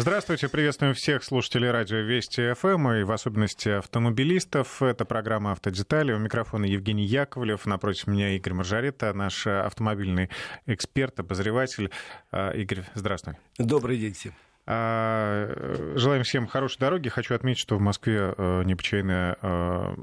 Здравствуйте, 0.00 0.48
приветствуем 0.48 0.94
всех 0.94 1.22
слушателей 1.22 1.70
радио 1.70 1.98
Вести 1.98 2.54
ФМ 2.54 2.88
и 2.88 3.02
в 3.02 3.12
особенности 3.12 3.68
автомобилистов. 3.68 4.80
Это 4.80 5.04
программа 5.04 5.52
«Автодетали». 5.52 6.14
У 6.14 6.18
микрофона 6.18 6.64
Евгений 6.64 7.04
Яковлев. 7.04 7.66
Напротив 7.66 8.06
меня 8.06 8.34
Игорь 8.34 8.54
Маржарета, 8.54 9.12
наш 9.12 9.46
автомобильный 9.46 10.30
эксперт, 10.64 11.20
обозреватель. 11.20 11.90
А, 12.32 12.50
Игорь, 12.52 12.84
здравствуй. 12.94 13.34
Добрый 13.58 13.98
день 13.98 14.14
всем. 14.14 14.32
А, 14.72 15.94
желаем 15.96 16.22
всем 16.22 16.46
хорошей 16.46 16.78
дороги. 16.78 17.08
Хочу 17.08 17.34
отметить, 17.34 17.58
что 17.58 17.76
в 17.76 17.80
Москве 17.80 18.32
э, 18.36 18.62
необычайно 18.64 19.36
э, 19.42 19.94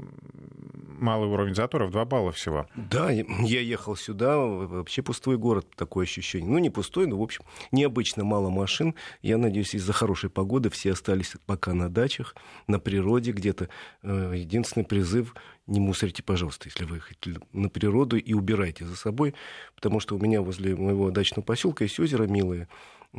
малый 0.98 1.26
уровень 1.26 1.54
заторов, 1.54 1.90
2 1.90 2.04
балла 2.04 2.32
всего. 2.32 2.66
Да, 2.76 3.10
я 3.10 3.60
ехал 3.60 3.96
сюда, 3.96 4.36
вообще 4.36 5.00
пустой 5.00 5.38
город, 5.38 5.66
такое 5.74 6.04
ощущение. 6.04 6.50
Ну, 6.50 6.58
не 6.58 6.68
пустой, 6.68 7.06
но, 7.06 7.16
в 7.18 7.22
общем, 7.22 7.44
необычно 7.72 8.24
мало 8.24 8.50
машин. 8.50 8.94
Я 9.22 9.38
надеюсь, 9.38 9.74
из-за 9.74 9.94
хорошей 9.94 10.28
погоды 10.28 10.68
все 10.68 10.92
остались 10.92 11.32
пока 11.46 11.72
на 11.72 11.88
дачах, 11.88 12.36
на 12.66 12.78
природе 12.78 13.32
где-то. 13.32 13.70
Э, 14.02 14.34
единственный 14.36 14.84
призыв 14.84 15.34
не 15.66 15.80
мусорите, 15.80 16.22
пожалуйста, 16.22 16.68
если 16.68 16.84
вы 16.84 17.00
хотите 17.00 17.40
на 17.52 17.70
природу 17.70 18.18
и 18.18 18.34
убирайте 18.34 18.84
за 18.84 18.96
собой, 18.96 19.34
потому 19.74 20.00
что 20.00 20.14
у 20.14 20.18
меня 20.18 20.42
возле 20.42 20.76
моего 20.76 21.10
дачного 21.10 21.44
поселка 21.44 21.84
есть 21.84 21.98
озеро 22.00 22.26
милое, 22.26 22.68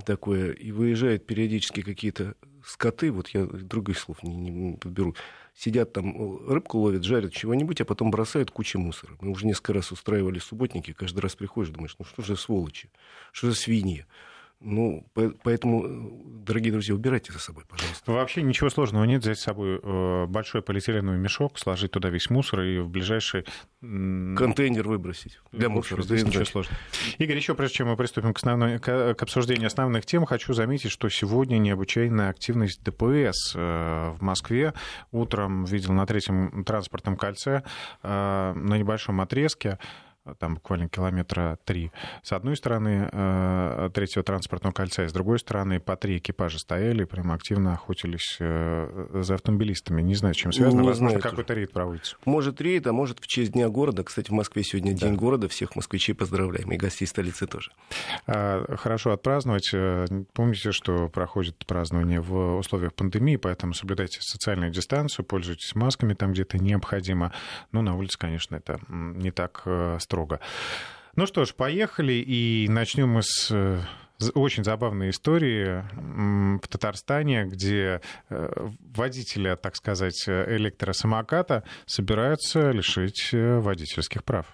такое, 0.06 0.52
и 0.52 0.72
выезжают 0.72 1.26
периодически 1.26 1.82
какие-то 1.82 2.36
скоты, 2.66 3.12
вот 3.12 3.30
я 3.30 3.46
других 3.46 3.98
слов 3.98 4.22
не, 4.24 4.36
не 4.36 4.78
подберу, 4.78 5.16
сидят 5.56 5.94
там, 5.94 6.48
рыбку 6.48 6.80
ловят, 6.80 7.04
жарят 7.04 7.34
чего-нибудь, 7.34 7.82
а 7.82 7.86
потом 7.86 8.12
бросают 8.12 8.52
кучу 8.52 8.80
мусора. 8.80 9.18
Мы 9.22 9.32
уже 9.32 9.46
несколько 9.46 9.74
раз 9.74 9.92
устраивали 9.92 10.40
субботники, 10.40 10.94
каждый 10.94 11.20
раз 11.20 11.36
приходишь, 11.36 11.74
думаешь, 11.74 11.96
ну 11.98 12.06
что 12.06 12.22
же 12.22 12.38
сволочи, 12.38 12.90
что 13.32 13.50
за 13.50 13.56
свиньи. 13.56 14.06
Ну, 14.62 15.06
поэтому, 15.44 15.86
дорогие 16.46 16.74
друзья, 16.74 16.94
убирайте 16.94 17.32
за 17.32 17.40
собой, 17.40 17.64
пожалуйста. 17.66 18.12
Вообще 18.12 18.42
ничего 18.42 18.70
сложного 18.70 19.06
нет 19.06 19.22
взять 19.22 19.40
с 19.40 19.44
собой 19.44 19.80
э, 19.82 20.26
большой 20.26 20.62
полиэтиленовый 20.62 21.18
мешок, 21.18 21.58
сложить 21.58 21.92
туда 21.92 22.10
весь 22.10 22.30
мусор 22.30 22.62
и 22.62 22.80
в 22.80 22.90
ближайший... 22.90 23.46
Контейнер 23.80 24.86
выбросить 24.86 25.40
для 25.54 25.70
мусора. 25.70 26.02
Здесь 26.02 26.26
ничего 26.26 26.44
сложного. 26.44 26.78
Игорь, 27.20 27.38
еще 27.38 27.56
прежде 27.56 27.78
чем 27.78 27.88
мы 27.88 27.96
приступим 27.96 28.34
к, 28.34 28.38
основной, 28.38 28.80
к 28.80 29.16
обсуждению 29.22 29.68
основных 29.68 30.06
тем, 30.06 30.26
хочу 30.26 30.52
заметить, 30.54 30.92
что 30.92 31.08
сегодня 31.08 31.58
необычайная 31.58 32.30
активность 32.30 32.84
ДПС 32.84 33.54
э, 33.56 34.12
в 34.12 34.22
Москве. 34.22 34.74
Утром 35.12 35.64
видел 35.64 35.94
на 35.94 36.06
третьем 36.06 36.66
транспортном 36.66 37.16
кольце 37.16 37.64
э, 38.04 38.54
на 38.54 38.78
небольшом 38.78 39.22
отрезке 39.22 39.80
там 40.40 40.56
буквально 40.56 40.90
километра 40.90 41.58
три. 41.66 41.92
С 42.24 42.32
одной 42.32 42.56
стороны 42.56 43.10
э, 43.12 43.90
третьего 43.94 44.24
транспортного 44.24 44.74
кольца, 44.74 45.04
и 45.04 45.08
с 45.08 45.14
другой 45.14 45.40
стороны 45.40 45.80
по 45.80 45.96
три 45.96 46.18
экипажа 46.18 46.60
стояли, 46.60 47.04
прям 47.06 47.32
активно 47.32 47.74
охотились 47.74 48.38
э, 48.40 49.22
за 49.22 49.36
автомобилистами. 49.36 50.02
Не 50.02 50.16
знаю, 50.16 50.36
чем 50.36 50.52
связано. 50.52 50.82
Не 50.82 50.88
Возможно, 50.88 51.20
какой-то 51.20 51.54
рейд 51.54 51.72
проводится. 51.72 52.18
Может, 52.26 52.62
рейд, 52.62 52.88
а 52.88 52.94
может, 52.94 53.20
в 53.20 53.28
честь 53.28 53.54
Дня 53.54 53.70
города. 53.70 54.04
Кстати, 54.04 54.30
в 54.30 54.34
Москве 54.34 54.64
сегодня 54.64 54.94
да. 54.94 55.08
День 55.08 55.16
города. 55.16 55.48
Всех 55.48 55.76
москвичей 55.76 56.14
поздравляем. 56.14 56.72
И 56.72 56.78
гостей 56.78 57.06
столицы 57.06 57.48
тоже. 57.48 57.72
А, 58.28 58.76
хорошо 58.78 59.12
отпраздновать. 59.12 59.72
Э, 59.74 60.06
помните, 60.34 60.72
что 60.72 61.10
проходит 61.10 61.66
празднование 61.66 62.22
в 62.22 62.58
условиях 62.58 62.94
пандемии, 62.94 63.38
поэтому 63.38 63.74
соблюдайте 63.74 64.20
социальную 64.22 64.72
дистанцию, 64.72 65.26
пользуйтесь 65.26 65.74
масками 65.76 66.14
там, 66.14 66.34
где 66.34 66.44
это 66.44 66.58
необходимо. 66.58 67.34
Но 67.72 67.82
на 67.82 67.96
улице, 67.96 68.18
конечно, 68.18 68.56
это 68.56 68.80
не 68.90 69.32
так 69.32 69.66
строго 70.00 70.19
строго. 70.20 70.40
Ну 71.16 71.26
что 71.26 71.46
ж, 71.46 71.54
поехали, 71.54 72.14
и 72.14 72.68
начнем 72.70 73.10
мы 73.10 73.24
с 73.24 73.50
э, 73.52 73.82
очень 74.36 74.64
забавной 74.64 75.10
истории 75.10 75.84
в 76.58 76.68
Татарстане, 76.68 77.46
где 77.46 78.02
э, 78.30 78.70
водителя, 78.94 79.56
так 79.56 79.76
сказать, 79.76 80.26
электросамоката 80.28 81.64
собираются 81.86 82.72
лишить 82.72 83.30
э, 83.34 83.60
водительских 83.60 84.24
прав. 84.24 84.46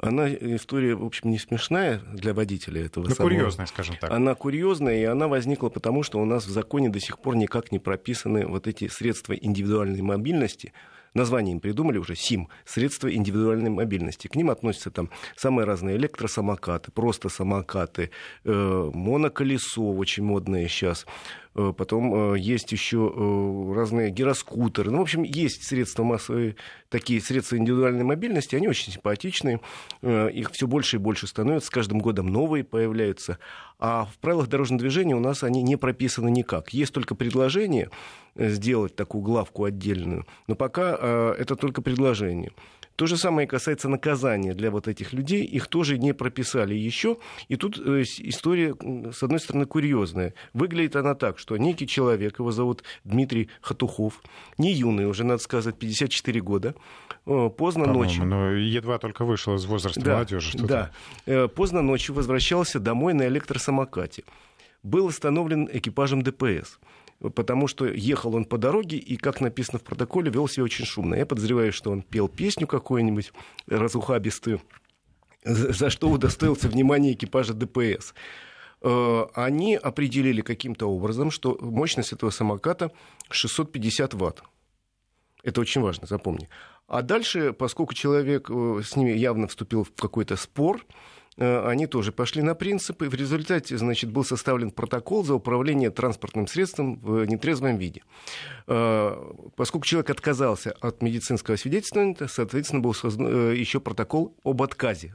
Она 0.00 0.32
история, 0.32 0.94
в 0.94 1.04
общем, 1.04 1.30
не 1.30 1.38
смешная 1.38 1.98
для 2.12 2.32
водителя 2.32 2.86
этого 2.86 3.08
ну, 3.08 3.14
самого. 3.14 3.30
курьезная, 3.30 3.66
скажем 3.66 3.96
так. 4.00 4.10
Она 4.12 4.36
курьезная, 4.36 5.00
и 5.00 5.04
она 5.04 5.26
возникла 5.26 5.70
потому, 5.70 6.04
что 6.04 6.20
у 6.20 6.24
нас 6.24 6.46
в 6.46 6.50
законе 6.50 6.88
до 6.88 7.00
сих 7.00 7.18
пор 7.18 7.34
никак 7.34 7.72
не 7.72 7.80
прописаны 7.80 8.46
вот 8.46 8.68
эти 8.68 8.86
средства 8.86 9.32
индивидуальной 9.32 10.00
мобильности, 10.02 10.72
название 11.14 11.52
им 11.52 11.60
придумали 11.60 11.98
уже, 11.98 12.14
СИМ, 12.14 12.48
средства 12.64 13.12
индивидуальной 13.12 13.70
мобильности. 13.70 14.28
К 14.28 14.36
ним 14.36 14.50
относятся 14.50 14.90
там 14.90 15.10
самые 15.36 15.66
разные 15.66 15.96
электросамокаты, 15.96 16.90
просто 16.92 17.28
самокаты, 17.28 18.10
э, 18.44 18.90
моноколесо, 18.94 19.92
очень 19.92 20.24
модное 20.24 20.68
сейчас, 20.68 21.06
потом 21.76 22.34
э, 22.34 22.38
есть 22.38 22.70
еще 22.72 23.12
э, 23.14 23.72
разные 23.74 24.10
гироскутеры. 24.10 24.90
Ну, 24.90 24.98
в 24.98 25.02
общем, 25.02 25.22
есть 25.22 25.64
средства 25.64 26.04
массовой, 26.04 26.56
такие 26.88 27.20
средства 27.20 27.56
индивидуальной 27.56 28.04
мобильности, 28.04 28.56
они 28.56 28.68
очень 28.68 28.92
симпатичные. 28.92 29.60
Их 30.02 30.50
все 30.52 30.66
больше 30.66 30.96
и 30.96 30.98
больше 30.98 31.26
становится, 31.26 31.66
с 31.66 31.70
каждым 31.70 31.98
годом 31.98 32.28
новые 32.28 32.64
появляются. 32.64 33.38
А 33.78 34.04
в 34.04 34.18
правилах 34.18 34.48
дорожного 34.48 34.80
движения 34.80 35.14
у 35.14 35.20
нас 35.20 35.42
они 35.42 35.62
не 35.62 35.76
прописаны 35.76 36.30
никак. 36.30 36.70
Есть 36.70 36.92
только 36.92 37.14
предложение 37.14 37.90
сделать 38.36 38.94
такую 38.96 39.22
главку 39.22 39.64
отдельную, 39.64 40.26
но 40.46 40.54
пока 40.54 41.34
это 41.36 41.56
только 41.56 41.82
предложение. 41.82 42.52
То 42.98 43.06
же 43.06 43.16
самое 43.16 43.46
касается 43.46 43.88
наказания 43.88 44.54
для 44.54 44.72
вот 44.72 44.88
этих 44.88 45.12
людей. 45.12 45.44
Их 45.44 45.68
тоже 45.68 45.98
не 45.98 46.12
прописали 46.12 46.74
еще. 46.74 47.18
И 47.46 47.54
тут 47.54 47.78
э, 47.78 48.02
история, 48.02 48.74
с 49.12 49.22
одной 49.22 49.38
стороны, 49.38 49.66
курьезная. 49.66 50.34
Выглядит 50.52 50.96
она 50.96 51.14
так, 51.14 51.38
что 51.38 51.56
некий 51.56 51.86
человек, 51.86 52.40
его 52.40 52.50
зовут 52.50 52.82
Дмитрий 53.04 53.50
Хатухов, 53.60 54.20
не 54.58 54.72
юный 54.72 55.06
уже, 55.06 55.22
надо 55.22 55.40
сказать, 55.40 55.78
54 55.78 56.40
года, 56.40 56.74
поздно 57.24 57.86
ночью. 57.86 58.24
Но 58.24 58.50
едва 58.50 58.98
только 58.98 59.24
вышел 59.24 59.54
из 59.54 59.64
возраста 59.64 60.00
да, 60.00 60.14
молодежи. 60.14 60.58
Да, 60.58 60.90
э, 61.26 61.46
поздно 61.46 61.82
ночью 61.82 62.16
возвращался 62.16 62.80
домой 62.80 63.14
на 63.14 63.28
электросамокате. 63.28 64.24
Был 64.82 65.06
остановлен 65.06 65.68
экипажем 65.72 66.22
ДПС 66.22 66.80
потому 67.20 67.66
что 67.66 67.86
ехал 67.86 68.34
он 68.34 68.44
по 68.44 68.58
дороге 68.58 68.96
и, 68.96 69.16
как 69.16 69.40
написано 69.40 69.78
в 69.78 69.82
протоколе, 69.82 70.30
вел 70.30 70.48
себя 70.48 70.64
очень 70.64 70.84
шумно. 70.84 71.14
Я 71.14 71.26
подозреваю, 71.26 71.72
что 71.72 71.90
он 71.90 72.02
пел 72.02 72.28
песню 72.28 72.66
какую-нибудь 72.66 73.32
разухабистую, 73.66 74.60
за 75.44 75.90
что 75.90 76.08
удостоился 76.08 76.68
внимания 76.68 77.12
экипажа 77.12 77.54
ДПС. 77.54 78.14
Э, 78.82 79.26
они 79.34 79.76
определили 79.76 80.40
каким-то 80.42 80.86
образом, 80.86 81.30
что 81.30 81.58
мощность 81.60 82.12
этого 82.12 82.30
самоката 82.30 82.92
650 83.30 84.14
ватт. 84.14 84.42
Это 85.42 85.60
очень 85.60 85.80
важно, 85.80 86.06
запомни. 86.06 86.48
А 86.86 87.02
дальше, 87.02 87.52
поскольку 87.52 87.94
человек 87.94 88.48
э, 88.50 88.82
с 88.84 88.96
ними 88.96 89.10
явно 89.10 89.48
вступил 89.48 89.84
в 89.84 89.92
какой-то 89.92 90.36
спор, 90.36 90.84
они 91.38 91.86
тоже 91.86 92.12
пошли 92.12 92.42
на 92.42 92.54
принципы. 92.54 93.08
В 93.08 93.14
результате, 93.14 93.78
значит, 93.78 94.10
был 94.10 94.24
составлен 94.24 94.70
протокол 94.70 95.24
за 95.24 95.34
управление 95.34 95.90
транспортным 95.90 96.46
средством 96.46 96.98
в 97.00 97.24
нетрезвом 97.24 97.76
виде. 97.76 98.02
Э, 98.66 99.16
поскольку 99.56 99.86
человек 99.86 100.10
отказался 100.10 100.72
от 100.80 101.02
медицинского 101.02 101.56
свидетельствования, 101.56 102.16
соответственно, 102.28 102.80
был 102.80 102.94
создан 102.94 103.26
э, 103.26 103.56
еще 103.56 103.80
протокол 103.80 104.36
об 104.44 104.62
отказе 104.62 105.14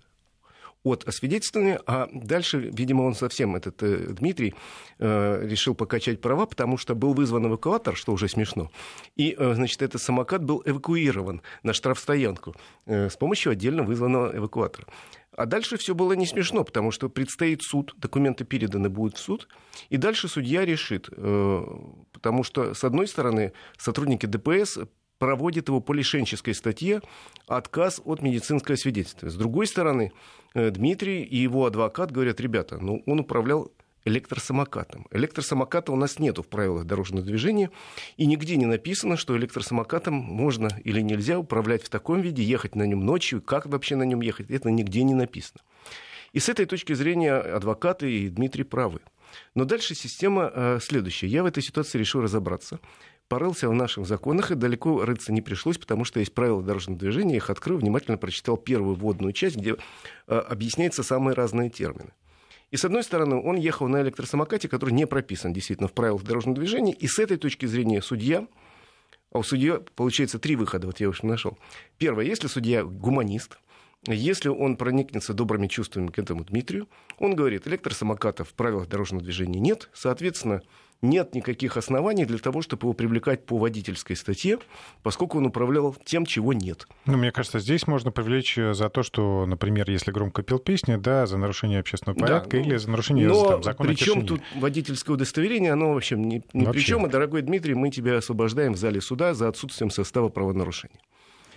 от 0.83 1.07
освидетельствования, 1.07 1.79
а 1.85 2.09
дальше, 2.13 2.59
видимо, 2.59 3.03
он 3.03 3.15
совсем, 3.15 3.55
этот 3.55 3.81
э, 3.83 4.13
Дмитрий, 4.13 4.53
э, 4.99 5.47
решил 5.47 5.75
покачать 5.75 6.21
права, 6.21 6.45
потому 6.45 6.77
что 6.77 6.95
был 6.95 7.13
вызван 7.13 7.47
эвакуатор, 7.47 7.95
что 7.95 8.11
уже 8.11 8.27
смешно, 8.27 8.71
и, 9.15 9.35
э, 9.37 9.53
значит, 9.55 9.81
этот 9.81 10.01
самокат 10.01 10.43
был 10.43 10.61
эвакуирован 10.65 11.41
на 11.63 11.73
штрафстоянку 11.73 12.55
э, 12.85 13.09
с 13.09 13.15
помощью 13.15 13.51
отдельно 13.51 13.83
вызванного 13.83 14.35
эвакуатора. 14.35 14.87
А 15.35 15.45
дальше 15.45 15.77
все 15.77 15.95
было 15.95 16.13
не 16.13 16.27
смешно, 16.27 16.63
потому 16.63 16.91
что 16.91 17.09
предстоит 17.09 17.63
суд, 17.63 17.93
документы 17.97 18.43
переданы 18.43 18.89
будут 18.89 19.17
в 19.17 19.19
суд, 19.19 19.47
и 19.89 19.97
дальше 19.97 20.27
судья 20.27 20.63
решит, 20.65 21.09
э, 21.11 21.63
потому 22.11 22.43
что, 22.43 22.73
с 22.73 22.83
одной 22.83 23.07
стороны, 23.07 23.53
сотрудники 23.77 24.25
ДПС 24.25 24.79
проводят 25.23 25.69
его 25.69 25.79
по 25.79 25.93
лишенческой 25.93 26.53
статье 26.53 27.01
отказ 27.47 28.01
от 28.03 28.21
медицинского 28.21 28.75
свидетельства. 28.75 29.29
С 29.29 29.35
другой 29.35 29.67
стороны, 29.67 30.11
э, 30.53 30.69
Дмитрий 30.69 31.23
и 31.23 31.37
его 31.37 31.65
адвокат 31.65 32.11
говорят, 32.11 32.41
ребята, 32.41 32.77
ну 32.81 33.01
он 33.05 33.21
управлял 33.21 33.71
электросамокатом. 34.03 35.07
Электросамоката 35.11 35.93
у 35.93 35.95
нас 35.95 36.19
нету 36.19 36.43
в 36.43 36.49
правилах 36.49 36.83
дорожного 36.83 37.25
движения, 37.25 37.71
и 38.17 38.25
нигде 38.25 38.57
не 38.57 38.65
написано, 38.65 39.15
что 39.15 39.37
электросамокатом 39.37 40.13
можно 40.13 40.67
или 40.83 40.99
нельзя 40.99 41.39
управлять 41.39 41.83
в 41.83 41.89
таком 41.89 42.19
виде, 42.19 42.43
ехать 42.43 42.75
на 42.75 42.83
нем 42.83 43.05
ночью, 43.05 43.41
как 43.41 43.65
вообще 43.65 43.95
на 43.95 44.03
нем 44.03 44.19
ехать, 44.19 44.51
это 44.51 44.71
нигде 44.71 45.03
не 45.03 45.13
написано. 45.13 45.61
И 46.33 46.39
с 46.39 46.49
этой 46.49 46.65
точки 46.65 46.91
зрения 46.91 47.35
адвокаты 47.35 48.11
и 48.11 48.27
Дмитрий 48.27 48.65
правы. 48.65 48.99
Но 49.55 49.65
дальше 49.65 49.95
система 49.95 50.51
э, 50.53 50.79
следующая. 50.81 51.27
Я 51.27 51.43
в 51.43 51.45
этой 51.45 51.63
ситуации 51.63 51.97
решил 51.97 52.21
разобраться. 52.21 52.79
Порылся 53.33 53.67
в 53.67 53.73
наших 53.73 54.05
законах, 54.05 54.51
и 54.51 54.55
далеко 54.55 55.03
рыться 55.03 55.33
не 55.33 55.41
пришлось, 55.41 55.79
потому 55.79 56.05
что 56.05 56.19
есть 56.19 56.35
правила 56.35 56.61
дорожного 56.61 56.99
движения, 56.99 57.37
их 57.37 57.49
открыл, 57.49 57.79
внимательно 57.79 58.15
прочитал 58.15 58.57
первую 58.57 58.95
вводную 58.95 59.33
часть, 59.33 59.55
где 59.55 59.75
э, 60.27 60.35
объясняются 60.35 61.01
самые 61.01 61.33
разные 61.33 61.71
термины. 61.71 62.11
И, 62.69 62.77
с 62.77 62.85
одной 62.85 63.01
стороны, 63.01 63.37
он 63.37 63.55
ехал 63.55 63.87
на 63.87 64.03
электросамокате, 64.03 64.67
который 64.67 64.91
не 64.91 65.07
прописан 65.07 65.51
действительно 65.51 65.87
в 65.87 65.93
правилах 65.93 66.21
дорожного 66.21 66.59
движения, 66.59 66.93
и 66.93 67.07
с 67.07 67.17
этой 67.17 67.37
точки 67.37 67.65
зрения 67.65 68.03
судья, 68.03 68.47
а 69.31 69.39
у 69.39 69.43
судьи 69.43 69.79
получается 69.95 70.37
три 70.37 70.55
выхода, 70.55 70.85
вот 70.85 70.99
я 70.99 71.09
уж 71.09 71.23
нашел. 71.23 71.57
Первое, 71.97 72.25
если 72.25 72.45
судья 72.45 72.83
гуманист, 72.83 73.57
если 74.05 74.49
он 74.49 74.77
проникнется 74.77 75.33
добрыми 75.33 75.65
чувствами 75.65 76.11
к 76.11 76.19
этому 76.19 76.43
Дмитрию, 76.43 76.87
он 77.17 77.33
говорит, 77.33 77.67
электросамокатов 77.67 78.49
в 78.49 78.53
правилах 78.53 78.87
дорожного 78.87 79.23
движения 79.23 79.59
нет, 79.59 79.89
соответственно, 79.91 80.61
нет 81.03 81.35
никаких 81.35 81.77
оснований 81.77 82.25
для 82.25 82.37
того, 82.37 82.61
чтобы 82.61 82.85
его 82.85 82.93
привлекать 82.93 83.45
по 83.45 83.57
водительской 83.57 84.15
статье, 84.15 84.57
поскольку 85.03 85.37
он 85.37 85.45
управлял 85.45 85.95
тем, 86.05 86.25
чего 86.25 86.53
нет. 86.53 86.87
Ну, 87.05 87.17
мне 87.17 87.31
кажется, 87.31 87.59
здесь 87.59 87.85
можно 87.85 88.11
привлечь 88.11 88.57
э, 88.57 88.73
за 88.73 88.89
то, 88.89 89.03
что, 89.03 89.45
например, 89.45 89.89
если 89.89 90.11
громко 90.11 90.41
пел 90.41 90.59
песни, 90.59 90.95
да, 90.95 91.27
за 91.27 91.37
нарушение 91.37 91.79
общественного 91.79 92.17
порядка 92.17 92.51
да, 92.51 92.57
ну, 92.57 92.63
или 92.63 92.77
за 92.77 92.89
нарушение 92.89 93.27
но 93.27 93.49
там, 93.49 93.63
закона 93.63 93.89
причем 93.89 94.25
тут 94.25 94.41
водительское 94.55 95.13
удостоверение, 95.15 95.73
оно 95.73 95.93
вообще 95.93 96.15
ни, 96.15 96.41
ни 96.53 96.65
вообще. 96.65 96.71
при 96.71 96.79
чем. 96.79 97.05
И, 97.05 97.09
дорогой 97.09 97.41
Дмитрий, 97.41 97.75
мы 97.75 97.91
тебя 97.91 98.17
освобождаем 98.17 98.73
в 98.73 98.77
зале 98.77 99.01
суда 99.01 99.33
за 99.33 99.49
отсутствием 99.49 99.91
состава 99.91 100.29
правонарушения. 100.29 100.99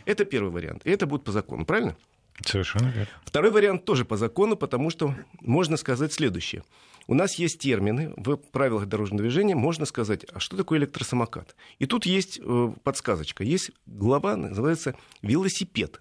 Это 0.05 0.25
первый 0.25 0.51
вариант. 0.51 0.83
И 0.85 0.91
это 0.91 1.07
будет 1.07 1.25
по 1.25 1.33
закону, 1.33 1.65
правильно? 1.65 1.97
Совершенно 2.45 2.89
верно. 2.89 3.09
Второй 3.25 3.51
вариант 3.51 3.85
тоже 3.85 4.05
по 4.05 4.17
закону, 4.17 4.57
потому 4.57 4.91
что 4.91 5.15
можно 5.41 5.77
сказать 5.77 6.13
следующее. 6.13 6.63
У 7.09 7.15
нас 7.15 7.37
есть 7.37 7.61
термины 7.61 8.13
в 8.17 8.37
правилах 8.37 8.87
дорожного 8.87 9.23
движения, 9.23 9.55
можно 9.55 9.87
сказать, 9.87 10.25
а 10.33 10.41
что 10.41 10.57
такое 10.57 10.81
электросамокат? 10.81 11.55
И 11.79 11.87
тут 11.87 12.05
есть 12.05 12.41
э, 12.43 12.73
подсказочка. 12.83 13.45
Есть 13.45 13.71
глава, 13.87 14.37
называется 14.37 14.97
велосипед. 15.23 16.01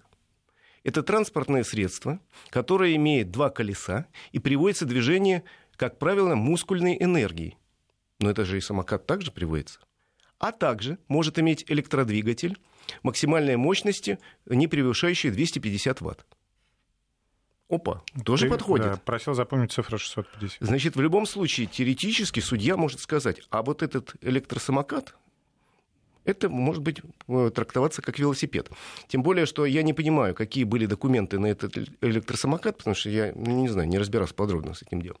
Это 0.82 1.02
транспортное 1.02 1.62
средство, 1.62 2.20
которое 2.50 2.96
имеет 2.96 3.30
два 3.30 3.50
колеса 3.50 4.06
и 4.32 4.40
приводится 4.40 4.84
движение, 4.84 5.44
как 5.76 5.98
правило, 5.98 6.34
мускульной 6.34 6.96
энергией. 7.00 7.56
Но 8.18 8.30
это 8.30 8.44
же 8.44 8.58
и 8.58 8.60
самокат 8.60 9.06
также 9.06 9.30
приводится. 9.30 9.80
А 10.38 10.52
также 10.52 10.98
может 11.06 11.38
иметь 11.38 11.64
электродвигатель, 11.68 12.58
максимальной 13.02 13.56
мощности, 13.56 14.18
не 14.44 14.66
превышающей 14.66 15.30
250 15.30 16.00
Вт. 16.00 16.26
Опа, 17.68 18.02
тоже 18.24 18.44
Ты, 18.44 18.50
подходит. 18.50 18.86
Да, 18.86 18.96
просил 19.04 19.34
запомнить 19.34 19.72
цифру 19.72 19.98
650. 19.98 20.58
Значит, 20.60 20.94
в 20.94 21.00
любом 21.00 21.26
случае, 21.26 21.66
теоретически 21.66 22.38
судья 22.38 22.76
может 22.76 23.00
сказать, 23.00 23.40
а 23.50 23.62
вот 23.62 23.82
этот 23.82 24.14
электросамокат, 24.20 25.14
это 26.24 26.48
может 26.48 26.82
быть 26.82 27.00
э, 27.28 27.50
трактоваться 27.54 28.02
как 28.02 28.18
велосипед. 28.18 28.70
Тем 29.08 29.22
более, 29.22 29.46
что 29.46 29.64
я 29.64 29.82
не 29.82 29.94
понимаю, 29.94 30.34
какие 30.34 30.64
были 30.64 30.86
документы 30.86 31.38
на 31.38 31.46
этот 31.46 31.76
электросамокат, 32.00 32.78
потому 32.78 32.94
что 32.94 33.10
я 33.10 33.32
ну, 33.34 33.62
не 33.62 33.68
знаю, 33.68 33.88
не 33.88 33.98
разбирался 33.98 34.34
подробно 34.34 34.74
с 34.74 34.82
этим 34.82 35.02
делом. 35.02 35.18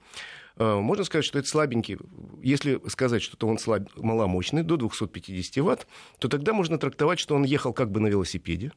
Э, 0.56 0.76
можно 0.76 1.04
сказать, 1.04 1.24
что 1.24 1.38
это 1.38 1.48
слабенький. 1.48 1.98
Если 2.42 2.80
сказать, 2.88 3.22
что 3.22 3.46
он 3.46 3.58
слаб, 3.58 3.88
маломощный, 3.96 4.62
до 4.62 4.76
250 4.76 5.64
ватт, 5.64 5.86
то 6.18 6.28
тогда 6.28 6.52
можно 6.52 6.78
трактовать, 6.78 7.18
что 7.18 7.34
он 7.34 7.44
ехал 7.44 7.72
как 7.72 7.90
бы 7.90 8.00
на 8.00 8.08
велосипеде. 8.08 8.72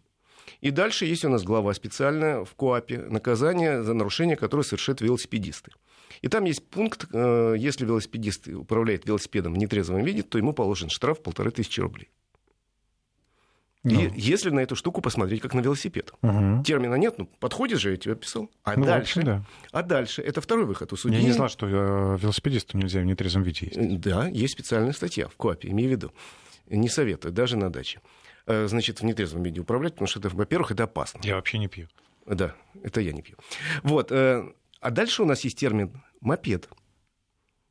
И 0.62 0.72
дальше 0.72 1.06
есть 1.06 1.26
у 1.26 1.30
нас 1.30 1.44
глава 1.44 1.74
специальная 1.74 2.44
в 2.44 2.56
КОАПе 2.56 3.00
«Наказание 3.10 3.84
за 3.84 3.94
нарушение, 3.94 4.36
которое 4.36 4.64
совершают 4.64 5.02
велосипедисты». 5.02 5.72
И 6.22 6.28
там 6.28 6.46
есть 6.46 6.68
пункт, 6.68 7.06
э, 7.14 7.56
если 7.58 7.86
велосипедист 7.86 8.48
управляет 8.48 9.06
велосипедом 9.06 9.54
в 9.54 9.58
нетрезвом 9.58 10.04
виде, 10.04 10.24
то 10.24 10.38
ему 10.38 10.54
положен 10.54 10.90
штраф 10.90 11.22
полторы 11.22 11.52
тысячи 11.52 11.80
рублей. 11.80 12.10
Ну. 13.84 13.98
И 13.98 14.12
если 14.20 14.50
на 14.50 14.60
эту 14.60 14.76
штуку 14.76 15.00
посмотреть 15.02 15.42
как 15.42 15.54
на 15.54 15.62
велосипед. 15.62 16.12
Угу. 16.22 16.64
Термина 16.66 16.96
нет, 16.96 17.18
ну 17.18 17.30
подходит 17.40 17.80
же, 17.80 17.92
я 17.92 17.98
тебе 17.98 18.14
описал. 18.14 18.50
А 18.64 18.76
ну, 18.76 18.86
дальше, 18.86 19.20
общем, 19.20 19.24
да. 19.24 19.46
а 19.72 19.84
дальше 19.84 20.22
это 20.22 20.42
второй 20.42 20.66
выход 20.66 20.92
у 20.92 20.98
судьи. 20.98 21.18
Я 21.18 21.24
не 21.24 21.32
знал, 21.32 21.48
что 21.48 21.66
э, 21.66 22.18
велосипедисту 22.20 22.78
нельзя 22.78 23.00
в 23.00 23.06
нетрезвом 23.06 23.44
виде 23.44 23.68
ездить. 23.68 24.02
Да, 24.02 24.28
есть 24.28 24.54
специальная 24.54 24.92
статья 24.92 25.30
в 25.30 25.38
КОАПе, 25.38 25.70
имею 25.70 25.90
в 25.90 25.92
виду. 25.94 26.12
Не 26.68 26.90
советую, 26.90 27.32
даже 27.32 27.56
на 27.56 27.72
даче. 27.72 28.02
Э, 28.50 28.68
значит, 28.68 29.00
в 29.00 29.06
нетрезвом 29.06 29.44
виде 29.44 29.62
управлять, 29.62 29.94
потому 29.94 30.08
что, 30.08 30.20
это, 30.20 30.30
во-первых, 30.30 30.72
это 30.72 30.86
опасно. 30.86 31.22
Я 31.24 31.36
вообще 31.36 31.60
не 31.60 31.68
пью. 31.68 31.88
Да, 32.26 32.56
это 32.82 33.00
я 33.00 33.12
не 33.12 33.22
пью. 33.22 33.36
Вот. 33.84 34.12
Э, 34.12 34.44
а 34.82 34.90
дальше 34.90 35.22
у 35.22 35.26
нас 35.26 35.42
есть 35.42 35.60
термин 35.60 36.02
мопед. 36.20 36.68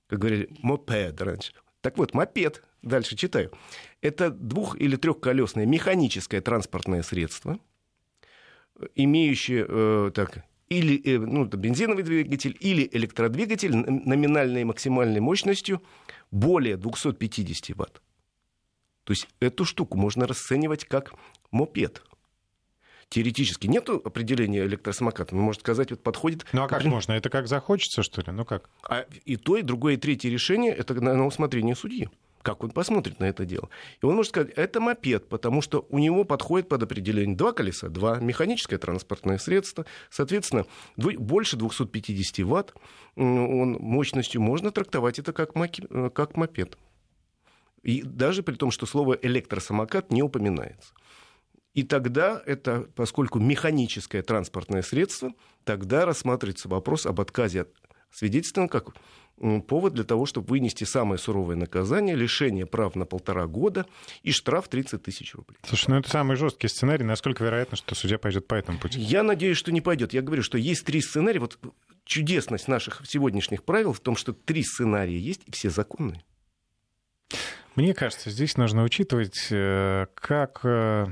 Как 0.07 0.21
говорили, 0.21 0.49
мопед 0.63 1.21
раньше. 1.21 1.53
Так 1.81 1.99
вот, 1.99 2.15
мопед, 2.15 2.63
дальше 2.83 3.17
читаю. 3.17 3.51
Это 4.03 4.31
двух- 4.31 4.77
или 4.79 4.95
трехколесное 4.95 5.67
механическое 5.67 6.41
транспортное 6.41 7.03
средство, 7.03 7.59
имеющее 8.95 9.67
э, 9.69 10.11
так, 10.15 10.45
или 10.69 11.03
э, 11.05 11.19
ну, 11.19 11.45
бензиновый 11.45 12.05
двигатель, 12.05 12.57
или 12.61 12.89
электродвигатель 12.93 13.75
номинальной 13.75 14.61
и 14.61 14.65
максимальной 14.65 15.21
мощностью 15.21 15.83
более 16.31 16.77
250 16.77 17.77
ватт. 17.77 18.01
То 19.09 19.13
есть 19.13 19.27
эту 19.41 19.65
штуку 19.65 19.97
можно 19.97 20.27
расценивать 20.27 20.85
как 20.85 21.15
мопед. 21.51 22.03
Теоретически 23.09 23.67
нет 23.67 23.89
определения 23.89 24.67
электросамоката. 24.67 25.35
Но, 25.35 25.41
может 25.41 25.63
сказать, 25.63 25.91
вот 25.91 26.03
подходит... 26.03 26.45
Ну 26.53 26.63
а 26.63 26.69
как 26.69 26.85
можно? 26.85 27.13
Это 27.13 27.31
как 27.31 27.49
захочется, 27.49 28.03
что 28.03 28.21
ли? 28.21 28.31
Ну 28.33 28.45
как? 28.45 28.69
А 28.87 29.07
и 29.25 29.37
то, 29.37 29.57
и 29.57 29.63
другое, 29.63 29.95
и 29.95 29.97
третье 29.97 30.29
решение, 30.29 30.75
это 30.75 30.93
на 30.93 31.25
усмотрение 31.25 31.75
судьи 31.75 32.11
как 32.43 32.65
он 32.65 32.71
посмотрит 32.71 33.21
на 33.21 33.25
это 33.25 33.45
дело. 33.45 33.69
И 34.01 34.07
он 34.07 34.15
может 34.15 34.31
сказать, 34.31 34.53
это 34.57 34.81
мопед, 34.81 35.29
потому 35.29 35.61
что 35.61 35.87
у 35.91 35.99
него 35.99 36.25
подходит 36.25 36.69
под 36.69 36.83
определение 36.83 37.37
два 37.37 37.53
колеса, 37.53 37.89
два, 37.89 38.21
механическое 38.21 38.79
транспортное 38.79 39.37
средство, 39.37 39.85
соответственно, 40.09 40.65
больше 40.97 41.57
250 41.57 42.47
ватт 42.47 42.75
он 43.17 43.73
мощностью 43.81 44.41
можно 44.41 44.71
трактовать 44.71 45.19
это 45.19 45.33
как, 45.33 45.57
маки, 45.57 45.85
э, 45.91 46.09
как 46.15 46.37
мопед. 46.37 46.79
И 47.83 48.03
даже 48.03 48.43
при 48.43 48.55
том, 48.55 48.71
что 48.71 48.87
слово 48.87 49.19
электросамокат 49.21 50.11
не 50.13 50.23
упоминается. 50.23 50.93
И 51.75 51.85
тогда 51.85 52.43
это, 52.45 52.89
поскольку 52.97 53.39
механическое 53.39 54.23
транспортное 54.23 54.83
средство, 54.83 55.33
тогда 55.65 56.07
рассматривается 56.07 56.69
вопрос 56.69 57.07
об 57.07 57.21
отказе 57.21 57.63
от 57.63 57.69
свидетельства 58.11 58.67
как 58.67 58.95
повод 59.69 59.95
для 59.95 60.05
того, 60.05 60.27
чтобы 60.27 60.49
вынести 60.49 60.85
самое 60.85 61.19
суровое 61.19 61.57
наказание, 61.57 62.17
лишение 62.17 62.67
прав 62.67 62.97
на 62.97 63.05
полтора 63.05 63.47
года 63.47 63.87
и 64.23 64.33
штраф 64.33 64.69
30 64.69 65.03
тысяч 65.03 65.35
рублей. 65.35 65.57
Слушай, 65.65 65.91
ну 65.91 65.97
это 65.99 66.11
самый 66.11 66.37
жесткий 66.37 66.69
сценарий. 66.69 67.05
Насколько 67.05 67.45
вероятно, 67.45 67.77
что 67.77 67.95
судья 67.95 68.19
пойдет 68.19 68.49
по 68.49 68.55
этому 68.57 68.79
пути? 68.79 68.99
Я 68.99 69.23
надеюсь, 69.23 69.57
что 69.57 69.71
не 69.71 69.81
пойдет. 69.81 70.13
Я 70.13 70.23
говорю, 70.23 70.43
что 70.43 70.59
есть 70.59 70.85
три 70.85 71.01
сценария. 71.01 71.39
Вот 71.39 71.59
чудесность 72.05 72.67
наших 72.67 73.03
сегодняшних 73.07 73.63
правил 73.63 73.93
в 73.93 74.01
том, 74.01 74.17
что 74.17 74.33
три 74.33 74.65
сценария 74.65 75.19
есть, 75.19 75.43
и 75.47 75.53
все 75.53 75.71
законные. 75.71 76.25
Мне 77.79 77.95
кажется, 77.95 78.29
здесь 78.31 78.57
нужно 78.57 78.83
учитывать, 78.83 79.47
э, 79.53 80.07
как 80.17 80.63
э, 80.65 81.07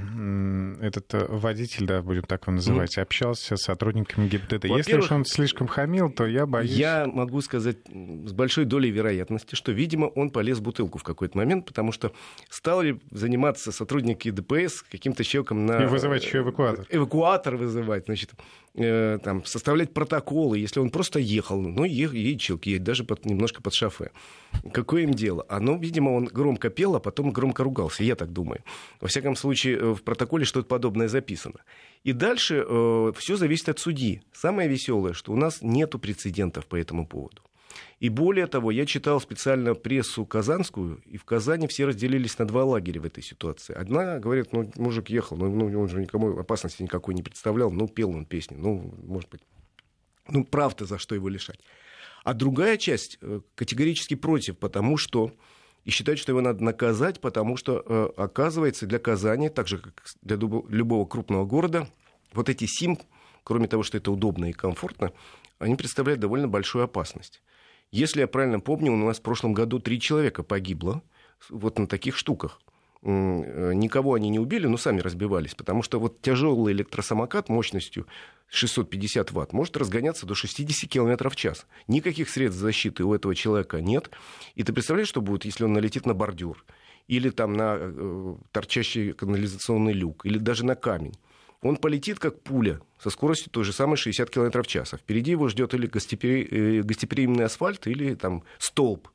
этот 0.82 1.14
э, 1.14 1.24
водитель, 1.28 1.86
да, 1.86 2.02
будем 2.02 2.24
так 2.24 2.42
его 2.42 2.54
называть, 2.54 2.98
mm. 2.98 3.02
общался 3.02 3.56
с 3.56 3.62
сотрудниками 3.62 4.26
ГИБДД. 4.26 4.64
Если 4.64 4.96
уж 4.96 5.12
он 5.12 5.24
слишком 5.24 5.68
хамил, 5.68 6.10
то 6.10 6.26
я 6.26 6.44
боюсь... 6.44 6.72
Я 6.72 7.06
могу 7.06 7.40
сказать 7.40 7.76
с 7.86 8.32
большой 8.32 8.64
долей 8.64 8.90
вероятности, 8.90 9.54
что, 9.54 9.70
видимо, 9.70 10.06
он 10.06 10.30
полез 10.30 10.58
в 10.58 10.62
бутылку 10.62 10.98
в 10.98 11.04
какой-то 11.04 11.38
момент, 11.38 11.66
потому 11.66 11.92
что 11.92 12.10
стали 12.50 12.98
заниматься 13.12 13.70
сотрудники 13.70 14.32
ДПС 14.32 14.82
каким-то 14.82 15.22
человеком 15.22 15.66
на... 15.66 15.84
И 15.84 15.86
вызывать 15.86 16.24
еще 16.24 16.38
эвакуатор. 16.38 16.84
Эвакуатор 16.90 17.54
вызывать, 17.54 18.06
значит, 18.06 18.32
там, 18.76 19.44
составлять 19.44 19.92
протоколы, 19.92 20.58
если 20.58 20.80
он 20.80 20.90
просто 20.90 21.18
ехал, 21.18 21.60
ну, 21.60 21.84
едет 21.84 22.40
человек, 22.40 22.66
едет 22.66 22.82
даже 22.82 23.04
под, 23.04 23.24
немножко 23.24 23.62
под 23.62 23.74
шофе. 23.74 24.10
Какое 24.72 25.02
им 25.02 25.14
дело? 25.14 25.46
Оно, 25.48 25.76
видимо, 25.76 26.10
он 26.10 26.26
громко 26.26 26.56
громко 26.56 26.70
пел, 26.70 26.94
а 26.94 27.00
потом 27.00 27.32
громко 27.32 27.64
ругался, 27.64 28.04
я 28.04 28.14
так 28.14 28.32
думаю. 28.32 28.60
Во 29.00 29.08
всяком 29.08 29.36
случае, 29.36 29.76
э, 29.76 29.94
в 29.94 30.02
протоколе 30.02 30.44
что-то 30.44 30.68
подобное 30.68 31.08
записано. 31.08 31.60
И 32.04 32.12
дальше 32.12 32.64
э, 32.66 33.12
все 33.16 33.36
зависит 33.36 33.68
от 33.68 33.78
судьи. 33.78 34.20
Самое 34.32 34.68
веселое, 34.68 35.12
что 35.12 35.32
у 35.32 35.36
нас 35.36 35.62
нет 35.62 35.90
прецедентов 36.00 36.64
по 36.66 36.76
этому 36.76 37.06
поводу. 37.06 37.42
И 38.00 38.08
более 38.08 38.46
того, 38.46 38.70
я 38.70 38.86
читал 38.86 39.20
специально 39.20 39.74
прессу 39.74 40.24
казанскую, 40.26 41.00
и 41.06 41.16
в 41.16 41.24
Казани 41.24 41.66
все 41.66 41.86
разделились 41.86 42.38
на 42.38 42.46
два 42.46 42.64
лагеря 42.64 43.00
в 43.00 43.06
этой 43.06 43.22
ситуации. 43.22 43.74
Одна 43.74 44.18
говорит, 44.18 44.52
ну, 44.52 44.70
мужик 44.76 45.08
ехал, 45.08 45.36
ну, 45.36 45.48
ну 45.48 45.80
он 45.80 45.88
же 45.88 46.00
никому 46.00 46.38
опасности 46.38 46.82
никакой 46.82 47.14
не 47.14 47.22
представлял, 47.22 47.70
ну, 47.70 47.88
пел 47.88 48.10
он 48.10 48.26
песни, 48.26 48.56
ну, 48.56 48.94
может 49.02 49.30
быть, 49.30 49.40
ну, 50.28 50.44
правда, 50.44 50.84
за 50.84 50.98
что 50.98 51.14
его 51.14 51.28
лишать. 51.28 51.60
А 52.24 52.34
другая 52.34 52.76
часть 52.76 53.18
э, 53.22 53.40
категорически 53.54 54.14
против, 54.14 54.58
потому 54.58 54.96
что 54.96 55.32
и 55.86 55.90
считают, 55.90 56.18
что 56.18 56.32
его 56.32 56.40
надо 56.40 56.64
наказать, 56.64 57.20
потому 57.20 57.56
что, 57.56 57.80
э, 57.86 58.08
оказывается, 58.16 58.86
для 58.86 58.98
Казани, 58.98 59.48
так 59.48 59.68
же, 59.68 59.78
как 59.78 60.02
для 60.20 60.36
любого 60.36 61.06
крупного 61.06 61.44
города, 61.44 61.88
вот 62.32 62.48
эти 62.48 62.66
СИМ, 62.66 62.98
кроме 63.44 63.68
того, 63.68 63.84
что 63.84 63.96
это 63.96 64.10
удобно 64.10 64.50
и 64.50 64.52
комфортно, 64.52 65.12
они 65.60 65.76
представляют 65.76 66.20
довольно 66.20 66.48
большую 66.48 66.82
опасность. 66.82 67.40
Если 67.92 68.20
я 68.20 68.26
правильно 68.26 68.60
помню, 68.60 68.92
у 68.92 68.96
нас 68.96 69.18
в 69.18 69.22
прошлом 69.22 69.52
году 69.52 69.78
три 69.78 70.00
человека 70.00 70.42
погибло 70.42 71.02
вот 71.48 71.78
на 71.78 71.86
таких 71.86 72.16
штуках. 72.16 72.60
никого 73.02 74.14
они 74.14 74.28
не 74.28 74.38
убили, 74.38 74.66
но 74.66 74.76
сами 74.76 75.00
разбивались, 75.00 75.54
потому 75.54 75.82
что 75.82 76.00
вот 76.00 76.20
тяжелый 76.20 76.72
электросамокат 76.72 77.48
мощностью 77.48 78.06
650 78.48 79.32
ватт 79.32 79.52
может 79.52 79.76
разгоняться 79.76 80.26
до 80.26 80.34
60 80.34 80.90
км 80.90 81.28
в 81.28 81.36
час. 81.36 81.66
Никаких 81.88 82.28
средств 82.28 82.60
защиты 82.60 83.04
у 83.04 83.14
этого 83.14 83.34
человека 83.34 83.80
нет. 83.80 84.10
И 84.54 84.62
ты 84.62 84.72
представляешь, 84.72 85.08
что 85.08 85.20
будет, 85.20 85.44
если 85.44 85.64
он 85.64 85.72
налетит 85.72 86.06
на 86.06 86.14
бордюр, 86.14 86.64
или 87.06 87.30
там 87.30 87.52
на 87.52 87.76
э, 87.78 88.36
торчащий 88.50 89.12
канализационный 89.12 89.92
люк, 89.92 90.26
или 90.26 90.38
даже 90.38 90.64
на 90.64 90.74
камень 90.74 91.14
он 91.62 91.76
полетит 91.76 92.18
как 92.18 92.42
пуля 92.42 92.80
со 92.98 93.10
скоростью 93.10 93.50
той 93.50 93.64
же 93.64 93.72
самой 93.72 93.96
60 93.96 94.30
км 94.30 94.62
в 94.62 94.66
час. 94.66 94.94
А 94.94 94.96
впереди 94.96 95.32
его 95.32 95.48
ждет 95.48 95.74
или 95.74 95.86
э, 95.86 96.82
гостеприимный 96.82 97.44
асфальт, 97.44 97.86
или 97.86 98.14
там 98.14 98.42
столб 98.58 99.08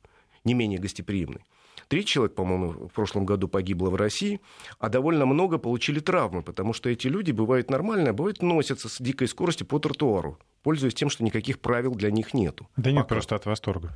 не 0.44 0.54
менее 0.54 0.78
гостеприимный. 0.78 1.42
Три 1.88 2.06
человека, 2.06 2.36
по-моему, 2.36 2.88
в 2.88 2.92
прошлом 2.92 3.26
году 3.26 3.48
погибло 3.48 3.90
в 3.90 3.96
России, 3.96 4.40
а 4.78 4.88
довольно 4.88 5.26
много 5.26 5.58
получили 5.58 6.00
травмы, 6.00 6.42
потому 6.42 6.72
что 6.72 6.88
эти 6.88 7.06
люди 7.06 7.32
бывают 7.32 7.70
нормальные, 7.70 8.10
а 8.10 8.12
бывают 8.14 8.40
носятся 8.40 8.88
с 8.88 8.96
дикой 8.98 9.28
скоростью 9.28 9.66
по 9.66 9.78
тротуару, 9.78 10.38
пользуясь 10.62 10.94
тем, 10.94 11.10
что 11.10 11.22
никаких 11.22 11.60
правил 11.60 11.94
для 11.94 12.10
них 12.10 12.32
нету. 12.32 12.66
Да 12.76 12.90
нет, 12.90 13.02
Пока. 13.02 13.16
просто 13.16 13.36
от 13.36 13.46
восторга 13.46 13.92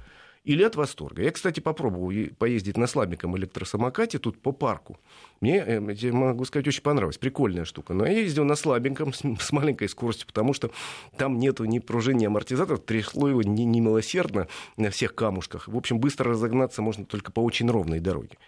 или 0.46 0.62
от 0.62 0.76
восторга. 0.76 1.22
Я, 1.22 1.32
кстати, 1.32 1.58
попробовал 1.58 2.12
поездить 2.38 2.76
на 2.76 2.86
слабеньком 2.86 3.36
электросамокате 3.36 4.18
тут 4.18 4.40
по 4.40 4.52
парку. 4.52 4.96
Мне, 5.40 5.58
э, 5.58 5.92
я 5.92 6.12
могу 6.12 6.44
сказать, 6.44 6.68
очень 6.68 6.82
понравилось. 6.82 7.18
Прикольная 7.18 7.64
штука. 7.64 7.94
Но 7.94 8.06
я 8.06 8.20
ездил 8.20 8.44
на 8.44 8.54
слабеньком, 8.54 9.12
с 9.12 9.52
маленькой 9.52 9.88
скоростью, 9.88 10.28
потому 10.28 10.54
что 10.54 10.70
там 11.16 11.40
нету 11.40 11.64
ни 11.64 11.80
пружин, 11.80 12.16
ни 12.16 12.26
амортизаторов. 12.26 12.84
Трясло 12.84 13.28
его 13.28 13.42
немилосердно 13.42 14.46
на 14.76 14.90
всех 14.90 15.16
камушках. 15.16 15.66
В 15.66 15.76
общем, 15.76 15.98
быстро 15.98 16.30
разогнаться 16.30 16.80
можно 16.80 17.04
только 17.04 17.32
по 17.32 17.40
очень 17.40 17.68
ровной 17.68 17.98
дороге. 17.98 18.38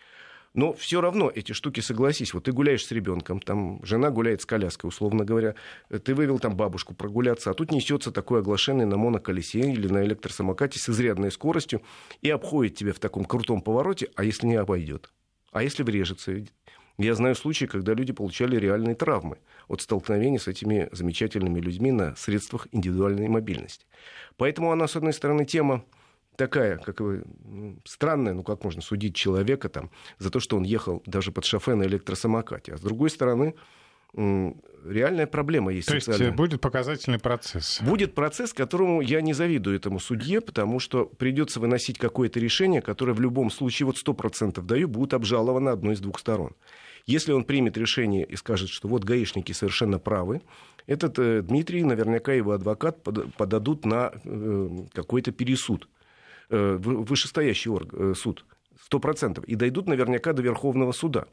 Но 0.59 0.73
все 0.73 1.01
равно 1.01 1.31
эти 1.33 1.53
штуки, 1.53 1.79
согласись, 1.79 2.35
вот 2.35 2.43
ты 2.43 2.53
гуляешь 2.53 2.85
с 2.85 2.91
ребенком, 2.91 3.39
там 3.39 3.81
жена 3.85 4.11
гуляет 4.11 4.43
с 4.43 4.45
коляской, 4.45 4.89
условно 4.89 5.25
говоря, 5.25 5.55
ты 5.89 6.17
вывел 6.17 6.41
там 6.41 6.57
бабушку 6.57 6.95
прогуляться, 6.95 7.53
а 7.53 7.55
тут 7.55 7.71
несется 7.71 8.11
такой 8.11 8.41
оглашенный 8.41 8.85
на 8.85 8.97
моноколесе 8.97 9.61
или 9.61 9.87
на 9.87 10.05
электросамокате 10.05 10.81
с 10.81 10.89
изрядной 10.89 11.31
скоростью 11.31 11.81
и 12.23 12.31
обходит 12.31 12.75
тебя 12.75 12.93
в 12.93 12.99
таком 12.99 13.25
крутом 13.25 13.61
повороте, 13.63 14.09
а 14.17 14.25
если 14.25 14.49
не 14.49 14.57
обойдет? 14.57 15.13
А 15.53 15.63
если 15.63 15.85
врежется? 15.85 16.45
Я 16.99 17.15
знаю 17.15 17.37
случаи, 17.37 17.67
когда 17.67 17.95
люди 17.95 18.13
получали 18.13 18.57
реальные 18.57 18.97
травмы 18.97 19.39
от 19.69 19.81
столкновения 19.81 20.41
с 20.41 20.49
этими 20.49 20.89
замечательными 20.91 21.61
людьми 21.61 21.93
на 21.93 22.17
средствах 22.17 22.67
индивидуальной 22.73 23.29
мобильности. 23.29 23.87
Поэтому 24.37 24.73
она, 24.73 24.89
с 24.89 24.97
одной 24.97 25.13
стороны, 25.13 25.45
тема 25.45 25.85
такая, 26.39 26.79
как 26.79 27.01
вы, 27.01 27.25
странная, 27.85 28.33
ну 28.33 28.43
как 28.43 28.65
можно 28.65 28.81
судить 28.81 29.15
человека 29.15 29.69
там 29.69 29.91
за 30.19 30.31
то, 30.31 30.41
что 30.41 30.57
он 30.57 30.63
ехал 30.63 31.03
даже 31.05 31.33
под 31.33 31.45
шофе 31.45 31.75
на 31.75 31.83
электросамокате. 31.83 32.73
А 32.73 32.79
с 32.79 32.81
другой 32.81 33.11
стороны, 33.11 33.55
реальная 34.15 35.27
проблема 35.27 35.73
есть. 35.73 35.89
То 35.89 35.97
есть 35.97 36.09
э, 36.09 36.31
будет 36.31 36.61
показательный 36.61 37.19
процесс. 37.19 37.81
Будет 37.83 38.15
процесс, 38.15 38.55
которому 38.55 39.01
я 39.01 39.21
не 39.21 39.35
завидую 39.35 39.77
этому 39.77 39.99
судье, 40.01 40.41
потому 40.41 40.81
что 40.81 41.05
придется 41.05 41.61
выносить 41.61 41.99
какое-то 41.99 42.41
решение, 42.41 42.81
которое 42.81 43.13
в 43.13 43.21
любом 43.21 43.51
случае, 43.51 43.87
вот 43.87 43.99
сто 43.99 44.15
процентов 44.15 44.65
даю, 44.65 44.89
будет 44.89 45.15
обжаловано 45.15 45.73
одной 45.73 45.95
из 45.95 46.01
двух 46.01 46.19
сторон. 46.19 46.55
Если 47.07 47.33
он 47.33 47.45
примет 47.45 47.77
решение 47.77 48.25
и 48.25 48.37
скажет, 48.37 48.69
что 48.69 48.87
вот 48.87 49.03
гаишники 49.03 49.53
совершенно 49.53 49.99
правы, 49.99 50.41
этот 50.87 51.19
э, 51.19 51.43
Дмитрий, 51.43 51.83
наверняка 51.83 52.33
его 52.33 52.53
адвокат 52.53 53.03
подадут 53.03 53.85
на 53.85 54.13
э, 54.25 54.69
какой-то 54.93 55.33
пересуд. 55.33 55.89
Э, 56.51 56.79
вышестоящий 56.81 57.71
орг, 57.71 57.93
э, 57.93 58.15
суд, 58.17 58.47
сто 58.83 58.99
процентов, 59.01 59.45
и 59.45 59.55
дойдут 59.55 59.87
наверняка 59.87 60.33
до 60.33 60.41
Верховного 60.41 60.93
суда. 60.93 61.27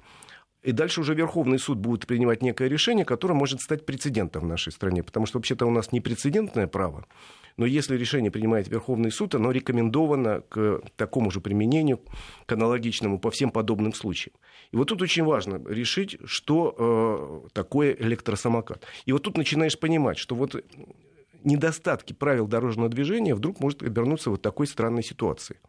И 0.62 0.74
дальше 0.74 1.00
уже 1.00 1.14
Верховный 1.14 1.58
суд 1.58 1.78
будет 1.78 2.06
принимать 2.06 2.42
некое 2.42 2.68
решение, 2.68 3.06
которое 3.06 3.34
может 3.34 3.62
стать 3.62 3.86
прецедентом 3.86 4.44
в 4.44 4.48
нашей 4.48 4.74
стране. 4.74 5.04
Потому 5.04 5.26
что 5.26 5.38
вообще-то 5.38 5.66
у 5.66 5.70
нас 5.70 5.94
не 5.94 6.02
прецедентное 6.02 6.68
право. 6.68 7.06
Но 7.56 7.66
если 7.66 7.96
решение 7.96 8.30
принимает 8.30 8.68
Верховный 8.68 9.10
суд, 9.10 9.36
оно 9.36 9.52
рекомендовано 9.52 10.42
к 10.50 10.82
такому 10.98 11.32
же 11.32 11.40
применению, 11.40 12.02
к 12.46 12.52
аналогичному 12.52 13.18
по 13.18 13.32
всем 13.32 13.52
подобным 13.52 13.94
случаям. 13.94 14.36
И 14.72 14.76
вот 14.76 14.90
тут 14.90 15.02
очень 15.02 15.24
важно 15.24 15.62
решить, 15.66 16.18
что 16.26 17.46
э, 17.46 17.50
такое 17.54 17.94
электросамокат. 17.94 18.86
И 19.06 19.14
вот 19.14 19.24
тут 19.24 19.38
начинаешь 19.38 19.80
понимать, 19.80 20.18
что 20.18 20.36
вот 20.36 20.62
недостатки 21.46 22.14
правил 22.14 22.48
дорожного 22.48 22.90
движения 22.90 23.36
вдруг 23.36 23.60
может 23.60 23.84
обернуться 23.84 24.30
вот 24.30 24.42
такой 24.42 24.68
странной 24.68 25.04
ситуацией. 25.04 25.60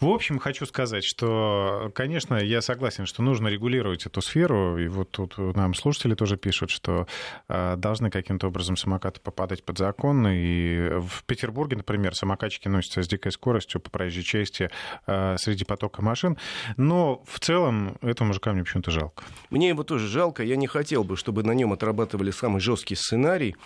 В 0.00 0.08
общем, 0.08 0.38
хочу 0.38 0.66
сказать, 0.66 1.04
что, 1.04 1.90
конечно, 1.94 2.34
я 2.34 2.60
согласен, 2.60 3.06
что 3.06 3.22
нужно 3.22 3.48
регулировать 3.48 4.06
эту 4.06 4.20
сферу. 4.20 4.78
И 4.78 4.88
вот 4.88 5.10
тут 5.10 5.38
нам 5.38 5.74
слушатели 5.74 6.14
тоже 6.14 6.36
пишут, 6.36 6.70
что 6.70 7.06
э, 7.48 7.76
должны 7.76 8.10
каким-то 8.10 8.48
образом 8.48 8.76
самокаты 8.76 9.20
попадать 9.20 9.64
под 9.64 9.78
закон. 9.78 10.26
И 10.28 10.98
в 11.00 11.24
Петербурге, 11.24 11.76
например, 11.76 12.14
самокатчики 12.14 12.68
носятся 12.68 13.02
с 13.02 13.08
дикой 13.08 13.32
скоростью 13.32 13.80
по 13.80 13.90
проезжей 13.90 14.22
части 14.22 14.70
э, 15.06 15.36
среди 15.38 15.64
потока 15.64 16.02
машин. 16.02 16.36
Но 16.76 17.22
в 17.26 17.40
целом 17.40 17.96
этому 18.02 18.28
мужика 18.28 18.52
мне 18.52 18.64
почему-то 18.64 18.90
жалко. 18.90 19.24
Мне 19.50 19.68
его 19.68 19.82
тоже 19.84 20.08
жалко. 20.08 20.42
Я 20.42 20.56
не 20.56 20.66
хотел 20.66 21.04
бы, 21.04 21.16
чтобы 21.16 21.42
на 21.42 21.52
нем 21.52 21.72
отрабатывали 21.72 22.30
самый 22.30 22.60
жесткий 22.60 22.94
сценарий. 22.94 23.56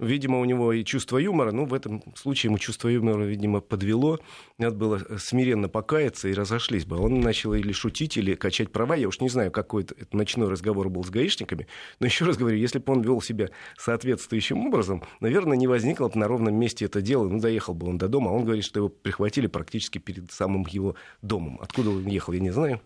Видимо, 0.00 0.40
у 0.40 0.44
него 0.46 0.72
и 0.72 0.82
чувство 0.82 1.18
юмора, 1.18 1.52
ну, 1.52 1.66
в 1.66 1.74
этом 1.74 2.02
случае 2.16 2.48
ему 2.48 2.58
чувство 2.58 2.88
юмора, 2.88 3.24
видимо, 3.24 3.60
подвело. 3.60 4.18
Надо 4.56 4.74
было 4.74 4.98
смиренно 5.18 5.68
покаяться 5.68 6.28
и 6.28 6.32
разошлись 6.32 6.86
бы. 6.86 6.96
Он 6.96 7.20
начал 7.20 7.52
или 7.52 7.70
шутить, 7.72 8.16
или 8.16 8.34
качать 8.34 8.72
права. 8.72 8.96
Я 8.96 9.08
уж 9.08 9.20
не 9.20 9.28
знаю, 9.28 9.50
какой 9.50 9.82
это 9.82 10.16
ночной 10.16 10.48
разговор 10.48 10.88
был 10.88 11.04
с 11.04 11.10
гаишниками. 11.10 11.66
Но 12.00 12.06
еще 12.06 12.24
раз 12.24 12.38
говорю, 12.38 12.56
если 12.56 12.78
бы 12.78 12.90
он 12.90 13.02
вел 13.02 13.20
себя 13.20 13.50
соответствующим 13.78 14.66
образом, 14.66 15.02
наверное, 15.20 15.58
не 15.58 15.66
возникло 15.66 16.08
бы 16.08 16.18
на 16.18 16.28
ровном 16.28 16.54
месте 16.54 16.86
это 16.86 17.02
дело. 17.02 17.28
Ну, 17.28 17.38
доехал 17.38 17.74
бы 17.74 17.86
он 17.86 17.98
до 17.98 18.08
дома. 18.08 18.30
А 18.30 18.32
он 18.32 18.44
говорит, 18.44 18.64
что 18.64 18.80
его 18.80 18.88
прихватили 18.88 19.48
практически 19.48 19.98
перед 19.98 20.32
самым 20.32 20.66
его 20.66 20.94
домом. 21.20 21.58
Откуда 21.60 21.90
он 21.90 22.06
ехал, 22.06 22.32
я 22.32 22.40
не 22.40 22.50
знаю. 22.50 22.80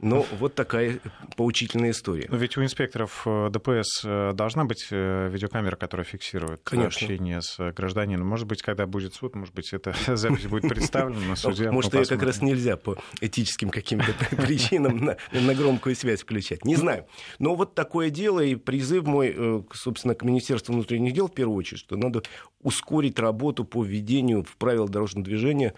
Ну, 0.00 0.24
вот 0.38 0.54
такая 0.54 1.00
поучительная 1.36 1.90
история. 1.90 2.26
Но 2.30 2.36
ведь 2.36 2.56
у 2.56 2.62
инспекторов 2.62 3.22
э, 3.26 3.50
ДПС 3.50 4.02
э, 4.04 4.32
должна 4.32 4.64
быть 4.64 4.86
э, 4.92 5.28
видеокамера, 5.28 5.74
которая 5.74 6.04
фиксирует 6.04 6.60
Конечно. 6.62 7.04
общение 7.04 7.42
с 7.42 7.72
гражданином. 7.72 8.24
Может 8.24 8.46
быть, 8.46 8.62
когда 8.62 8.86
будет 8.86 9.14
суд, 9.14 9.34
может 9.34 9.52
быть, 9.54 9.72
эта 9.72 9.94
запись 10.16 10.46
будет 10.46 10.68
представлена 10.68 11.26
на 11.26 11.34
суде. 11.34 11.72
Может, 11.72 11.94
ее 11.94 12.04
как 12.04 12.22
раз 12.22 12.40
нельзя 12.42 12.76
по 12.76 12.96
этическим 13.20 13.70
каким-то 13.70 14.12
причинам 14.36 15.16
на, 15.32 15.54
громкую 15.54 15.96
связь 15.96 16.22
включать. 16.22 16.64
Не 16.64 16.76
знаю. 16.76 17.06
Но 17.40 17.56
вот 17.56 17.74
такое 17.74 18.10
дело, 18.10 18.38
и 18.38 18.54
призыв 18.54 19.04
мой, 19.04 19.64
собственно, 19.72 20.14
к 20.14 20.22
Министерству 20.22 20.72
внутренних 20.72 21.12
дел 21.12 21.26
в 21.26 21.34
первую 21.34 21.56
очередь, 21.56 21.80
что 21.80 21.96
надо 21.96 22.22
ускорить 22.62 23.18
работу 23.18 23.64
по 23.64 23.82
введению 23.82 24.44
в 24.44 24.56
правила 24.58 24.88
дорожного 24.88 25.24
движения 25.24 25.74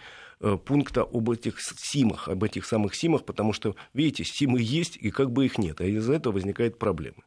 пункта 0.64 1.02
об 1.02 1.30
этих 1.30 1.60
СИМах, 1.60 2.28
об 2.28 2.44
этих 2.44 2.64
самых 2.64 2.94
СИМах, 2.94 3.24
потому 3.24 3.52
что, 3.52 3.76
видите, 3.94 4.24
СИМы 4.24 4.60
есть, 4.60 4.96
и 4.96 5.10
как 5.10 5.30
бы 5.32 5.44
их 5.44 5.58
нет, 5.58 5.80
а 5.80 5.84
из-за 5.84 6.14
этого 6.14 6.34
возникают 6.34 6.78
проблемы. 6.78 7.22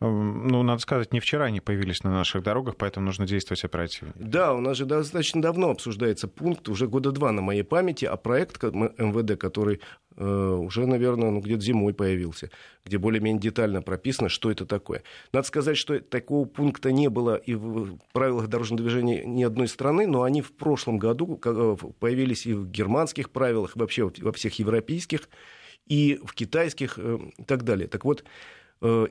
Эм, 0.00 0.48
ну, 0.48 0.62
надо 0.62 0.80
сказать, 0.80 1.12
не 1.12 1.20
вчера 1.20 1.46
они 1.46 1.60
появились 1.60 2.04
на 2.04 2.10
наших 2.10 2.42
дорогах, 2.42 2.76
поэтому 2.76 3.06
нужно 3.06 3.26
действовать 3.26 3.64
оперативно. 3.64 4.12
Да, 4.16 4.52
у 4.52 4.60
нас 4.60 4.76
же 4.76 4.84
достаточно 4.84 5.40
давно 5.40 5.70
обсуждается 5.70 6.28
пункт, 6.28 6.68
уже 6.68 6.86
года 6.86 7.12
два 7.12 7.32
на 7.32 7.40
моей 7.40 7.62
памяти, 7.62 8.04
а 8.04 8.16
проект 8.16 8.62
МВД, 8.62 9.38
который 9.38 9.80
э, 10.16 10.24
уже, 10.24 10.86
наверное, 10.86 11.30
ну, 11.30 11.40
где-то 11.40 11.62
зимой 11.62 11.94
появился, 11.94 12.50
где 12.84 12.98
более-менее 12.98 13.40
детально 13.40 13.80
прописано, 13.80 14.28
что 14.28 14.50
это 14.50 14.66
такое. 14.66 15.02
Надо 15.32 15.46
сказать, 15.46 15.78
что 15.78 15.98
такого 15.98 16.44
пункта 16.46 16.92
не 16.92 17.08
было 17.08 17.36
и 17.36 17.54
в 17.54 17.98
правилах 18.12 18.48
дорожного 18.48 18.82
движения 18.82 19.24
ни 19.24 19.42
одной 19.44 19.68
страны, 19.68 20.06
но 20.06 20.24
они 20.24 20.42
в 20.42 20.52
прошлом 20.52 20.98
году 20.98 21.40
э, 21.42 21.76
появились 21.98 22.46
и 22.46 22.52
в 22.52 22.68
германских 22.70 23.30
правилах, 23.30 23.76
вообще 23.76 24.10
во 24.18 24.32
всех 24.32 24.58
европейских, 24.58 25.28
и 25.86 26.20
в 26.22 26.34
китайских 26.34 26.98
э, 26.98 27.18
и 27.38 27.44
так 27.44 27.62
далее. 27.62 27.88
Так 27.88 28.04
вот, 28.04 28.24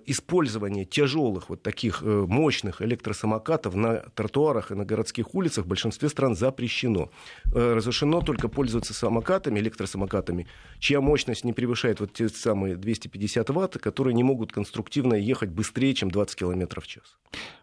использование 0.05 0.85
тяжелых 0.85 1.49
вот 1.49 1.63
таких 1.63 2.03
э, 2.03 2.25
мощных 2.27 2.83
электросамокатов 2.83 3.73
на 3.73 3.97
тротуарах 4.13 4.71
и 4.71 4.75
на 4.75 4.85
городских 4.85 5.33
улицах 5.33 5.65
в 5.65 5.67
большинстве 5.67 6.07
стран 6.09 6.35
запрещено. 6.35 7.09
Э, 7.51 7.73
разрешено 7.73 8.21
только 8.21 8.47
пользоваться 8.47 8.93
самокатами, 8.93 9.59
электросамокатами, 9.59 10.47
чья 10.77 11.01
мощность 11.01 11.43
не 11.43 11.51
превышает 11.51 11.99
вот 11.99 12.13
те 12.13 12.29
самые 12.29 12.75
250 12.75 13.49
ватт, 13.49 13.79
которые 13.79 14.13
не 14.13 14.23
могут 14.23 14.51
конструктивно 14.51 15.15
ехать 15.15 15.49
быстрее, 15.49 15.95
чем 15.95 16.11
20 16.11 16.37
км 16.37 16.79
в 16.79 16.87
час. 16.87 17.17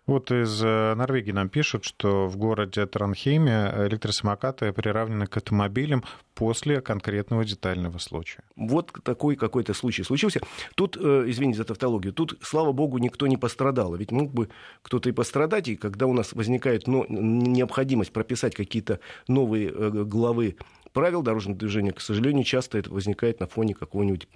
Вот 0.07 0.33
из 0.33 0.61
Норвегии 0.61 1.31
нам 1.31 1.49
пишут, 1.49 1.85
что 1.85 2.27
в 2.27 2.37
городе 2.37 2.85
Транхейме 2.87 3.73
электросамокаты 3.87 4.73
приравнены 4.73 5.29
к 5.29 5.37
автомобилям 5.37 6.03
после 6.35 6.81
конкретного 6.81 7.45
детального 7.45 7.99
случая. 7.99 8.43
Вот 8.57 8.93
такой 9.05 9.37
какой-то 9.37 9.73
случай 9.73 10.03
случился. 10.03 10.41
Тут, 10.75 10.97
извините 10.97 11.59
за 11.59 11.65
тавтологию, 11.65 11.92
технологию. 11.93 12.13
Тут, 12.13 12.39
слава 12.43 12.73
богу, 12.73 12.99
никто 12.99 13.27
не 13.27 13.37
пострадал. 13.37 13.95
Ведь 13.97 14.13
мог 14.13 14.33
бы 14.33 14.49
кто-то 14.83 15.09
и 15.09 15.13
пострадать, 15.13 15.69
и 15.69 15.77
когда 15.77 16.07
у 16.07 16.13
нас 16.13 16.33
возникает 16.33 16.87
но, 16.87 17.05
необходимость 17.09 18.13
прописать 18.13 18.55
какие-то 18.55 19.01
новые 19.29 19.69
э, 19.69 19.91
главы 20.05 20.57
правил 20.93 21.23
дорожного 21.23 21.59
движения, 21.59 21.93
к 21.93 22.01
сожалению, 22.01 22.45
часто 22.45 22.79
это 22.79 22.91
возникает 22.91 23.41
на 23.41 23.47
фоне 23.47 23.75
какого-нибудь 23.75 24.29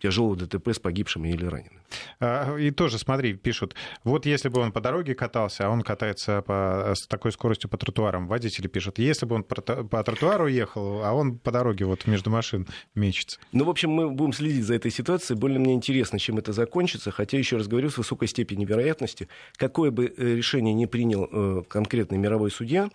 тяжелого 0.00 0.36
ДТП 0.36 0.68
с 0.68 0.78
погибшими 0.78 1.28
или 1.28 1.44
ранеными. 1.44 1.80
А, 2.20 2.56
и 2.56 2.70
тоже, 2.70 2.98
смотри, 2.98 3.34
пишут, 3.34 3.74
вот 4.04 4.26
если 4.26 4.48
бы 4.48 4.60
он 4.60 4.72
по 4.72 4.80
дороге 4.80 5.14
катался, 5.14 5.66
а 5.66 5.70
он 5.70 5.82
катается 5.82 6.42
по, 6.42 6.92
с 6.94 7.06
такой 7.06 7.32
скоростью 7.32 7.68
по 7.68 7.76
тротуарам, 7.76 8.28
водители 8.28 8.68
пишут, 8.68 8.98
если 8.98 9.26
бы 9.26 9.36
он 9.36 9.44
по, 9.44 10.02
тротуару 10.02 10.46
ехал, 10.46 11.04
а 11.04 11.12
он 11.12 11.38
по 11.38 11.50
дороге 11.50 11.84
вот 11.86 12.06
между 12.06 12.30
машин 12.30 12.66
мечется. 12.94 13.38
Ну, 13.52 13.64
в 13.64 13.70
общем, 13.70 13.90
мы 13.90 14.10
будем 14.10 14.32
следить 14.32 14.64
за 14.64 14.74
этой 14.74 14.90
ситуацией. 14.90 15.38
Более 15.38 15.58
мне 15.58 15.74
интересно, 15.74 16.18
чем 16.18 16.38
это 16.38 16.52
закончится, 16.52 17.10
хотя, 17.10 17.36
еще 17.36 17.56
раз 17.56 17.66
говорю, 17.66 17.90
с 17.90 17.98
высокой 17.98 18.28
степенью 18.28 18.68
вероятности, 18.68 19.28
какое 19.56 19.90
бы 19.90 20.06
э, 20.06 20.34
решение 20.36 20.74
не 20.74 20.86
принял 20.86 21.28
э, 21.30 21.62
конкретный 21.68 22.18
мировой 22.18 22.50
судья, 22.50 22.88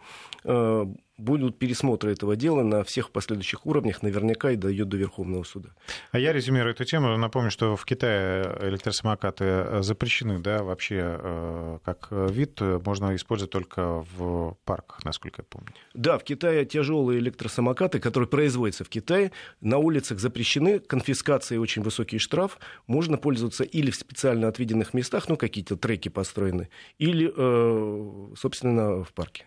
будут 1.20 1.60
пересмотры 1.60 2.14
этого 2.14 2.36
дела 2.36 2.64
на 2.64 2.84
всех 2.84 3.12
последующих 3.12 3.66
уровнях, 3.66 4.02
наверняка 4.02 4.52
и 4.52 4.56
дойдет 4.56 4.90
до 4.90 4.98
Верховного 4.98 5.44
суда. 5.44 5.70
А 6.12 6.20
я 6.20 6.34
резюмирую 6.34 6.74
эту 6.74 6.86
тему. 6.86 7.16
Напомню, 7.18 7.52
что 7.52 7.76
в 7.76 7.86
Китае 7.86 8.58
электросамокаты 8.62 9.82
запрещены, 9.84 10.40
да, 10.40 10.64
вообще 10.64 11.20
э, 11.20 11.80
как 11.84 12.08
вид, 12.12 12.60
можно 12.62 13.16
использовать 13.16 13.52
только 13.52 14.06
в 14.16 14.58
парках, 14.66 15.04
насколько 15.04 15.42
я 15.42 15.46
помню. 15.50 15.74
Да, 15.94 16.18
в 16.18 16.24
Китае 16.24 16.66
тяжелые 16.66 17.20
электросамокаты, 17.20 18.00
которые 18.00 18.28
производятся 18.28 18.84
в 18.84 18.90
Китае, 18.90 19.32
на 19.62 19.78
улицах 19.78 20.20
запрещены, 20.20 20.80
конфискация 20.80 21.58
и 21.58 21.60
очень 21.60 21.82
высокий 21.82 22.18
штраф, 22.18 22.58
можно 22.88 23.18
пользоваться 23.18 23.64
или 23.64 23.92
в 23.92 23.96
специально 23.96 24.48
отведенных 24.48 24.94
местах, 24.94 25.28
ну, 25.30 25.38
какие-то 25.38 25.76
треки 25.76 26.10
построены, 26.10 26.70
или, 26.98 27.32
э, 27.36 28.36
собственно, 28.36 29.04
в 29.04 29.14
парке. 29.14 29.46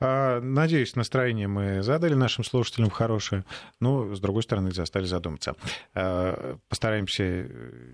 А, 0.00 0.40
надеюсь, 0.40 0.94
настроение 0.96 1.48
мы 1.48 1.82
задали 1.82 2.14
нашим 2.14 2.44
слушателям 2.44 2.90
хорошее, 2.90 3.44
но, 3.80 4.14
с 4.14 4.20
другой 4.20 4.42
стороны, 4.42 4.70
заставили 4.70 5.08
задуматься. 5.08 5.54
А, 5.94 6.56
постараемся 6.68 7.48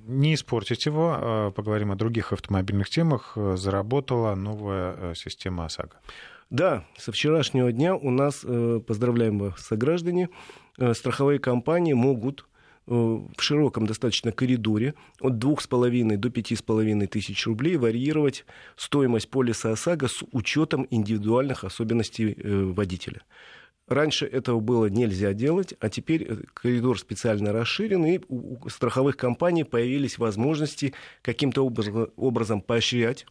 не 0.06 0.34
испортить 0.34 0.86
его, 0.86 1.16
а, 1.16 1.50
поговорим 1.50 1.92
о 1.92 1.96
других 1.96 2.32
автомобильных 2.32 2.90
темах. 2.90 3.36
Заработала 3.36 4.34
новая 4.34 5.14
система 5.14 5.66
ОСАГО. 5.66 6.00
Да, 6.50 6.84
со 6.98 7.10
вчерашнего 7.10 7.72
дня 7.72 7.96
у 7.96 8.10
нас, 8.10 8.42
э, 8.44 8.80
поздравляем 8.86 9.38
вас, 9.38 9.60
сограждане, 9.60 10.28
э, 10.78 10.92
страховые 10.92 11.38
компании 11.38 11.94
могут 11.94 12.46
Э, 12.46 12.53
в 12.86 13.30
широком 13.38 13.86
достаточно 13.86 14.32
коридоре 14.32 14.94
от 15.20 15.34
2,5 15.34 16.16
до 16.16 16.28
5,5 16.28 17.06
тысяч 17.06 17.46
рублей 17.46 17.76
варьировать 17.76 18.44
стоимость 18.76 19.30
полиса 19.30 19.72
ОСАГО 19.72 20.08
с 20.08 20.22
учетом 20.32 20.86
индивидуальных 20.90 21.64
особенностей 21.64 22.36
э, 22.36 22.64
водителя. 22.64 23.22
Раньше 23.86 24.26
этого 24.26 24.60
было 24.60 24.86
нельзя 24.86 25.34
делать, 25.34 25.74
а 25.80 25.88
теперь 25.88 26.24
э, 26.24 26.36
коридор 26.52 26.98
специально 26.98 27.52
расширен, 27.52 28.04
и 28.04 28.20
у 28.28 28.68
страховых 28.68 29.16
компаний 29.16 29.64
появились 29.64 30.18
возможности 30.18 30.92
каким-то 31.22 31.64
образом 31.64 32.60
поощрять 32.60 33.26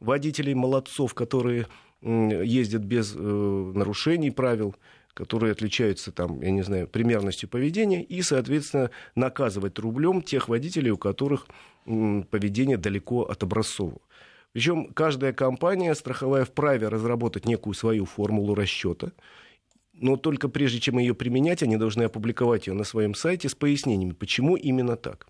водителей 0.00 0.54
молодцов, 0.54 1.14
которые 1.14 1.66
ездят 2.00 2.82
без 2.82 3.12
нарушений 3.16 4.30
правил, 4.30 4.76
которые 5.18 5.50
отличаются, 5.50 6.12
там, 6.12 6.40
я 6.42 6.52
не 6.52 6.62
знаю, 6.62 6.86
примерностью 6.86 7.48
поведения, 7.48 8.04
и, 8.04 8.22
соответственно, 8.22 8.90
наказывать 9.16 9.76
рублем 9.80 10.22
тех 10.22 10.48
водителей, 10.48 10.92
у 10.92 10.96
которых 10.96 11.48
поведение 11.84 12.76
далеко 12.76 13.22
от 13.22 13.42
образцового. 13.42 14.00
Причем 14.52 14.92
каждая 14.94 15.32
компания 15.32 15.92
страховая 15.96 16.44
вправе 16.44 16.86
разработать 16.86 17.46
некую 17.46 17.74
свою 17.74 18.04
формулу 18.04 18.54
расчета, 18.54 19.10
но 19.92 20.16
только 20.16 20.48
прежде 20.48 20.78
чем 20.78 20.98
ее 20.98 21.14
применять, 21.14 21.64
они 21.64 21.76
должны 21.76 22.04
опубликовать 22.04 22.68
ее 22.68 22.74
на 22.74 22.84
своем 22.84 23.16
сайте 23.16 23.48
с 23.48 23.56
пояснениями, 23.56 24.12
почему 24.12 24.54
именно 24.54 24.96
так. 24.96 25.26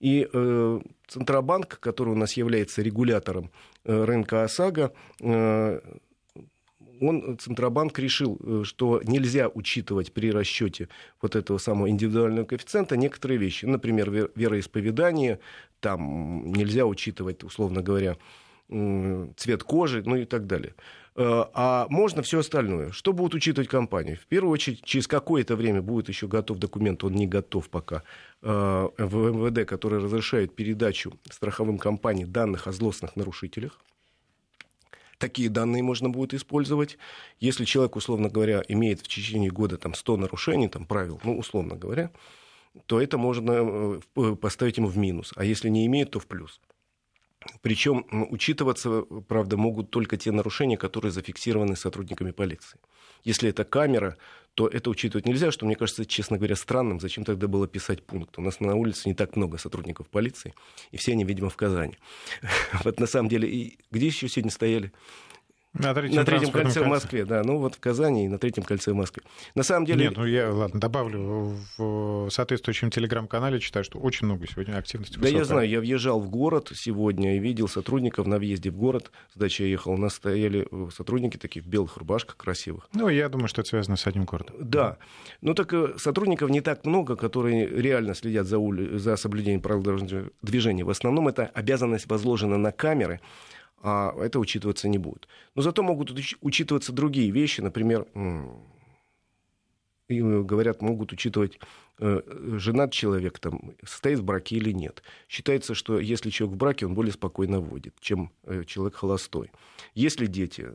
И 0.00 0.28
э, 0.32 0.80
Центробанк, 1.06 1.78
который 1.78 2.14
у 2.14 2.16
нас 2.16 2.32
является 2.32 2.82
регулятором 2.82 3.52
э, 3.84 4.04
рынка 4.04 4.42
ОСАГО, 4.42 4.92
э, 5.20 5.80
он, 7.00 7.38
Центробанк, 7.38 7.98
решил, 7.98 8.38
э, 8.42 8.62
что 8.64 9.00
нельзя 9.04 9.48
учитывать 9.48 10.12
при 10.12 10.30
расчете 10.30 10.88
вот 11.20 11.36
этого 11.36 11.58
самого 11.58 11.88
индивидуального 11.88 12.44
коэффициента 12.44 12.96
некоторые 12.96 13.38
вещи. 13.38 13.64
Например, 13.64 14.30
вероисповедание, 14.34 15.40
там 15.80 16.52
нельзя 16.52 16.86
учитывать, 16.86 17.42
условно 17.44 17.82
говоря, 17.82 18.16
цвет 18.68 19.64
кожи, 19.64 20.02
ну 20.06 20.16
и 20.16 20.24
так 20.24 20.46
далее. 20.46 20.74
Э, 21.16 21.44
а 21.54 21.86
можно 21.90 22.22
все 22.22 22.38
остальное. 22.38 22.92
Что 22.92 23.12
будут 23.12 23.34
учитывать 23.34 23.68
компании? 23.68 24.14
В 24.14 24.26
первую 24.26 24.52
очередь, 24.52 24.84
через 24.84 25.06
какое-то 25.06 25.56
время 25.56 25.82
будет 25.82 26.08
еще 26.08 26.28
готов 26.28 26.58
документ, 26.58 27.02
он 27.04 27.14
не 27.14 27.26
готов 27.26 27.68
пока, 27.68 28.02
э, 28.42 28.88
в 28.96 29.30
МВД, 29.30 29.68
который 29.68 29.98
разрешает 30.00 30.54
передачу 30.54 31.12
страховым 31.30 31.78
компаниям 31.78 32.30
данных 32.30 32.66
о 32.66 32.72
злостных 32.72 33.16
нарушителях 33.16 33.80
такие 35.20 35.48
данные 35.48 35.84
можно 35.84 36.08
будет 36.08 36.34
использовать. 36.34 36.98
Если 37.38 37.64
человек, 37.64 37.94
условно 37.94 38.28
говоря, 38.28 38.62
имеет 38.66 39.00
в 39.00 39.04
течение 39.04 39.50
года 39.50 39.76
там, 39.76 39.94
100 39.94 40.16
нарушений, 40.16 40.68
там, 40.68 40.86
правил, 40.86 41.20
ну, 41.22 41.38
условно 41.38 41.76
говоря, 41.76 42.10
то 42.86 43.00
это 43.00 43.18
можно 43.18 43.52
э, 43.52 44.00
э, 44.16 44.36
поставить 44.36 44.78
ему 44.78 44.88
в 44.88 44.96
минус. 44.96 45.32
А 45.36 45.44
если 45.44 45.68
не 45.68 45.86
имеет, 45.86 46.10
то 46.10 46.18
в 46.18 46.26
плюс. 46.26 46.60
Причем 47.62 48.04
учитываться, 48.30 49.02
правда, 49.28 49.56
могут 49.56 49.90
только 49.90 50.16
те 50.16 50.30
нарушения, 50.30 50.76
которые 50.76 51.10
зафиксированы 51.10 51.74
сотрудниками 51.74 52.32
полиции. 52.32 52.78
Если 53.24 53.48
это 53.48 53.64
камера, 53.64 54.16
то 54.54 54.68
это 54.68 54.90
учитывать 54.90 55.26
нельзя, 55.26 55.50
что 55.50 55.64
мне 55.64 55.76
кажется, 55.76 56.04
честно 56.04 56.36
говоря, 56.36 56.56
странным. 56.56 57.00
Зачем 57.00 57.24
тогда 57.24 57.48
было 57.48 57.66
писать 57.66 58.02
пункт? 58.02 58.38
У 58.38 58.42
нас 58.42 58.60
на 58.60 58.74
улице 58.74 59.08
не 59.08 59.14
так 59.14 59.36
много 59.36 59.56
сотрудников 59.56 60.08
полиции, 60.08 60.54
и 60.90 60.96
все 60.96 61.12
они, 61.12 61.24
видимо, 61.24 61.48
в 61.48 61.56
Казани. 61.56 61.96
Вот 62.84 63.00
на 63.00 63.06
самом 63.06 63.28
деле, 63.28 63.76
где 63.90 64.06
еще 64.06 64.28
сегодня 64.28 64.50
стояли? 64.50 64.92
На 65.72 65.94
третьем, 65.94 66.16
на 66.16 66.24
третьем 66.24 66.50
кольце, 66.50 66.82
в 66.82 66.86
Москве, 66.86 67.24
да. 67.24 67.44
Ну 67.44 67.58
вот 67.58 67.76
в 67.76 67.80
Казани 67.80 68.26
и 68.26 68.28
на 68.28 68.38
третьем 68.38 68.64
кольце 68.64 68.90
в 68.90 68.96
Москве. 68.96 69.22
На 69.54 69.62
самом 69.62 69.86
деле... 69.86 70.06
Нет, 70.06 70.16
ну 70.16 70.26
я, 70.26 70.52
ладно, 70.52 70.80
добавлю. 70.80 71.56
В 71.78 72.28
соответствующем 72.30 72.90
телеграм-канале 72.90 73.60
читаю, 73.60 73.84
что 73.84 73.98
очень 74.00 74.26
много 74.26 74.48
сегодня 74.48 74.76
активности. 74.76 75.16
Да 75.18 75.28
я 75.28 75.44
знаю, 75.44 75.68
я 75.68 75.78
въезжал 75.78 76.18
в 76.20 76.28
город 76.28 76.72
сегодня 76.74 77.36
и 77.36 77.38
видел 77.38 77.68
сотрудников 77.68 78.26
на 78.26 78.38
въезде 78.38 78.70
в 78.70 78.76
город. 78.76 79.12
С 79.32 79.38
дачи 79.38 79.62
я 79.62 79.68
ехал, 79.68 79.92
у 79.92 79.96
нас 79.96 80.14
стояли 80.14 80.66
э, 80.70 80.88
сотрудники 80.92 81.36
такие 81.36 81.62
в 81.62 81.68
белых 81.68 81.96
рубашках 81.96 82.36
красивых. 82.36 82.88
Ну, 82.92 83.08
я 83.08 83.28
думаю, 83.28 83.46
что 83.46 83.60
это 83.60 83.70
связано 83.70 83.96
с 83.96 84.06
одним 84.08 84.24
городом. 84.24 84.56
Да. 84.58 84.98
Ну 85.40 85.54
так 85.54 85.72
э, 85.72 85.94
сотрудников 85.98 86.50
не 86.50 86.62
так 86.62 86.84
много, 86.84 87.14
которые 87.14 87.66
реально 87.68 88.14
следят 88.14 88.46
за, 88.46 88.58
ули... 88.58 88.96
за 88.98 89.16
соблюдением 89.16 89.60
правил 89.60 89.82
дорожного 89.82 90.30
движения. 90.42 90.82
В 90.82 90.90
основном 90.90 91.28
это 91.28 91.46
обязанность 91.54 92.08
возложена 92.08 92.58
на 92.58 92.72
камеры 92.72 93.20
а 93.80 94.14
это 94.18 94.38
учитываться 94.38 94.88
не 94.88 94.98
будет. 94.98 95.28
Но 95.54 95.62
зато 95.62 95.82
могут 95.82 96.12
учитываться 96.40 96.92
другие 96.92 97.30
вещи, 97.30 97.60
например, 97.60 98.06
говорят, 100.18 100.82
могут 100.82 101.12
учитывать, 101.12 101.58
э, 101.98 102.20
женат 102.58 102.92
человек, 102.92 103.38
там, 103.38 103.74
состоит 103.84 104.18
в 104.18 104.24
браке 104.24 104.56
или 104.56 104.72
нет. 104.72 105.02
Считается, 105.28 105.74
что 105.74 106.00
если 106.00 106.30
человек 106.30 106.54
в 106.54 106.58
браке, 106.58 106.86
он 106.86 106.94
более 106.94 107.12
спокойно 107.12 107.60
водит, 107.60 107.94
чем 108.00 108.32
э, 108.44 108.64
человек 108.64 108.96
холостой. 108.96 109.50
Если 109.94 110.26
дети, 110.26 110.68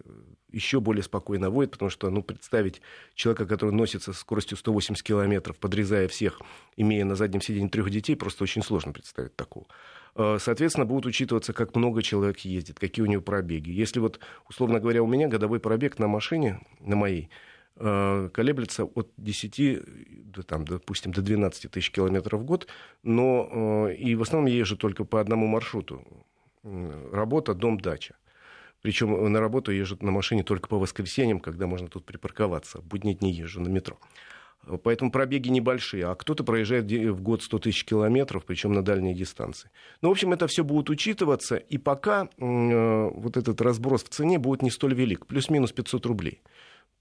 еще 0.52 0.80
более 0.80 1.04
спокойно 1.04 1.50
водят, 1.50 1.72
потому 1.72 1.90
что, 1.90 2.10
ну, 2.10 2.24
представить 2.24 2.82
человека, 3.14 3.46
который 3.46 3.72
носится 3.72 4.14
с 4.14 4.20
скоростью 4.20 4.58
180 4.58 5.04
километров, 5.04 5.58
подрезая 5.58 6.08
всех, 6.08 6.40
имея 6.78 7.06
на 7.06 7.16
заднем 7.16 7.42
сиденье 7.42 7.70
трех 7.70 7.90
детей, 7.90 8.16
просто 8.16 8.44
очень 8.44 8.64
сложно 8.64 8.94
представить 8.94 9.36
такого. 9.36 9.66
Э, 10.16 10.38
соответственно, 10.40 10.86
будут 10.86 11.06
учитываться, 11.06 11.54
как 11.54 11.76
много 11.76 12.02
человек 12.02 12.40
ездит, 12.40 12.80
какие 12.80 13.04
у 13.04 13.10
него 13.10 13.22
пробеги. 13.22 13.70
Если 13.70 14.00
вот, 14.00 14.20
условно 14.50 14.80
говоря, 14.80 15.04
у 15.04 15.08
меня 15.08 15.28
годовой 15.28 15.60
пробег 15.60 16.00
на 16.00 16.08
машине, 16.08 16.62
на 16.80 16.96
моей, 16.96 17.30
э, 17.76 18.30
колеблется 18.34 18.86
от 18.86 19.12
10, 19.18 19.82
до, 20.32 20.44
там, 20.44 20.66
допустим, 20.66 21.12
до 21.12 21.22
12 21.22 21.70
тысяч 21.70 21.92
километров 21.92 22.42
в 22.42 22.46
год, 22.46 22.68
но 23.04 23.88
э, 23.90 23.96
и 23.96 24.16
в 24.16 24.22
основном 24.22 24.48
я 24.50 24.58
езжу 24.58 24.78
только 24.78 25.04
по 25.04 25.20
одному 25.20 25.48
маршруту. 25.48 26.02
Работа, 26.64 27.54
дом, 27.54 27.80
дача. 27.80 28.16
Причем 28.82 29.32
на 29.32 29.40
работу 29.40 29.72
езжу 29.72 29.98
на 30.02 30.12
машине 30.12 30.44
только 30.44 30.68
по 30.70 30.80
воскресеньям, 30.80 31.40
когда 31.40 31.68
можно 31.68 31.88
тут 31.88 32.06
припарковаться. 32.06 32.80
В 32.80 32.86
будние 32.86 33.16
дни 33.16 33.32
езжу 33.32 33.60
на 33.60 33.68
метро. 33.68 34.00
Поэтому 34.84 35.12
пробеги 35.12 35.50
небольшие, 35.50 36.06
а 36.06 36.16
кто-то 36.16 36.44
проезжает 36.44 36.86
в 36.86 37.22
год 37.22 37.44
100 37.44 37.60
тысяч 37.60 37.86
километров, 37.86 38.46
причем 38.46 38.74
на 38.74 38.84
дальние 38.84 39.14
дистанции. 39.14 39.70
Ну, 40.02 40.10
в 40.10 40.12
общем, 40.12 40.34
это 40.34 40.48
все 40.48 40.64
будет 40.64 40.90
учитываться, 40.90 41.56
и 41.56 41.78
пока 41.78 42.30
э, 42.38 43.10
вот 43.14 43.38
этот 43.38 43.62
разброс 43.62 44.04
в 44.04 44.10
цене 44.10 44.40
будет 44.40 44.62
не 44.62 44.72
столь 44.72 44.94
велик, 44.94 45.26
плюс-минус 45.26 45.72
500 45.72 46.06
рублей. 46.06 46.42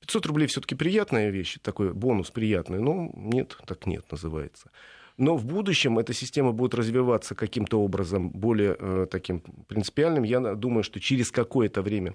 500 0.01 0.27
рублей 0.27 0.47
все-таки 0.49 0.75
приятная 0.75 1.31
вещь, 1.31 1.59
такой 1.63 1.93
бонус 1.93 2.31
приятный, 2.31 2.81
но 2.81 3.11
нет, 3.15 3.57
так 3.67 3.87
нет 3.87 4.05
называется. 4.11 4.71
Но 5.17 5.37
в 5.37 5.45
будущем 5.47 5.99
эта 5.99 6.13
система 6.13 6.53
будет 6.53 6.75
развиваться 6.75 7.35
каким-то 7.35 7.81
образом 7.81 8.31
более 8.31 8.77
э, 8.79 9.07
таким 9.09 9.41
принципиальным. 9.69 10.25
Я 10.25 10.41
думаю, 10.55 10.83
что 10.83 10.99
через 10.99 11.31
какое-то 11.31 11.83
время 11.83 12.15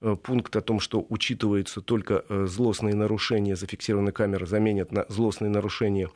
пункт 0.00 0.54
о 0.56 0.60
том, 0.60 0.80
что 0.80 1.04
учитываются 1.08 1.80
только 1.80 2.24
э, 2.28 2.46
злостные 2.46 2.94
нарушения, 2.94 3.56
зафиксированные 3.56 4.12
камеры, 4.12 4.46
заменят 4.46 4.92
на 4.92 5.04
злостные 5.08 5.50
нарушения 5.50 6.08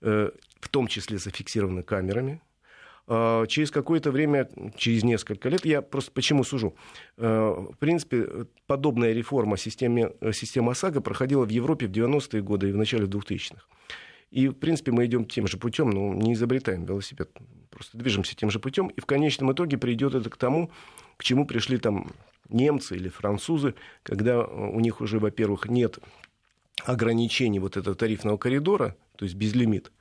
э, 0.00 0.30
в 0.60 0.68
том 0.68 0.86
числе 0.86 1.18
зафиксированы 1.18 1.82
камерами. 1.82 2.40
А, 3.08 3.46
через 3.46 3.70
какое-то 3.70 4.10
время, 4.10 4.48
через 4.76 5.02
несколько 5.02 5.48
лет, 5.48 5.64
я 5.64 5.82
просто 5.82 6.12
почему 6.12 6.44
сужу? 6.44 6.76
В 7.16 7.74
принципе, 7.80 8.46
подобная 8.66 9.12
реформа 9.12 9.56
системы, 9.56 10.14
системы 10.32 10.72
ОСАГО 10.72 11.00
проходила 11.00 11.44
в 11.44 11.48
Европе 11.48 11.88
в 11.88 11.90
90-е 11.90 12.42
годы 12.42 12.68
и 12.68 12.72
в 12.72 12.76
начале 12.76 13.06
2000-х. 13.06 13.66
И, 14.30 14.48
в 14.48 14.54
принципе, 14.54 14.92
мы 14.92 15.04
идем 15.04 15.26
тем 15.26 15.46
же 15.46 15.58
путем, 15.58 15.90
но 15.90 16.14
не 16.14 16.32
изобретаем 16.32 16.86
велосипед, 16.86 17.30
просто 17.70 17.98
движемся 17.98 18.34
тем 18.34 18.50
же 18.50 18.60
путем, 18.60 18.86
и 18.86 19.00
в 19.00 19.04
конечном 19.04 19.52
итоге 19.52 19.76
придет 19.76 20.14
это 20.14 20.30
к 20.30 20.38
тому, 20.38 20.70
к 21.18 21.24
чему 21.24 21.46
пришли 21.46 21.76
там 21.76 22.10
немцы 22.52 22.96
или 22.96 23.08
французы, 23.08 23.74
когда 24.02 24.44
у 24.44 24.80
них 24.80 25.00
уже, 25.00 25.18
во-первых, 25.18 25.68
нет 25.68 25.98
ограничений 26.84 27.58
вот 27.58 27.76
этого 27.76 27.94
тарифного 27.94 28.36
коридора, 28.36 28.96
то 29.16 29.24
есть 29.24 29.36
безлимит, 29.36 29.92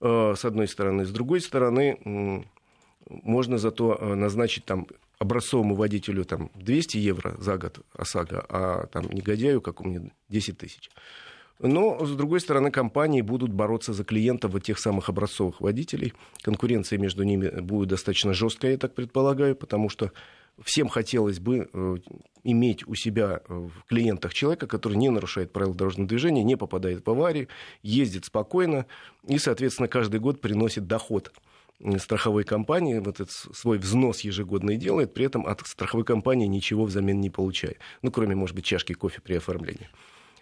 э, 0.00 0.34
с 0.36 0.44
одной 0.44 0.68
стороны. 0.68 1.04
С 1.04 1.10
другой 1.10 1.40
стороны, 1.40 2.44
можно 3.08 3.58
зато 3.58 3.96
э, 3.98 4.14
назначить 4.14 4.64
там 4.64 4.86
образцовому 5.18 5.74
водителю 5.74 6.24
там, 6.24 6.50
200 6.54 6.96
евро 6.98 7.36
за 7.38 7.56
год 7.56 7.80
ОСАГО, 7.94 8.46
а 8.48 8.86
там 8.86 9.08
негодяю, 9.10 9.60
как 9.60 9.80
у 9.80 9.84
меня, 9.84 10.10
10 10.28 10.58
тысяч. 10.58 10.90
Но, 11.60 12.04
с 12.04 12.10
другой 12.16 12.40
стороны, 12.40 12.72
компании 12.72 13.20
будут 13.20 13.52
бороться 13.52 13.92
за 13.92 14.02
клиентов 14.02 14.50
вот 14.52 14.64
тех 14.64 14.80
самых 14.80 15.08
образцовых 15.08 15.60
водителей. 15.60 16.12
Конкуренция 16.42 16.98
между 16.98 17.22
ними 17.22 17.60
будет 17.60 17.88
достаточно 17.88 18.34
жесткая, 18.34 18.72
я 18.72 18.78
так 18.78 18.94
предполагаю, 18.94 19.54
потому 19.54 19.88
что 19.88 20.10
всем 20.62 20.88
хотелось 20.88 21.40
бы 21.40 21.68
э, 21.72 21.96
иметь 22.44 22.86
у 22.86 22.94
себя 22.94 23.40
э, 23.48 23.54
в 23.54 23.84
клиентах 23.88 24.34
человека, 24.34 24.66
который 24.66 24.96
не 24.96 25.10
нарушает 25.10 25.52
правила 25.52 25.74
дорожного 25.74 26.08
движения, 26.08 26.42
не 26.42 26.56
попадает 26.56 27.06
в 27.06 27.10
аварии, 27.10 27.48
ездит 27.82 28.24
спокойно 28.24 28.86
и, 29.26 29.38
соответственно, 29.38 29.88
каждый 29.88 30.20
год 30.20 30.40
приносит 30.40 30.86
доход 30.86 31.32
страховой 31.98 32.44
компании, 32.44 32.98
вот 32.98 33.20
этот 33.20 33.30
свой 33.30 33.78
взнос 33.78 34.20
ежегодный 34.20 34.76
делает, 34.76 35.14
при 35.14 35.26
этом 35.26 35.46
от 35.46 35.66
страховой 35.66 36.04
компании 36.04 36.46
ничего 36.46 36.84
взамен 36.84 37.20
не 37.20 37.30
получая. 37.30 37.76
Ну, 38.02 38.10
кроме, 38.10 38.34
может 38.34 38.54
быть, 38.54 38.64
чашки 38.64 38.92
кофе 38.92 39.20
при 39.20 39.34
оформлении. 39.34 39.88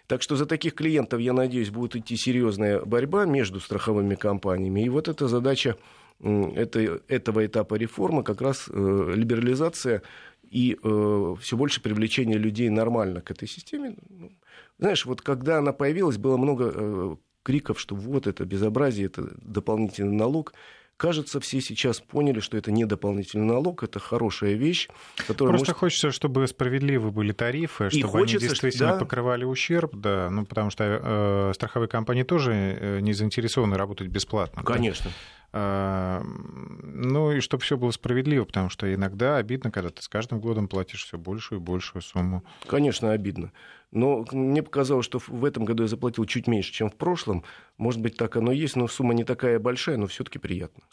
Так 0.07 0.21
что 0.21 0.35
за 0.35 0.45
таких 0.45 0.75
клиентов, 0.75 1.21
я 1.21 1.33
надеюсь, 1.33 1.69
будет 1.69 1.95
идти 1.95 2.17
серьезная 2.17 2.81
борьба 2.81 3.25
между 3.25 3.59
страховыми 3.59 4.15
компаниями. 4.15 4.83
И 4.83 4.89
вот 4.89 5.07
эта 5.07 5.27
задача 5.27 5.77
это, 6.21 7.01
этого 7.07 7.45
этапа 7.45 7.75
реформы 7.75 8.23
как 8.23 8.41
раз 8.41 8.69
э, 8.69 9.13
либерализация 9.15 10.01
и 10.43 10.77
э, 10.83 11.35
все 11.39 11.57
больше 11.57 11.81
привлечение 11.81 12.37
людей 12.37 12.69
нормально 12.69 13.21
к 13.21 13.31
этой 13.31 13.47
системе. 13.47 13.95
Ну, 14.09 14.31
знаешь, 14.77 15.05
вот 15.05 15.21
когда 15.21 15.59
она 15.59 15.71
появилась, 15.73 16.17
было 16.17 16.37
много 16.37 16.71
э, 16.73 17.15
криков, 17.43 17.79
что 17.79 17.95
вот 17.95 18.27
это 18.27 18.45
безобразие, 18.45 19.07
это 19.07 19.29
дополнительный 19.41 20.15
налог. 20.15 20.53
Кажется, 20.97 21.39
все 21.39 21.61
сейчас 21.61 21.99
поняли, 21.99 22.41
что 22.41 22.57
это 22.57 22.71
не 22.71 22.85
дополнительный 22.85 23.45
налог, 23.45 23.81
это 23.81 23.99
хорошая 23.99 24.53
вещь. 24.53 24.87
Которая 25.25 25.53
Просто 25.53 25.71
может... 25.71 25.79
хочется, 25.79 26.11
чтобы 26.11 26.45
справедливы 26.45 27.09
были 27.09 27.31
тарифы, 27.31 27.89
чтобы 27.89 28.07
хочется, 28.07 28.37
они 28.37 28.49
действительно 28.49 28.93
да. 28.93 28.99
покрывали 28.99 29.43
ущерб, 29.43 29.95
да, 29.95 30.29
ну 30.29 30.45
потому 30.45 30.69
что 30.69 30.83
э, 31.01 31.53
страховые 31.55 31.89
компании 31.89 32.21
тоже 32.21 32.51
э, 32.53 32.99
не 32.99 33.13
заинтересованы 33.13 33.77
работать 33.77 34.09
бесплатно. 34.09 34.63
Конечно. 34.63 35.09
Да? 35.09 35.40
Ну 35.53 37.31
и 37.33 37.41
чтобы 37.41 37.63
все 37.63 37.77
было 37.77 37.91
справедливо, 37.91 38.45
потому 38.45 38.69
что 38.69 38.93
иногда 38.93 39.37
обидно, 39.37 39.69
когда 39.69 39.89
ты 39.89 40.01
с 40.01 40.07
каждым 40.07 40.39
годом 40.39 40.67
платишь 40.67 41.03
все 41.03 41.17
большую 41.17 41.59
и 41.59 41.63
большую 41.63 42.01
сумму. 42.01 42.43
Конечно, 42.67 43.11
обидно. 43.11 43.51
Но 43.91 44.25
мне 44.31 44.63
показалось, 44.63 45.05
что 45.05 45.19
в 45.19 45.43
этом 45.43 45.65
году 45.65 45.83
я 45.83 45.89
заплатил 45.89 46.25
чуть 46.25 46.47
меньше, 46.47 46.71
чем 46.71 46.89
в 46.89 46.95
прошлом. 46.95 47.43
Может 47.77 47.99
быть, 47.99 48.15
так 48.15 48.37
оно 48.37 48.53
и 48.53 48.57
есть, 48.57 48.77
но 48.77 48.87
сумма 48.87 49.13
не 49.13 49.25
такая 49.25 49.59
большая, 49.59 49.97
но 49.97 50.07
все-таки 50.07 50.39
приятно. 50.39 50.83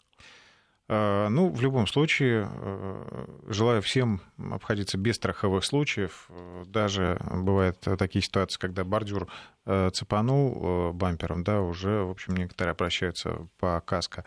А, 0.91 1.29
ну, 1.29 1.49
в 1.49 1.61
любом 1.61 1.85
случае, 1.85 2.49
э, 2.51 3.25
желаю 3.47 3.83
всем 3.83 4.21
обходиться 4.51 4.97
без 4.97 5.17
страховых 5.17 5.63
случаев. 5.63 6.27
Даже 6.65 7.21
бывают 7.31 7.79
такие 7.79 8.23
ситуации, 8.23 8.57
когда 8.59 8.83
бордюр 8.83 9.27
э, 9.67 9.91
цепанул 9.93 10.89
э, 10.89 10.91
бампером, 10.93 11.43
да, 11.43 11.61
уже, 11.61 12.03
в 12.03 12.09
общем, 12.09 12.35
некоторые 12.35 12.71
обращаются 12.71 13.47
по 13.59 13.79
каско, 13.81 14.25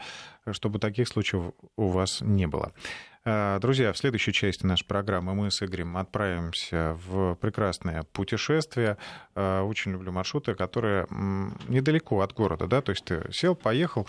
чтобы 0.52 0.78
таких 0.78 1.08
случаев 1.08 1.52
у 1.76 1.88
вас 1.88 2.20
не 2.20 2.46
было. 2.46 2.72
Э, 3.24 3.58
друзья, 3.60 3.92
в 3.92 3.98
следующей 3.98 4.32
части 4.32 4.66
нашей 4.66 4.84
программы 4.84 5.34
мы 5.34 5.50
с 5.50 5.62
Игорем 5.62 5.96
отправимся 5.96 6.98
в 7.06 7.36
прекрасное 7.36 8.02
путешествие. 8.12 8.96
Э, 9.36 9.60
очень 9.60 9.92
люблю 9.92 10.10
маршруты, 10.10 10.54
которые 10.54 11.06
недалеко 11.68 12.20
от 12.20 12.32
города, 12.32 12.66
да, 12.66 12.80
то 12.82 12.90
есть 12.90 13.04
ты 13.04 13.24
сел, 13.32 13.54
поехал, 13.54 14.08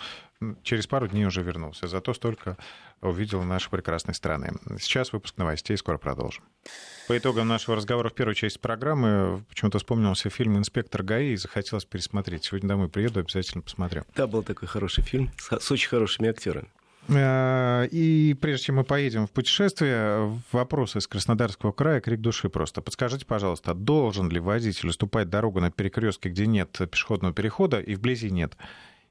через 0.62 0.86
пару 0.88 1.06
дней 1.06 1.26
уже 1.26 1.42
вернулся, 1.42 1.86
зато 1.86 2.12
столько 2.12 2.56
увидел 3.00 3.42
нашей 3.42 3.70
прекрасной 3.70 4.14
страны. 4.14 4.52
Сейчас 4.80 5.12
выпуск 5.12 5.36
новостей, 5.36 5.76
скоро 5.76 5.96
продолжим. 5.96 6.42
По 7.06 7.16
итогам 7.16 7.46
нашего 7.46 7.76
разговора 7.76 8.08
в 8.08 8.14
первой 8.14 8.34
части 8.34 8.58
программы 8.58 9.44
почему-то 9.48 9.78
вспомнился 9.78 10.28
фильм 10.28 10.58
«Инспектор 10.58 11.02
ГАИ» 11.02 11.34
и 11.34 11.36
захотелось 11.36 11.84
пересмотреть. 11.84 12.44
Сегодня 12.44 12.70
домой 12.70 12.88
приеду, 12.88 13.20
обязательно 13.20 13.62
посмотрю. 13.62 14.04
Да, 14.16 14.26
был 14.26 14.42
такой 14.42 14.66
хороший 14.66 15.04
фильм 15.04 15.30
с, 15.38 15.60
с 15.60 15.70
очень 15.70 15.88
хорошими 15.88 16.30
актерами. 16.30 16.68
Э, 17.08 17.86
и 17.90 18.34
прежде 18.34 18.66
чем 18.66 18.76
мы 18.76 18.84
поедем 18.84 19.26
в 19.26 19.30
путешествие, 19.30 20.40
вопрос 20.52 20.96
из 20.96 21.06
Краснодарского 21.06 21.72
края, 21.72 22.00
крик 22.00 22.20
души 22.20 22.48
просто. 22.48 22.80
Подскажите, 22.82 23.26
пожалуйста, 23.26 23.74
должен 23.74 24.30
ли 24.30 24.40
водитель 24.40 24.88
уступать 24.88 25.28
дорогу 25.28 25.60
на 25.60 25.70
перекрестке, 25.70 26.30
где 26.30 26.46
нет 26.46 26.70
пешеходного 26.90 27.34
перехода 27.34 27.80
и 27.80 27.94
вблизи 27.94 28.30
нет? 28.30 28.56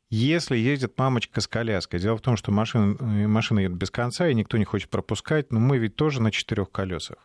Если 0.10 0.58
ездит 0.58 0.97
мамочка 0.97 1.41
с 1.41 1.47
коляской, 1.47 1.99
дело 1.99 2.17
в 2.17 2.21
том, 2.21 2.38
что 2.38 2.51
машина, 2.51 2.95
э, 2.99 3.27
машина 3.27 3.60
едет 3.60 3.77
без 3.77 3.91
конца, 3.91 4.27
и 4.27 4.34
никто 4.34 4.58
не 4.58 4.65
хочет 4.65 4.89
пропускать, 4.89 5.51
но 5.51 5.60
мы 5.60 5.77
ведь 5.77 5.95
тоже 5.95 6.21
на 6.21 6.32
четырех 6.32 6.71
колесах. 6.71 7.17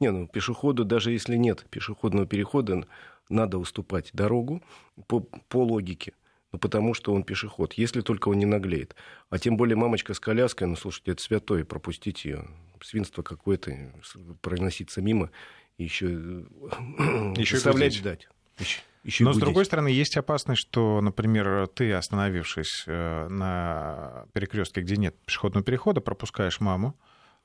Не, 0.00 0.10
ну 0.10 0.26
пешеходу, 0.26 0.84
даже 0.84 1.12
если 1.12 1.36
нет 1.36 1.64
пешеходного 1.70 2.26
перехода, 2.26 2.86
надо 3.28 3.58
уступать 3.58 4.10
дорогу 4.12 4.62
по, 5.06 5.20
по 5.20 5.64
логике 5.64 6.12
ну, 6.52 6.58
потому 6.58 6.94
что 6.94 7.12
он 7.14 7.22
пешеход, 7.22 7.74
если 7.74 8.00
только 8.00 8.28
он 8.28 8.38
не 8.38 8.46
наглеет. 8.46 8.96
А 9.28 9.38
тем 9.38 9.56
более 9.56 9.76
мамочка 9.76 10.14
с 10.14 10.20
коляской, 10.20 10.66
ну, 10.66 10.76
слушайте, 10.76 11.12
это 11.12 11.22
святое, 11.22 11.64
пропустить 11.64 12.24
ее. 12.24 12.48
Свинство 12.82 13.22
какое-то, 13.22 13.76
проноситься 14.40 15.02
мимо, 15.02 15.30
еще, 15.76 16.06
еще 17.36 17.56
заставлять 17.56 17.94
ждать. 17.94 18.28
Еще. 18.58 18.80
Еще 19.02 19.24
Но, 19.24 19.32
с 19.32 19.38
другой 19.38 19.64
стороны, 19.64 19.88
есть 19.88 20.16
опасность, 20.18 20.60
что, 20.60 21.00
например, 21.00 21.68
ты, 21.68 21.92
остановившись 21.94 22.84
э, 22.86 23.28
на 23.28 24.26
перекрестке, 24.34 24.82
где 24.82 24.98
нет 24.98 25.16
пешеходного 25.24 25.64
перехода, 25.64 26.02
пропускаешь 26.02 26.60
маму, 26.60 26.98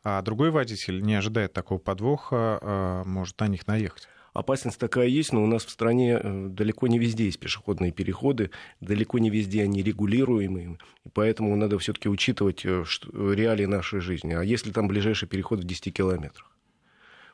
а 0.04 0.22
другой 0.22 0.52
водитель, 0.52 1.02
не 1.02 1.16
ожидает 1.16 1.54
такого 1.54 1.80
подвоха, 1.80 2.60
э, 2.62 3.04
может 3.06 3.40
на 3.40 3.48
них 3.48 3.68
наехать. 3.68 4.10
Опасность 4.36 4.78
такая 4.78 5.08
есть, 5.08 5.32
но 5.32 5.42
у 5.42 5.48
нас 5.48 5.64
в 5.64 5.70
стране 5.70 6.20
э, 6.22 6.48
далеко 6.50 6.88
не 6.88 7.00
везде 7.00 7.24
есть 7.24 7.40
пешеходные 7.40 7.94
переходы, 7.94 8.52
далеко 8.82 9.18
не 9.18 9.30
везде 9.30 9.64
они 9.64 9.82
регулируемые, 9.82 10.78
и 11.06 11.10
поэтому 11.10 11.56
надо 11.56 11.80
все-таки 11.80 12.10
учитывать 12.10 12.66
э, 12.66 12.84
реалии 13.14 13.64
нашей 13.64 14.02
жизни. 14.02 14.34
А 14.34 14.42
если 14.44 14.74
там 14.74 14.90
ближайший 14.90 15.30
переход 15.30 15.62
в 15.62 15.64
10 15.64 15.94
километрах? 15.94 16.52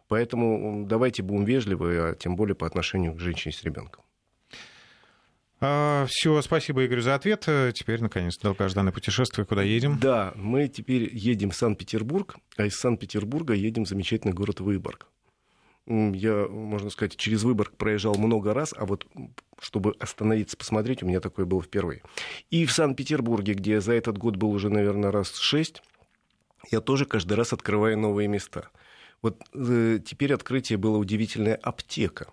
Поэтому 0.09 0.85
давайте 0.87 1.23
будем 1.23 1.43
вежливы, 1.43 1.97
а 1.97 2.13
тем 2.13 2.35
более 2.35 2.53
по 2.53 2.67
отношению 2.67 3.15
к 3.15 3.19
женщине 3.19 3.51
с 3.51 3.63
ребенком. 3.63 4.03
А, 5.59 6.05
Все, 6.07 6.39
спасибо, 6.43 6.83
Игорь, 6.83 7.01
за 7.01 7.15
ответ. 7.15 7.47
Теперь, 7.73 7.99
наконец, 7.99 8.37
долгожданное 8.37 8.91
путешествие. 8.91 9.47
Куда 9.47 9.63
едем? 9.63 9.97
Да, 9.99 10.33
мы 10.35 10.67
теперь 10.67 11.09
едем 11.11 11.49
в 11.49 11.55
Санкт-Петербург, 11.55 12.37
а 12.57 12.65
из 12.67 12.75
Санкт-Петербурга 12.75 13.55
едем 13.55 13.85
в 13.85 13.87
замечательный 13.87 14.33
город 14.33 14.59
Выборг 14.59 15.07
я, 15.87 16.47
можно 16.47 16.89
сказать, 16.89 17.15
через 17.15 17.43
Выборг 17.43 17.75
проезжал 17.75 18.15
много 18.15 18.53
раз, 18.53 18.73
а 18.77 18.85
вот 18.85 19.07
чтобы 19.59 19.93
остановиться, 19.99 20.57
посмотреть, 20.57 21.03
у 21.03 21.07
меня 21.07 21.19
такое 21.19 21.45
было 21.45 21.61
впервые. 21.61 22.01
И 22.49 22.65
в 22.65 22.71
Санкт-Петербурге, 22.71 23.53
где 23.53 23.81
за 23.81 23.93
этот 23.93 24.17
год 24.17 24.35
был 24.35 24.51
уже, 24.51 24.69
наверное, 24.69 25.11
раз 25.11 25.35
шесть, 25.35 25.83
я 26.71 26.81
тоже 26.81 27.05
каждый 27.05 27.33
раз 27.33 27.53
открываю 27.53 27.97
новые 27.97 28.27
места. 28.27 28.69
Вот 29.21 29.41
э, 29.53 29.99
теперь 30.03 30.33
открытие 30.33 30.77
было 30.77 30.97
удивительная 30.97 31.55
аптека. 31.55 32.27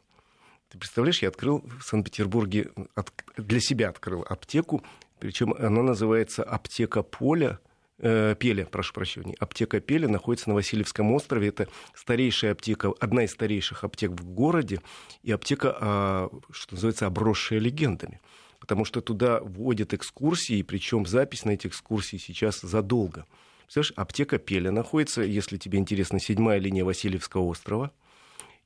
Ты 0.71 0.79
представляешь, 0.79 1.23
я 1.23 1.29
открыл 1.29 1.63
в 1.81 1.83
Санкт-Петербурге, 1.83 2.71
от, 2.95 3.13
для 3.37 3.61
себя 3.61 3.89
открыл 3.89 4.25
аптеку, 4.29 4.83
причем 5.19 5.55
она 5.55 5.83
называется 5.83 6.45
«Аптека 6.45 7.03
Поля», 7.03 7.59
э, 7.99 8.35
Пеля, 8.39 8.65
прошу 8.65 8.93
прощения, 8.93 9.35
аптека 9.39 9.81
Пеля 9.81 10.09
находится 10.09 10.49
на 10.49 10.55
Васильевском 10.55 11.13
острове. 11.13 11.49
Это 11.49 11.69
старейшая 11.95 12.53
аптека, 12.53 12.93
одна 13.01 13.25
из 13.25 13.33
старейших 13.33 13.85
аптек 13.85 14.13
в 14.13 14.25
городе, 14.25 14.81
и 15.23 15.33
аптека, 15.33 15.77
э, 15.81 16.29
что 16.51 16.75
называется, 16.75 17.07
обросшая 17.07 17.59
легендами. 17.59 18.21
Потому 18.61 18.85
что 18.85 19.01
туда 19.01 19.41
вводят 19.41 19.95
экскурсии, 19.95 20.63
причем 20.63 21.07
запись 21.07 21.45
на 21.45 21.51
эти 21.51 21.67
экскурсии 21.67 22.17
сейчас 22.17 22.61
задолго. 22.61 23.27
Представляешь, 23.65 23.93
аптека 23.97 24.39
Пеля 24.39 24.71
находится, 24.71 25.23
если 25.23 25.59
тебе 25.59 25.79
интересна 25.79 26.19
седьмая 26.19 26.59
линия 26.59 26.85
Васильевского 26.85 27.43
острова. 27.43 27.93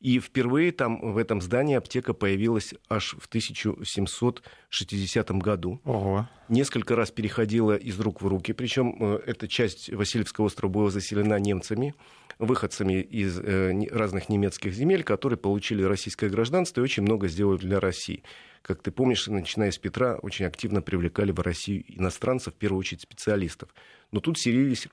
И 0.02 0.18
впервые 0.18 0.72
там 0.72 1.12
в 1.12 1.16
этом 1.16 1.40
здании 1.40 1.76
аптека 1.76 2.12
появилась 2.12 2.74
аж 2.88 3.14
в 3.20 3.26
1760 3.26 5.30
году. 5.30 5.80
Ого. 5.84 6.28
Несколько 6.48 6.96
раз 6.96 7.12
переходила 7.12 7.76
из 7.76 8.00
рук 8.00 8.20
в 8.20 8.26
руки, 8.26 8.52
причем 8.52 8.96
э, 8.98 9.20
эта 9.26 9.46
часть 9.46 9.90
Васильевского 9.90 10.46
острова 10.46 10.72
была 10.72 10.90
заселена 10.90 11.38
немцами, 11.38 11.94
выходцами 12.40 13.00
из 13.00 13.38
э, 13.38 13.72
разных 13.92 14.28
немецких 14.28 14.74
земель, 14.74 15.04
которые 15.04 15.38
получили 15.38 15.84
российское 15.84 16.28
гражданство 16.28 16.80
и 16.80 16.84
очень 16.84 17.04
много 17.04 17.28
сделали 17.28 17.58
для 17.58 17.78
России. 17.78 18.24
Как 18.62 18.82
ты 18.82 18.90
помнишь, 18.90 19.28
начиная 19.28 19.70
с 19.70 19.78
Петра, 19.78 20.16
очень 20.16 20.46
активно 20.46 20.82
привлекали 20.82 21.30
в 21.30 21.38
Россию 21.38 21.84
иностранцев, 21.86 22.54
в 22.54 22.56
первую 22.56 22.80
очередь 22.80 23.02
специалистов. 23.02 23.68
Но 24.10 24.18
тут 24.18 24.36
селились 24.36 24.88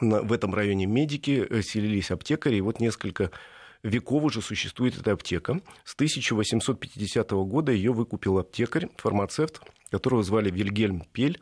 в 0.00 0.32
этом 0.32 0.54
районе 0.54 0.86
медики, 0.86 1.44
э, 1.50 1.62
селились 1.62 2.12
аптекари, 2.12 2.58
и 2.58 2.60
вот 2.60 2.78
несколько 2.78 3.32
веков 3.82 4.24
уже 4.24 4.42
существует 4.42 4.98
эта 4.98 5.12
аптека. 5.12 5.60
С 5.84 5.94
1850 5.94 7.30
года 7.30 7.72
ее 7.72 7.92
выкупил 7.92 8.38
аптекарь, 8.38 8.88
фармацевт, 8.96 9.60
которого 9.90 10.22
звали 10.22 10.50
Вильгельм 10.50 11.02
Пель, 11.12 11.38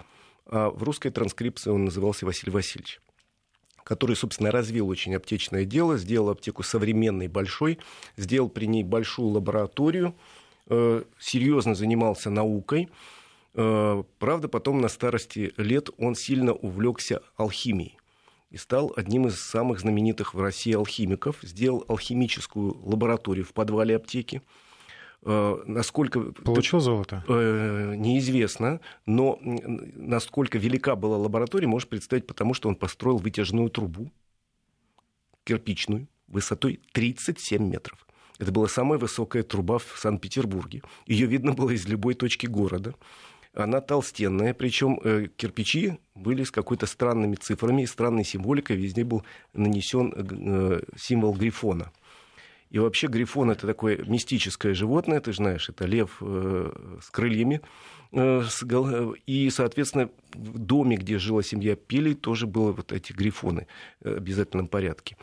а 0.46 0.70
в 0.70 0.82
русской 0.82 1.10
транскрипции 1.10 1.70
он 1.70 1.86
назывался 1.86 2.26
Василий 2.26 2.52
Васильевич 2.52 3.00
который, 3.84 4.16
собственно, 4.16 4.50
развил 4.50 4.88
очень 4.88 5.14
аптечное 5.14 5.64
дело, 5.64 5.96
сделал 5.96 6.30
аптеку 6.30 6.64
современной, 6.64 7.28
большой, 7.28 7.78
сделал 8.16 8.48
при 8.48 8.66
ней 8.66 8.82
большую 8.82 9.28
лабораторию, 9.28 10.16
э, 10.68 11.04
серьезно 11.20 11.76
занимался 11.76 12.28
наукой. 12.28 12.88
Э, 13.54 14.02
правда, 14.18 14.48
потом 14.48 14.80
на 14.80 14.88
старости 14.88 15.54
лет 15.56 15.90
он 15.98 16.16
сильно 16.16 16.52
увлекся 16.52 17.22
алхимией 17.36 17.96
и 18.56 18.58
стал 18.58 18.90
одним 18.96 19.26
из 19.26 19.38
самых 19.38 19.80
знаменитых 19.80 20.32
в 20.32 20.40
России 20.40 20.72
алхимиков. 20.72 21.36
Сделал 21.42 21.84
алхимическую 21.88 22.74
лабораторию 22.88 23.44
в 23.44 23.52
подвале 23.52 23.96
аптеки. 23.96 24.40
Э, 25.22 25.58
насколько... 25.66 26.20
Получил 26.20 26.80
золото? 26.80 27.22
Э, 27.28 27.94
неизвестно, 27.96 28.80
но 29.04 29.38
насколько 29.42 30.56
велика 30.56 30.96
была 30.96 31.18
лаборатория, 31.18 31.66
можешь 31.66 31.86
представить, 31.86 32.26
потому 32.26 32.54
что 32.54 32.70
он 32.70 32.76
построил 32.76 33.18
вытяжную 33.18 33.68
трубу, 33.68 34.10
кирпичную, 35.44 36.08
высотой 36.26 36.80
37 36.92 37.62
метров. 37.62 38.06
Это 38.38 38.52
была 38.52 38.68
самая 38.68 38.98
высокая 38.98 39.42
труба 39.42 39.76
в 39.78 39.98
Санкт-Петербурге. 39.98 40.80
Ее 41.06 41.26
видно 41.26 41.52
было 41.52 41.70
из 41.70 41.86
любой 41.86 42.14
точки 42.14 42.46
города 42.46 42.94
она 43.56 43.80
толстенная, 43.80 44.54
причем 44.54 45.00
э, 45.02 45.28
кирпичи 45.36 45.98
были 46.14 46.44
с 46.44 46.50
какой-то 46.50 46.86
странными 46.86 47.36
цифрами 47.36 47.82
и 47.82 47.86
странной 47.86 48.24
символикой, 48.24 48.76
везде 48.76 49.04
был 49.04 49.24
нанесен 49.54 50.12
э, 50.14 50.80
символ 50.96 51.34
грифона. 51.34 51.90
И 52.70 52.78
вообще 52.78 53.06
грифон 53.06 53.50
это 53.50 53.66
такое 53.66 53.98
мистическое 54.06 54.74
животное, 54.74 55.20
ты 55.20 55.32
знаешь, 55.32 55.68
это 55.68 55.86
лев 55.86 56.18
э, 56.20 56.98
с 57.00 57.10
крыльями. 57.10 57.62
Э, 58.12 58.42
гол... 58.62 59.14
И, 59.26 59.48
соответственно, 59.50 60.10
в 60.34 60.58
доме, 60.58 60.96
где 60.96 61.18
жила 61.18 61.42
семья 61.42 61.76
Пелей, 61.76 62.14
тоже 62.14 62.46
было 62.46 62.72
вот 62.72 62.92
эти 62.92 63.12
грифоны 63.12 63.66
э, 64.02 64.14
в 64.14 64.16
обязательном 64.16 64.66
порядке. 64.66 65.16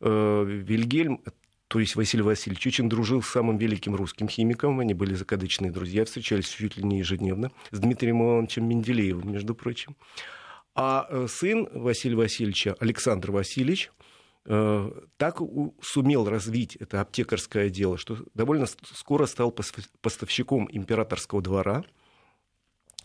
Э, 0.00 0.44
Вильгельм 0.46 1.22
то 1.68 1.80
есть 1.80 1.96
Василий 1.96 2.22
Васильевич 2.22 2.66
очень 2.66 2.88
дружил 2.88 3.22
с 3.22 3.28
самым 3.28 3.58
великим 3.58 3.94
русским 3.94 4.26
химиком. 4.26 4.80
Они 4.80 4.94
были 4.94 5.14
закадычные 5.14 5.70
друзья, 5.70 6.06
встречались 6.06 6.48
чуть 6.48 6.78
ли 6.78 6.82
не 6.82 6.98
ежедневно. 6.98 7.52
С 7.70 7.78
Дмитрием 7.78 8.22
Ивановичем 8.22 8.66
Менделеевым, 8.66 9.30
между 9.30 9.54
прочим. 9.54 9.94
А 10.74 11.06
э, 11.10 11.26
сын 11.28 11.68
Василия 11.72 12.16
Васильевича, 12.16 12.74
Александр 12.80 13.32
Васильевич, 13.32 13.90
э, 14.46 14.90
так 15.18 15.40
сумел 15.82 16.26
развить 16.26 16.76
это 16.76 17.02
аптекарское 17.02 17.68
дело, 17.68 17.98
что 17.98 18.16
довольно 18.32 18.66
скоро 18.94 19.26
стал 19.26 19.54
поставщиком 20.00 20.68
императорского 20.72 21.42
двора– 21.42 21.84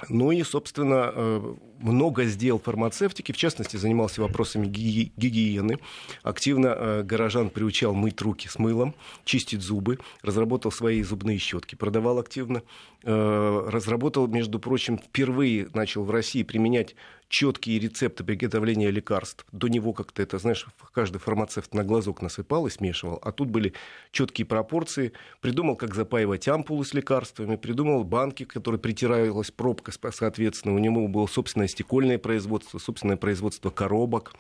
ну 0.10 0.32
и, 0.32 0.44
собственно, 0.44 1.12
э, 1.14 1.56
много 1.80 2.26
сделал 2.26 2.60
фармацевтики, 2.60 3.32
в 3.32 3.38
частности, 3.38 3.78
занимался 3.78 4.22
вопросами 4.22 4.68
гигиены. 4.68 5.80
Активно 6.24 6.68
э, 6.68 7.04
горожан 7.04 7.50
приучал 7.50 7.94
мыть 7.94 8.22
руки 8.22 8.48
с 8.48 8.58
мылом, 8.58 8.96
чистить 9.26 9.62
зубы, 9.62 10.00
разработал 10.22 10.72
свои 10.72 11.04
зубные 11.04 11.38
щетки, 11.38 11.76
продавал 11.76 12.20
активно. 12.20 12.64
Э, 13.04 13.68
разработал, 13.68 14.28
между 14.28 14.60
прочим, 14.60 14.98
впервые 14.98 15.70
начал 15.74 16.04
в 16.04 16.12
России 16.12 16.44
применять 16.44 16.96
четкие 17.34 17.80
рецепты 17.80 18.24
приготовления 18.24 18.92
лекарств. 18.92 19.44
До 19.52 19.68
него 19.68 19.92
как-то 19.94 20.22
это, 20.22 20.38
знаешь, 20.38 20.68
каждый 20.92 21.18
фармацевт 21.18 21.74
на 21.74 21.84
глазок 21.84 22.22
насыпал 22.22 22.68
и 22.68 22.70
смешивал, 22.70 23.20
а 23.24 23.32
тут 23.32 23.50
были 23.50 23.74
четкие 24.12 24.46
пропорции. 24.46 25.14
Придумал, 25.42 25.76
как 25.76 25.96
запаивать 25.96 26.48
ампулы 26.48 26.86
с 26.86 26.94
лекарствами, 26.94 27.56
придумал 27.56 28.04
банки, 28.04 28.46
которые 28.46 28.80
притиралась 28.80 29.50
пробка, 29.50 29.92
соответственно. 30.12 30.76
У 30.76 30.78
него 30.78 31.08
было 31.08 31.26
собственное 31.26 31.68
стекольное 31.68 32.20
производство, 32.20 32.78
собственное 32.78 33.18
производство 33.18 33.72
коробок 33.72 34.36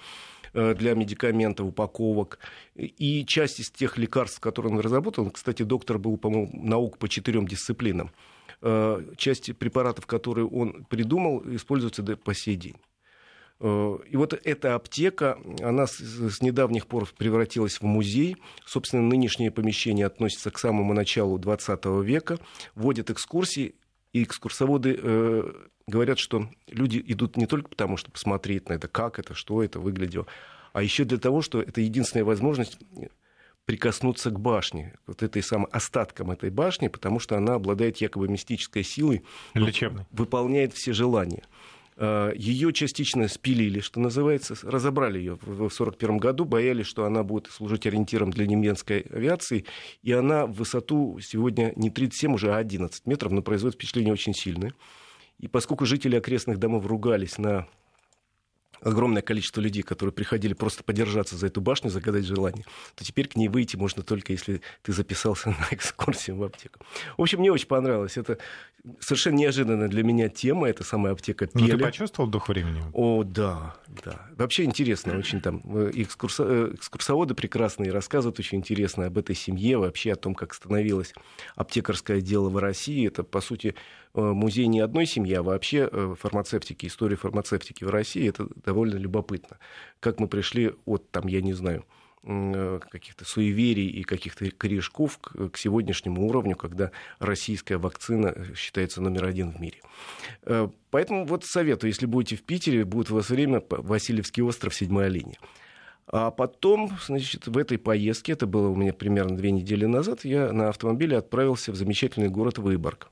э, 0.53 0.75
для 0.75 0.93
медикаментов, 0.93 1.65
упаковок. 1.65 2.37
И 2.75 3.25
часть 3.25 3.59
из 3.59 3.71
тех 3.71 3.97
лекарств, 3.97 4.39
которые 4.39 4.71
он 4.71 4.79
разработал, 4.79 5.31
кстати, 5.31 5.63
доктор 5.63 5.97
был, 5.97 6.17
по-моему, 6.17 6.51
наук 6.53 6.99
по 6.99 7.09
четырем 7.09 7.47
дисциплинам, 7.47 8.11
Э, 8.65 9.03
части 9.17 9.51
препаратов, 9.51 10.05
которые 10.05 10.47
он 10.47 10.85
придумал, 10.85 11.43
используются 11.53 12.01
по 12.15 12.33
сей 12.33 12.55
день. 12.55 12.77
Э, 13.59 13.97
и 14.09 14.15
вот 14.15 14.39
эта 14.41 14.75
аптека, 14.75 15.37
она 15.61 15.85
с 15.85 16.41
недавних 16.41 16.87
пор 16.87 17.09
превратилась 17.17 17.81
в 17.81 17.83
музей. 17.83 18.37
Собственно, 18.65 19.01
нынешнее 19.01 19.51
помещение 19.51 20.05
относится 20.05 20.49
к 20.49 20.57
самому 20.57 20.93
началу 20.93 21.37
20 21.37 21.85
века. 22.05 22.39
Вводят 22.73 23.09
экскурсии, 23.09 23.75
и 24.13 24.23
экскурсоводы 24.23 24.97
э, 24.97 25.43
говорят, 25.85 26.19
что 26.19 26.47
люди 26.67 27.03
идут 27.05 27.35
не 27.35 27.47
только 27.47 27.67
потому, 27.67 27.97
чтобы 27.97 28.13
посмотреть 28.13 28.69
на 28.69 28.73
это, 28.75 28.87
как 28.87 29.19
это, 29.19 29.33
что 29.33 29.61
это 29.61 29.81
выглядело, 29.81 30.25
а 30.71 30.83
еще 30.83 31.03
для 31.03 31.17
того, 31.17 31.41
что 31.41 31.61
это 31.61 31.81
единственная 31.81 32.23
возможность 32.23 32.79
прикоснуться 33.65 34.29
к 34.29 34.39
башне, 34.39 34.93
вот 35.07 35.23
этой 35.23 35.41
самой 35.41 35.67
остаткам 35.71 36.31
этой 36.31 36.49
башни, 36.49 36.87
потому 36.87 37.19
что 37.19 37.37
она 37.37 37.55
обладает 37.55 37.97
якобы 37.97 38.27
мистической 38.27 38.83
силой, 38.83 39.23
Лечебной. 39.53 40.05
выполняет 40.11 40.73
все 40.73 40.93
желания. 40.93 41.43
А, 41.95 42.31
ее 42.33 42.73
частично 42.73 43.27
спилили, 43.27 43.79
что 43.79 43.99
называется, 43.99 44.55
разобрали 44.63 45.19
ее 45.19 45.35
в 45.35 45.43
1941 45.43 46.17
году, 46.17 46.45
боялись, 46.45 46.87
что 46.87 47.05
она 47.05 47.23
будет 47.23 47.47
служить 47.47 47.85
ориентиром 47.85 48.31
для 48.31 48.45
немецкой 48.47 49.05
авиации, 49.09 49.65
и 50.01 50.11
она 50.11 50.45
в 50.45 50.53
высоту 50.53 51.19
сегодня 51.21 51.71
не 51.75 51.89
37, 51.89 52.33
уже 52.33 52.53
11 52.53 53.05
метров, 53.05 53.31
но 53.31 53.41
производит 53.41 53.75
впечатление 53.75 54.13
очень 54.13 54.33
сильное. 54.33 54.73
И 55.39 55.47
поскольку 55.47 55.85
жители 55.85 56.15
окрестных 56.15 56.57
домов 56.57 56.85
ругались 56.85 57.37
на 57.37 57.67
огромное 58.83 59.21
количество 59.21 59.61
людей, 59.61 59.83
которые 59.83 60.13
приходили 60.13 60.53
просто 60.53 60.83
подержаться 60.83 61.35
за 61.35 61.47
эту 61.47 61.61
башню, 61.61 61.89
загадать 61.89 62.25
желание, 62.25 62.65
то 62.95 63.03
теперь 63.03 63.27
к 63.27 63.35
ней 63.35 63.47
выйти 63.47 63.75
можно 63.75 64.03
только 64.03 64.33
если 64.33 64.61
ты 64.81 64.93
записался 64.93 65.49
на 65.59 65.67
экскурсию 65.71 66.37
в 66.37 66.43
аптеку. 66.43 66.79
В 67.17 67.21
общем, 67.21 67.39
мне 67.39 67.51
очень 67.51 67.67
понравилось. 67.67 68.17
Это 68.17 68.37
совершенно 68.99 69.35
неожиданная 69.35 69.87
для 69.87 70.03
меня 70.03 70.29
тема, 70.29 70.67
это 70.67 70.83
самая 70.83 71.13
аптека 71.13 71.47
Пеля. 71.47 71.73
Ну, 71.73 71.77
ты 71.77 71.83
почувствовал 71.83 72.29
дух 72.29 72.49
времени? 72.49 72.81
О, 72.93 73.23
да, 73.23 73.75
да. 74.03 74.27
Вообще 74.35 74.65
интересно 74.65 75.17
очень 75.17 75.39
там. 75.39 75.61
Э, 75.65 75.91
экскурсо... 75.93 76.43
Э, 76.47 76.71
экскурсоводы 76.73 77.33
прекрасные 77.33 77.91
рассказывают 77.91 78.39
очень 78.39 78.57
интересно 78.57 79.05
об 79.05 79.17
этой 79.17 79.35
семье, 79.35 79.77
вообще 79.77 80.13
о 80.13 80.15
том, 80.15 80.35
как 80.35 80.53
становилось 80.53 81.13
аптекарское 81.55 82.19
дело 82.19 82.49
в 82.49 82.57
России. 82.57 83.07
Это, 83.07 83.23
по 83.23 83.39
сути, 83.39 83.75
музей 84.13 84.67
не 84.67 84.79
одной 84.79 85.05
семьи, 85.05 85.33
а 85.33 85.43
вообще 85.43 85.89
фармацевтики, 86.19 86.85
история 86.85 87.15
фармацевтики 87.15 87.83
в 87.83 87.89
России. 87.89 88.27
Это 88.27 88.47
довольно 88.55 88.97
любопытно. 88.97 89.57
Как 89.99 90.19
мы 90.19 90.27
пришли 90.27 90.71
от, 90.85 91.09
там, 91.11 91.27
я 91.27 91.41
не 91.41 91.53
знаю, 91.53 91.85
Э, 92.25 92.79
каких-то 92.89 93.25
суеверий 93.25 93.87
и 93.87 94.03
каких-то 94.03 94.49
корешков 94.51 95.17
к, 95.17 95.57
сегодняшнему 95.57 96.25
уровню, 96.25 96.55
когда 96.55 96.91
российская 97.19 97.75
вакцина 97.75 98.33
считается 98.55 99.01
номер 99.01 99.25
один 99.25 99.51
в 99.51 99.59
мире. 99.59 99.81
Э, 100.43 100.69
поэтому 100.89 101.25
вот 101.25 101.43
советую, 101.43 101.89
если 101.89 102.05
будете 102.05 102.37
в 102.37 102.43
Питере, 102.43 102.85
будет 102.85 103.11
у 103.11 103.15
вас 103.15 103.29
время, 103.29 103.61
Васильевский 103.69 104.41
остров, 104.41 104.73
седьмая 104.73 105.09
линия. 105.09 105.37
А 106.07 106.31
потом, 106.31 106.97
значит, 107.05 107.47
в 107.47 107.57
этой 107.57 107.77
поездке, 107.77 108.31
это 108.31 108.47
было 108.47 108.69
у 108.69 108.75
меня 108.75 108.93
примерно 108.93 109.35
две 109.35 109.51
недели 109.51 109.85
назад, 109.85 110.23
я 110.23 110.53
на 110.53 110.69
автомобиле 110.69 111.17
отправился 111.17 111.73
в 111.73 111.75
замечательный 111.75 112.29
город 112.29 112.57
Выборг. 112.57 113.11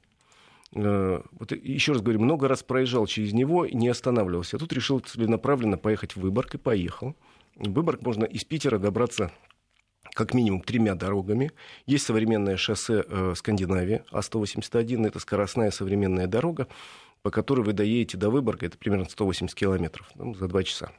Э, 0.75 1.21
вот 1.31 1.51
еще 1.51 1.93
раз 1.93 2.01
говорю, 2.01 2.19
много 2.19 2.47
раз 2.47 2.63
проезжал 2.63 3.05
через 3.07 3.33
него 3.33 3.65
и 3.65 3.75
не 3.75 3.89
останавливался. 3.89 4.57
А 4.57 4.59
тут 4.59 4.73
решил 4.73 4.99
целенаправленно 4.99 5.77
поехать 5.77 6.15
в 6.15 6.21
Выборг 6.21 6.55
и 6.55 6.57
поехал. 6.57 7.15
В 7.55 7.71
Выборг 7.71 8.01
можно 8.01 8.25
из 8.25 8.43
Питера 8.43 8.77
добраться 8.77 9.31
как 10.13 10.33
минимум 10.33 10.61
тремя 10.61 10.95
дорогами. 10.95 11.51
Есть 11.85 12.05
современное 12.05 12.57
шоссе 12.57 13.03
э, 13.07 13.33
Скандинавия, 13.35 14.03
А181, 14.11 15.07
это 15.07 15.19
скоростная 15.19 15.71
современная 15.71 16.27
дорога, 16.27 16.67
по 17.21 17.31
которой 17.31 17.61
вы 17.61 17.73
доедете 17.73 18.17
до 18.17 18.29
Выборга, 18.29 18.65
это 18.65 18.77
примерно 18.77 19.05
180 19.05 19.55
километров 19.55 20.09
ну, 20.15 20.33
за 20.33 20.47
два 20.47 20.63
часа. 20.63 20.91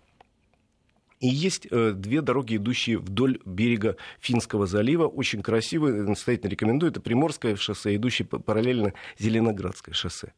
И 1.23 1.29
есть 1.29 1.69
э, 1.71 1.93
две 1.93 2.21
дороги, 2.21 2.57
идущие 2.57 2.99
вдоль 2.99 3.39
берега 3.47 3.97
Финского 4.19 4.67
залива, 4.67 5.07
очень 5.07 5.41
красивые, 5.41 6.03
настоятельно 6.03 6.51
рекомендую. 6.51 6.91
Это 6.91 7.01
Приморское 7.01 7.55
шоссе, 7.55 7.95
идущее 7.95 8.27
параллельно 8.27 8.93
Зеленоградское 9.21 9.95
шоссе. 9.95 10.35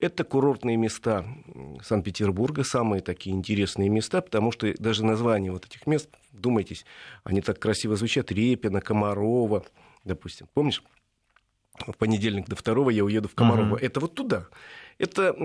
Это 0.00 0.24
курортные 0.24 0.78
места 0.78 1.26
Санкт-Петербурга, 1.82 2.64
самые 2.64 3.02
такие 3.02 3.36
интересные 3.36 3.90
места, 3.90 4.22
потому 4.22 4.52
что 4.52 4.72
даже 4.78 5.04
названия 5.04 5.52
вот 5.52 5.66
этих 5.66 5.86
мест, 5.86 6.08
думайтесь, 6.32 6.86
они 7.24 7.42
так 7.42 7.58
красиво 7.58 7.94
звучат, 7.94 8.32
Репина, 8.32 8.80
Комарова, 8.80 9.66
допустим. 10.04 10.48
Помнишь? 10.54 10.82
В 11.86 11.92
понедельник 11.98 12.48
до 12.48 12.56
второго 12.56 12.88
я 12.88 13.04
уеду 13.04 13.28
в 13.28 13.34
Комарово. 13.34 13.76
Uh-huh. 13.76 13.84
Это 13.84 14.00
вот 14.00 14.14
туда. 14.14 14.46
Это 14.96 15.36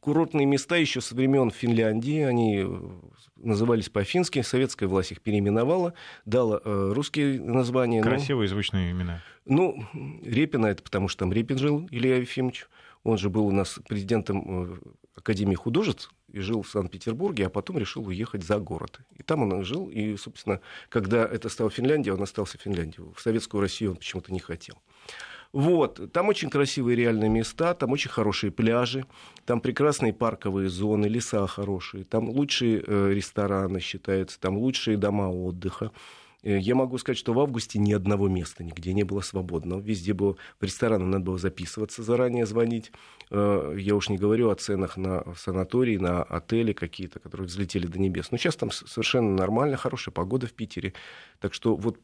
курортные 0.00 0.46
места 0.46 0.76
еще 0.76 1.00
со 1.00 1.14
времен 1.14 1.50
Финляндии, 1.50 2.20
они 2.22 2.64
э, 2.64 2.90
назывались 3.36 3.88
по-фински, 3.88 4.42
советская 4.42 4.88
власть 4.88 5.12
их 5.12 5.20
переименовала, 5.20 5.94
дала 6.24 6.60
э, 6.64 6.92
русские 6.94 7.40
названия. 7.40 8.02
Красивые 8.02 8.48
ну, 8.48 8.54
звучные 8.54 8.90
имена. 8.90 9.22
Ну, 9.44 9.84
Репина 10.22 10.66
это 10.66 10.82
потому, 10.82 11.08
что 11.08 11.20
там 11.20 11.32
Репин 11.32 11.58
жил, 11.58 11.86
Илья 11.90 12.16
Ефимович. 12.16 12.66
Он 13.02 13.16
же 13.16 13.30
был 13.30 13.46
у 13.46 13.50
нас 13.50 13.78
президентом 13.88 14.74
э, 14.74 14.78
Академии 15.14 15.54
художеств 15.54 16.12
и 16.28 16.40
жил 16.40 16.62
в 16.62 16.68
Санкт-Петербурге, 16.68 17.46
а 17.46 17.50
потом 17.50 17.78
решил 17.78 18.06
уехать 18.06 18.44
за 18.44 18.58
город. 18.58 19.00
И 19.16 19.22
там 19.22 19.42
он 19.42 19.64
жил, 19.64 19.88
и, 19.88 20.16
собственно, 20.16 20.60
когда 20.88 21.24
это 21.24 21.48
стало 21.48 21.70
Финляндия, 21.70 22.12
он 22.12 22.22
остался 22.22 22.58
в 22.58 22.60
Финляндии. 22.60 23.00
В 23.14 23.20
Советскую 23.20 23.60
Россию 23.60 23.92
он 23.92 23.96
почему-то 23.96 24.32
не 24.32 24.40
хотел. 24.40 24.76
Вот. 25.52 26.12
Там 26.12 26.28
очень 26.28 26.48
красивые 26.48 26.96
реальные 26.96 27.28
места, 27.28 27.74
там 27.74 27.90
очень 27.90 28.10
хорошие 28.10 28.52
пляжи, 28.52 29.04
там 29.46 29.60
прекрасные 29.60 30.12
парковые 30.12 30.68
зоны, 30.68 31.06
леса 31.06 31.46
хорошие, 31.48 32.04
там 32.04 32.28
лучшие 32.28 32.82
э, 32.86 33.10
рестораны 33.12 33.80
считаются, 33.80 34.38
там 34.38 34.56
лучшие 34.56 34.96
дома 34.96 35.28
отдыха. 35.28 35.90
Э, 36.42 36.56
я 36.56 36.76
могу 36.76 36.98
сказать, 36.98 37.18
что 37.18 37.32
в 37.32 37.40
августе 37.40 37.80
ни 37.80 37.92
одного 37.92 38.28
места 38.28 38.62
нигде 38.62 38.92
не 38.92 39.02
было 39.02 39.22
свободного. 39.22 39.80
Везде 39.80 40.14
было, 40.14 40.36
в 40.60 40.64
рестораны 40.64 41.04
надо 41.04 41.24
было 41.24 41.38
записываться, 41.38 42.04
заранее 42.04 42.46
звонить. 42.46 42.92
Э, 43.30 43.74
я 43.76 43.96
уж 43.96 44.08
не 44.08 44.18
говорю 44.18 44.50
о 44.50 44.54
ценах 44.54 44.96
на 44.96 45.24
санатории, 45.36 45.96
на 45.96 46.22
отели 46.22 46.72
какие-то, 46.72 47.18
которые 47.18 47.48
взлетели 47.48 47.86
до 47.86 47.98
небес. 47.98 48.30
Но 48.30 48.38
сейчас 48.38 48.54
там 48.54 48.70
совершенно 48.70 49.30
нормально, 49.34 49.76
хорошая 49.76 50.12
погода 50.12 50.46
в 50.46 50.52
Питере. 50.52 50.92
Так 51.40 51.54
что 51.54 51.74
вот 51.74 51.98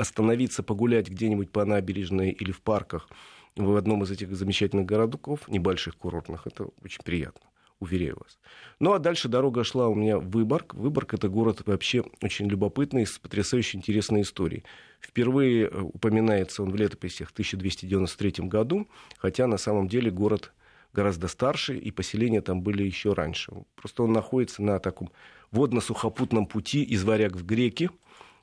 остановиться, 0.00 0.62
погулять 0.62 1.08
где-нибудь 1.08 1.50
по 1.50 1.64
набережной 1.64 2.30
или 2.30 2.52
в 2.52 2.60
парках 2.60 3.08
в 3.56 3.76
одном 3.76 4.02
из 4.04 4.10
этих 4.10 4.34
замечательных 4.34 4.86
городков, 4.86 5.48
небольших 5.48 5.96
курортных, 5.96 6.46
это 6.46 6.68
очень 6.82 7.02
приятно 7.02 7.50
уверяю 7.80 8.18
вас. 8.20 8.38
Ну 8.78 8.92
а 8.92 8.98
дальше 8.98 9.28
дорога 9.28 9.64
шла 9.64 9.88
у 9.88 9.94
меня 9.94 10.18
в 10.18 10.28
Выборг. 10.30 10.74
Выборг 10.74 11.14
это 11.14 11.28
город 11.28 11.62
вообще 11.66 12.04
очень 12.22 12.46
любопытный, 12.46 13.06
с 13.06 13.18
потрясающе 13.18 13.78
интересной 13.78 14.20
историей. 14.20 14.64
Впервые 15.00 15.66
э, 15.66 15.80
упоминается 15.80 16.62
он 16.62 16.70
в 16.70 16.76
летописях 16.76 17.28
в 17.28 17.32
1293 17.32 18.46
году, 18.46 18.86
хотя 19.16 19.46
на 19.46 19.56
самом 19.56 19.88
деле 19.88 20.10
город 20.10 20.52
гораздо 20.92 21.26
старше, 21.28 21.76
и 21.76 21.90
поселения 21.90 22.42
там 22.42 22.62
были 22.62 22.82
еще 22.82 23.14
раньше. 23.14 23.52
Просто 23.76 24.02
он 24.02 24.12
находится 24.12 24.62
на 24.62 24.78
таком 24.78 25.10
водно-сухопутном 25.50 26.46
пути 26.46 26.82
из 26.82 27.02
Варяг 27.04 27.34
в 27.34 27.46
Греки, 27.46 27.90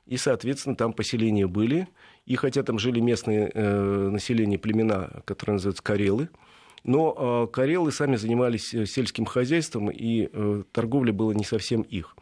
и, 0.08 0.16
соответственно, 0.16 0.74
там 0.74 0.92
поселения 0.92 1.46
были. 1.46 1.86
И 2.26 2.34
хотя 2.36 2.62
там 2.62 2.78
жили 2.78 3.00
местные 3.00 3.50
э, 3.54 4.08
население, 4.10 4.58
племена, 4.58 5.22
которые 5.24 5.54
называются 5.54 5.82
карелы, 5.82 6.28
но 6.84 7.46
э, 7.46 7.52
карелы 7.52 7.92
сами 7.92 8.16
занимались 8.16 8.74
э, 8.74 8.86
сельским 8.86 9.26
хозяйством, 9.26 9.90
и 9.90 10.28
э, 10.32 10.62
торговля 10.72 11.12
была 11.12 11.34
не 11.34 11.44
совсем 11.44 11.82
их. 11.82 12.16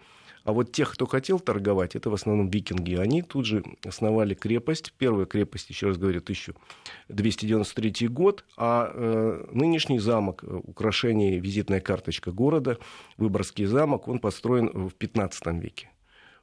А 0.46 0.52
вот 0.52 0.70
тех, 0.70 0.92
кто 0.92 1.06
хотел 1.06 1.40
торговать, 1.40 1.96
это 1.96 2.08
в 2.08 2.14
основном 2.14 2.48
викинги. 2.48 2.94
Они 2.94 3.22
тут 3.22 3.46
же 3.46 3.64
основали 3.84 4.34
крепость. 4.34 4.92
Первая 4.96 5.26
крепость, 5.26 5.70
еще 5.70 5.88
раз 5.88 5.98
говорю, 5.98 6.20
1293 6.20 8.06
год. 8.06 8.44
А 8.56 8.92
э, 8.92 9.44
нынешний 9.50 9.98
замок, 9.98 10.44
э, 10.44 10.60
украшение, 10.64 11.40
визитная 11.40 11.80
карточка 11.80 12.30
города, 12.30 12.78
Выборгский 13.16 13.64
замок, 13.64 14.06
он 14.06 14.20
построен 14.20 14.68
в 14.88 14.94
15 14.94 15.46
веке. 15.60 15.90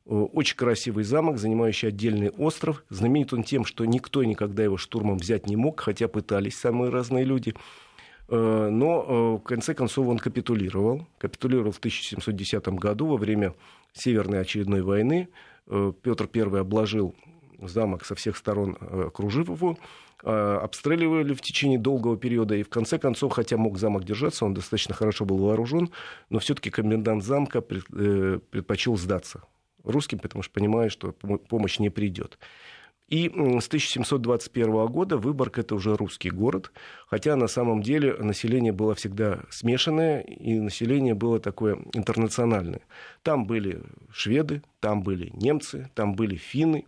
Э, 0.05 0.13
очень 0.33 0.57
красивый 0.57 1.03
замок, 1.03 1.37
занимающий 1.37 1.89
отдельный 1.89 2.29
остров. 2.29 2.83
Знаменит 2.89 3.33
он 3.33 3.43
тем, 3.43 3.65
что 3.65 3.85
никто 3.85 4.23
никогда 4.23 4.63
его 4.63 4.77
штурмом 4.77 5.17
взять 5.17 5.47
не 5.47 5.55
мог, 5.55 5.79
хотя 5.79 6.07
пытались 6.07 6.57
самые 6.57 6.89
разные 6.91 7.23
люди. 7.23 7.53
Э, 8.27 8.69
но 8.69 9.05
э, 9.07 9.37
в 9.37 9.43
конце 9.43 9.73
концов 9.73 10.07
он 10.07 10.17
капитулировал. 10.17 11.07
Капитулировал 11.17 11.71
в 11.71 11.77
1710 11.77 12.67
году 12.69 13.07
во 13.07 13.17
время 13.17 13.53
Северной 13.93 14.41
очередной 14.41 14.81
войны. 14.81 15.29
Петр 15.67 16.27
I 16.33 16.41
обложил 16.59 17.15
замок 17.61 18.03
со 18.03 18.15
всех 18.15 18.35
сторон, 18.35 18.75
окружив 18.81 19.47
его, 19.47 19.77
обстреливали 20.21 21.33
в 21.33 21.41
течение 21.41 21.79
долгого 21.79 22.17
периода, 22.17 22.55
и 22.55 22.63
в 22.63 22.69
конце 22.69 22.97
концов, 22.97 23.31
хотя 23.31 23.55
мог 23.55 23.77
замок 23.77 24.03
держаться, 24.03 24.43
он 24.43 24.53
достаточно 24.53 24.93
хорошо 24.93 25.23
был 25.23 25.37
вооружен, 25.37 25.89
но 26.29 26.39
все-таки 26.39 26.69
комендант 26.69 27.23
замка 27.23 27.61
предпочел 27.61 28.97
сдаться 28.97 29.43
русским, 29.83 30.19
потому 30.19 30.43
что 30.43 30.53
понимаю, 30.53 30.89
что 30.89 31.11
помощь 31.11 31.79
не 31.79 31.89
придет. 31.89 32.37
И 33.09 33.29
с 33.29 33.67
1721 33.67 34.85
года 34.87 35.17
Выборг 35.17 35.59
это 35.59 35.75
уже 35.75 35.95
русский 35.95 36.31
город, 36.31 36.71
хотя 37.07 37.35
на 37.35 37.47
самом 37.47 37.83
деле 37.83 38.15
население 38.15 38.71
было 38.71 38.95
всегда 38.95 39.41
смешанное, 39.49 40.21
и 40.21 40.59
население 40.59 41.13
было 41.13 41.39
такое 41.39 41.77
интернациональное. 41.93 42.81
Там 43.21 43.45
были 43.45 43.83
шведы, 44.11 44.63
там 44.79 45.03
были 45.03 45.29
немцы, 45.35 45.91
там 45.93 46.15
были 46.15 46.37
финны, 46.37 46.85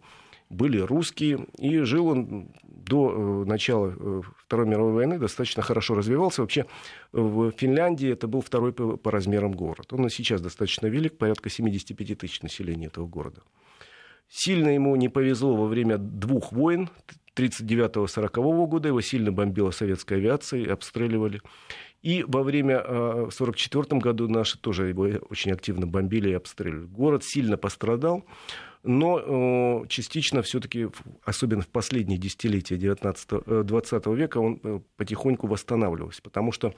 были 0.50 0.80
русские, 0.80 1.48
и 1.58 1.80
жил 1.80 2.08
он 2.08 2.52
до 2.64 3.44
э, 3.44 3.50
начала 3.50 3.94
э, 3.98 4.22
Второй 4.38 4.68
мировой 4.68 4.94
войны 4.94 5.18
достаточно 5.18 5.64
хорошо 5.64 5.96
развивался. 5.96 6.42
Вообще 6.42 6.66
в 7.12 7.52
Финляндии 7.52 8.10
это 8.12 8.28
был 8.28 8.42
второй 8.42 8.74
по, 8.74 8.98
по 8.98 9.12
размерам 9.12 9.54
город. 9.54 9.92
Он 9.92 10.06
и 10.06 10.10
сейчас 10.10 10.42
достаточно 10.42 10.88
велик, 10.88 11.18
порядка 11.18 11.50
75 11.50 12.18
тысяч 12.18 12.42
населения 12.42 12.88
этого 12.88 13.08
города. 13.08 13.42
Сильно 14.28 14.70
ему 14.70 14.96
не 14.96 15.10
повезло 15.10 15.56
во 15.56 15.68
время 15.68 15.98
двух 15.98 16.52
войн, 16.52 16.90
39-40 17.36 18.68
года, 18.68 18.88
его 18.88 19.02
сильно 19.02 19.32
бомбила 19.32 19.72
советская 19.72 20.20
авиация, 20.20 20.62
и 20.62 20.68
обстреливали. 20.68 21.42
И 22.02 22.24
во 22.28 22.44
время, 22.44 22.76
э, 22.76 23.26
в 23.30 23.34
1944 23.34 24.00
году 24.00 24.28
наши 24.28 24.60
тоже 24.60 24.90
его 24.90 25.10
очень 25.30 25.52
активно 25.52 25.88
бомбили 25.88 26.30
и 26.30 26.34
обстреливали. 26.34 26.86
Город 26.86 27.24
сильно 27.24 27.58
пострадал 27.58 28.26
но 28.86 29.84
э, 29.84 29.88
частично 29.88 30.42
все-таки, 30.42 30.88
особенно 31.24 31.62
в 31.62 31.68
последние 31.68 32.18
десятилетия 32.18 32.78
19, 32.78 33.66
20 33.66 34.08
э, 34.08 34.16
века, 34.16 34.38
он 34.38 34.60
э, 34.64 34.80
потихоньку 34.96 35.48
восстанавливался, 35.48 36.22
потому 36.22 36.52
что 36.52 36.74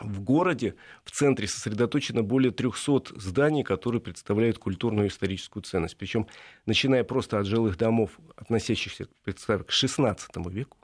в 0.00 0.20
городе, 0.20 0.76
в 1.04 1.10
центре 1.10 1.46
сосредоточено 1.46 2.22
более 2.22 2.52
300 2.52 3.18
зданий, 3.20 3.64
которые 3.64 4.00
представляют 4.00 4.58
культурную 4.58 5.06
и 5.06 5.10
историческую 5.10 5.62
ценность. 5.62 5.96
Причем, 5.96 6.26
начиная 6.64 7.04
просто 7.04 7.38
от 7.38 7.46
жилых 7.46 7.76
домов, 7.76 8.18
относящихся, 8.36 9.08
представь, 9.24 9.66
к 9.66 9.70
XVI 9.70 10.16
веку, 10.50 10.78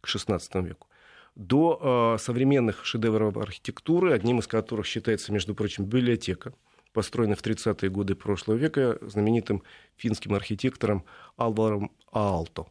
к 0.00 0.08
XVI 0.08 0.64
веку, 0.64 0.86
до 1.34 2.14
э, 2.16 2.22
современных 2.22 2.84
шедевров 2.86 3.36
архитектуры, 3.36 4.12
одним 4.12 4.38
из 4.38 4.46
которых 4.46 4.86
считается, 4.86 5.32
между 5.32 5.54
прочим, 5.54 5.84
библиотека, 5.84 6.54
построенный 6.96 7.36
в 7.36 7.42
30-е 7.42 7.90
годы 7.90 8.14
прошлого 8.14 8.56
века 8.56 8.96
знаменитым 9.02 9.62
финским 9.96 10.32
архитектором 10.32 11.04
Алваром 11.36 11.92
Аалто. 12.10 12.64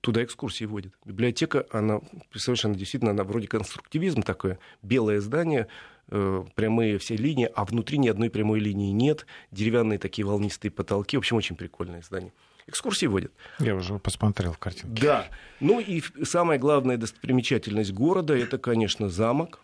Туда 0.00 0.24
экскурсии 0.24 0.64
водят. 0.64 0.94
Библиотека, 1.04 1.66
она, 1.70 2.00
она 2.00 2.74
действительно, 2.74 3.10
она 3.10 3.24
вроде 3.24 3.48
конструктивизм 3.48 4.22
такое, 4.22 4.58
белое 4.80 5.20
здание, 5.20 5.66
э, 6.08 6.44
прямые 6.54 6.96
все 6.96 7.14
линии, 7.14 7.46
а 7.54 7.66
внутри 7.66 7.98
ни 7.98 8.08
одной 8.08 8.30
прямой 8.30 8.58
линии 8.58 8.90
нет, 8.90 9.26
деревянные 9.50 9.98
такие 9.98 10.24
волнистые 10.24 10.70
потолки, 10.70 11.18
в 11.18 11.20
общем, 11.20 11.36
очень 11.36 11.54
прикольное 11.54 12.00
здание. 12.00 12.32
Экскурсии 12.66 13.04
водят. 13.04 13.32
Я 13.58 13.74
уже 13.74 13.98
посмотрел 13.98 14.54
картинки. 14.54 14.98
Да. 14.98 15.28
Ну 15.60 15.78
и 15.78 16.02
самая 16.22 16.58
главная 16.58 16.96
достопримечательность 16.96 17.92
города, 17.92 18.34
это, 18.34 18.56
конечно, 18.56 19.10
замок, 19.10 19.60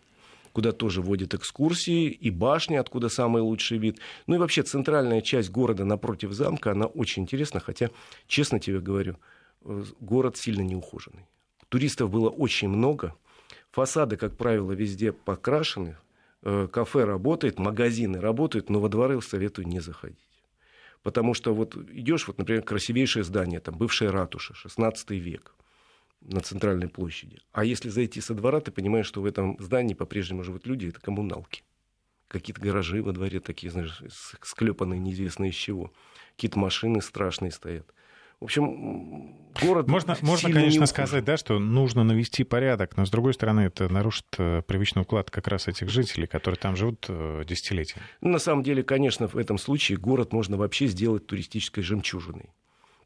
куда 0.53 0.71
тоже 0.71 1.01
водят 1.01 1.33
экскурсии, 1.33 2.07
и 2.09 2.29
башни, 2.29 2.75
откуда 2.75 3.09
самый 3.09 3.41
лучший 3.41 3.77
вид. 3.77 3.99
Ну 4.27 4.35
и 4.35 4.37
вообще 4.37 4.63
центральная 4.63 5.21
часть 5.21 5.49
города 5.49 5.85
напротив 5.85 6.31
замка, 6.33 6.71
она 6.71 6.85
очень 6.85 7.23
интересна, 7.23 7.59
хотя, 7.59 7.89
честно 8.27 8.59
тебе 8.59 8.79
говорю, 8.79 9.17
э, 9.63 9.83
город 9.99 10.37
сильно 10.37 10.61
неухоженный. 10.61 11.25
Туристов 11.69 12.09
было 12.09 12.29
очень 12.29 12.69
много, 12.69 13.15
фасады, 13.71 14.17
как 14.17 14.37
правило, 14.37 14.71
везде 14.71 15.11
покрашены, 15.11 15.97
э, 16.41 16.67
кафе 16.71 17.03
работает, 17.03 17.59
магазины 17.59 18.19
работают, 18.19 18.69
но 18.69 18.79
во 18.79 18.89
дворы 18.89 19.21
советую 19.21 19.67
не 19.67 19.79
заходить. 19.79 20.17
Потому 21.03 21.33
что 21.33 21.53
вот 21.53 21.75
идешь, 21.75 22.27
вот, 22.27 22.37
например, 22.37 22.63
красивейшее 22.63 23.23
здание, 23.23 23.59
там 23.59 23.77
бывшая 23.77 24.11
ратуша, 24.11 24.53
16 24.53 25.11
век 25.11 25.55
на 26.21 26.41
центральной 26.41 26.87
площади. 26.87 27.39
А 27.51 27.63
если 27.63 27.89
зайти 27.89 28.21
со 28.21 28.33
двора, 28.33 28.59
ты 28.59 28.71
понимаешь, 28.71 29.05
что 29.05 29.21
в 29.21 29.25
этом 29.25 29.57
здании 29.59 29.93
по-прежнему 29.93 30.43
живут 30.43 30.67
люди, 30.67 30.87
это 30.87 30.99
коммуналки. 30.99 31.63
какие-то 32.27 32.61
гаражи 32.61 33.01
во 33.01 33.11
дворе 33.11 33.39
такие, 33.39 33.71
знаешь, 33.71 34.01
склепанные 34.41 34.99
неизвестно 34.99 35.45
из 35.45 35.55
чего. 35.55 35.91
Какие-то 36.35 36.59
машины 36.59 37.01
страшные 37.01 37.51
стоят. 37.51 37.91
В 38.39 38.45
общем, 38.45 39.35
город... 39.61 39.89
Можно, 39.89 40.15
можно 40.21 40.49
конечно, 40.49 40.85
сказать, 40.85 41.25
да, 41.25 41.35
что 41.35 41.59
нужно 41.59 42.05
навести 42.05 42.45
порядок, 42.45 42.95
но, 42.95 43.05
с 43.05 43.11
другой 43.11 43.33
стороны, 43.33 43.61
это 43.61 43.89
нарушит 43.89 44.27
э, 44.37 44.61
привычный 44.65 45.01
уклад 45.01 45.29
как 45.29 45.49
раз 45.49 45.67
этих 45.67 45.89
жителей, 45.89 46.25
которые 46.25 46.57
там 46.57 46.77
живут 46.77 47.05
э, 47.09 47.43
десятилетиями. 47.45 48.05
Ну, 48.21 48.29
на 48.29 48.39
самом 48.39 48.63
деле, 48.63 48.81
конечно, 48.81 49.27
в 49.27 49.35
этом 49.35 49.57
случае 49.57 49.97
город 49.97 50.31
можно 50.31 50.55
вообще 50.55 50.87
сделать 50.87 51.27
туристической 51.27 51.83
жемчужиной. 51.83 52.51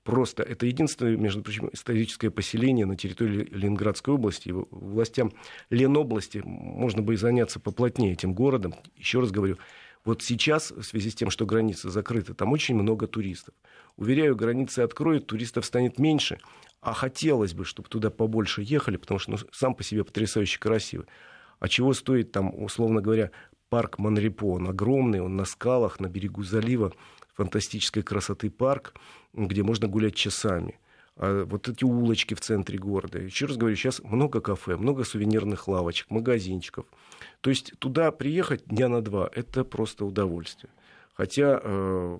Просто 0.04 0.44
это 0.44 0.66
единственное, 0.66 1.16
между 1.16 1.42
прочим, 1.42 1.70
историческое 1.72 2.30
поселение 2.30 2.86
на 2.86 2.98
территории 2.98 3.48
Ленинградской 3.52 4.14
области. 4.14 4.52
Властям 4.52 5.32
Ленобласти 5.70 6.42
можно 6.44 7.02
бы 7.02 7.14
и 7.14 7.18
заняться 7.18 7.60
поплотнее 7.60 8.12
этим 8.12 8.34
городом. 8.34 8.76
Еще 8.98 9.22
раз 9.22 9.32
говорю, 9.32 9.58
вот 10.04 10.22
сейчас, 10.22 10.72
в 10.72 10.84
связи 10.84 11.10
с 11.10 11.16
тем, 11.16 11.30
что 11.30 11.46
границы 11.46 11.90
закрыты, 11.90 12.34
там 12.34 12.52
очень 12.52 12.76
много 12.76 13.08
туристов. 13.08 13.56
Уверяю, 13.96 14.36
границы 14.36 14.80
откроют, 14.80 15.28
туристов 15.28 15.66
станет 15.66 16.00
меньше, 16.00 16.38
а 16.82 16.94
хотелось 16.94 17.54
бы, 17.54 17.64
чтобы 17.64 17.88
туда 17.88 18.10
побольше 18.10 18.62
ехали, 18.62 18.98
потому 18.98 19.20
что 19.20 19.32
ну, 19.32 19.38
сам 19.54 19.74
по 19.74 19.84
себе 19.84 20.04
потрясающе 20.04 20.60
красивый. 20.60 21.08
А 21.60 21.70
чего 21.70 21.94
стоит 21.94 22.34
там, 22.34 22.54
условно 22.62 23.00
говоря, 23.00 23.32
парк 23.70 24.00
Монрепо? 24.00 24.56
Он 24.56 24.68
огромный, 24.68 25.22
он 25.22 25.38
на 25.38 25.46
скалах, 25.46 26.02
на 26.02 26.08
берегу 26.08 26.44
залива, 26.44 26.92
фантастической 27.34 28.04
красоты 28.04 28.50
парк, 28.50 28.94
где 29.34 29.64
можно 29.64 29.88
гулять 29.88 30.16
часами. 30.16 30.80
А 31.16 31.46
вот 31.46 31.70
эти 31.70 31.84
улочки 31.84 32.34
в 32.34 32.42
центре 32.42 32.80
города. 32.80 33.20
Еще 33.20 33.46
раз 33.46 33.58
говорю, 33.58 33.76
сейчас 33.76 34.02
много 34.04 34.42
кафе, 34.42 34.78
много 34.78 35.04
сувенирных 35.04 35.68
лавочек, 35.68 36.10
магазинчиков. 36.10 36.86
То 37.42 37.50
есть 37.50 37.74
туда 37.80 38.12
приехать 38.12 38.66
дня 38.66 38.88
на 38.88 39.02
два– 39.02 39.30
это 39.34 39.64
просто 39.64 40.06
удовольствие. 40.06 40.72
Хотя 41.14 41.62
э, 41.62 42.20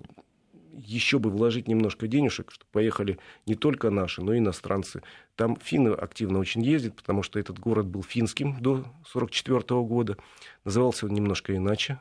еще 0.76 1.18
бы 1.18 1.30
вложить 1.30 1.66
немножко 1.66 2.06
денежек, 2.06 2.52
чтобы 2.52 2.70
поехали 2.70 3.18
не 3.46 3.54
только 3.56 3.90
наши, 3.90 4.22
но 4.22 4.34
и 4.34 4.38
иностранцы. 4.38 5.02
Там 5.34 5.56
финны 5.56 5.88
активно 5.88 6.38
очень 6.38 6.62
ездят, 6.62 6.94
потому 6.94 7.22
что 7.22 7.38
этот 7.38 7.58
город 7.58 7.86
был 7.86 8.02
финским 8.02 8.60
до 8.60 8.74
1944 8.74 9.80
года. 9.82 10.16
Назывался 10.64 11.06
он 11.06 11.12
немножко 11.14 11.56
иначе. 11.56 11.98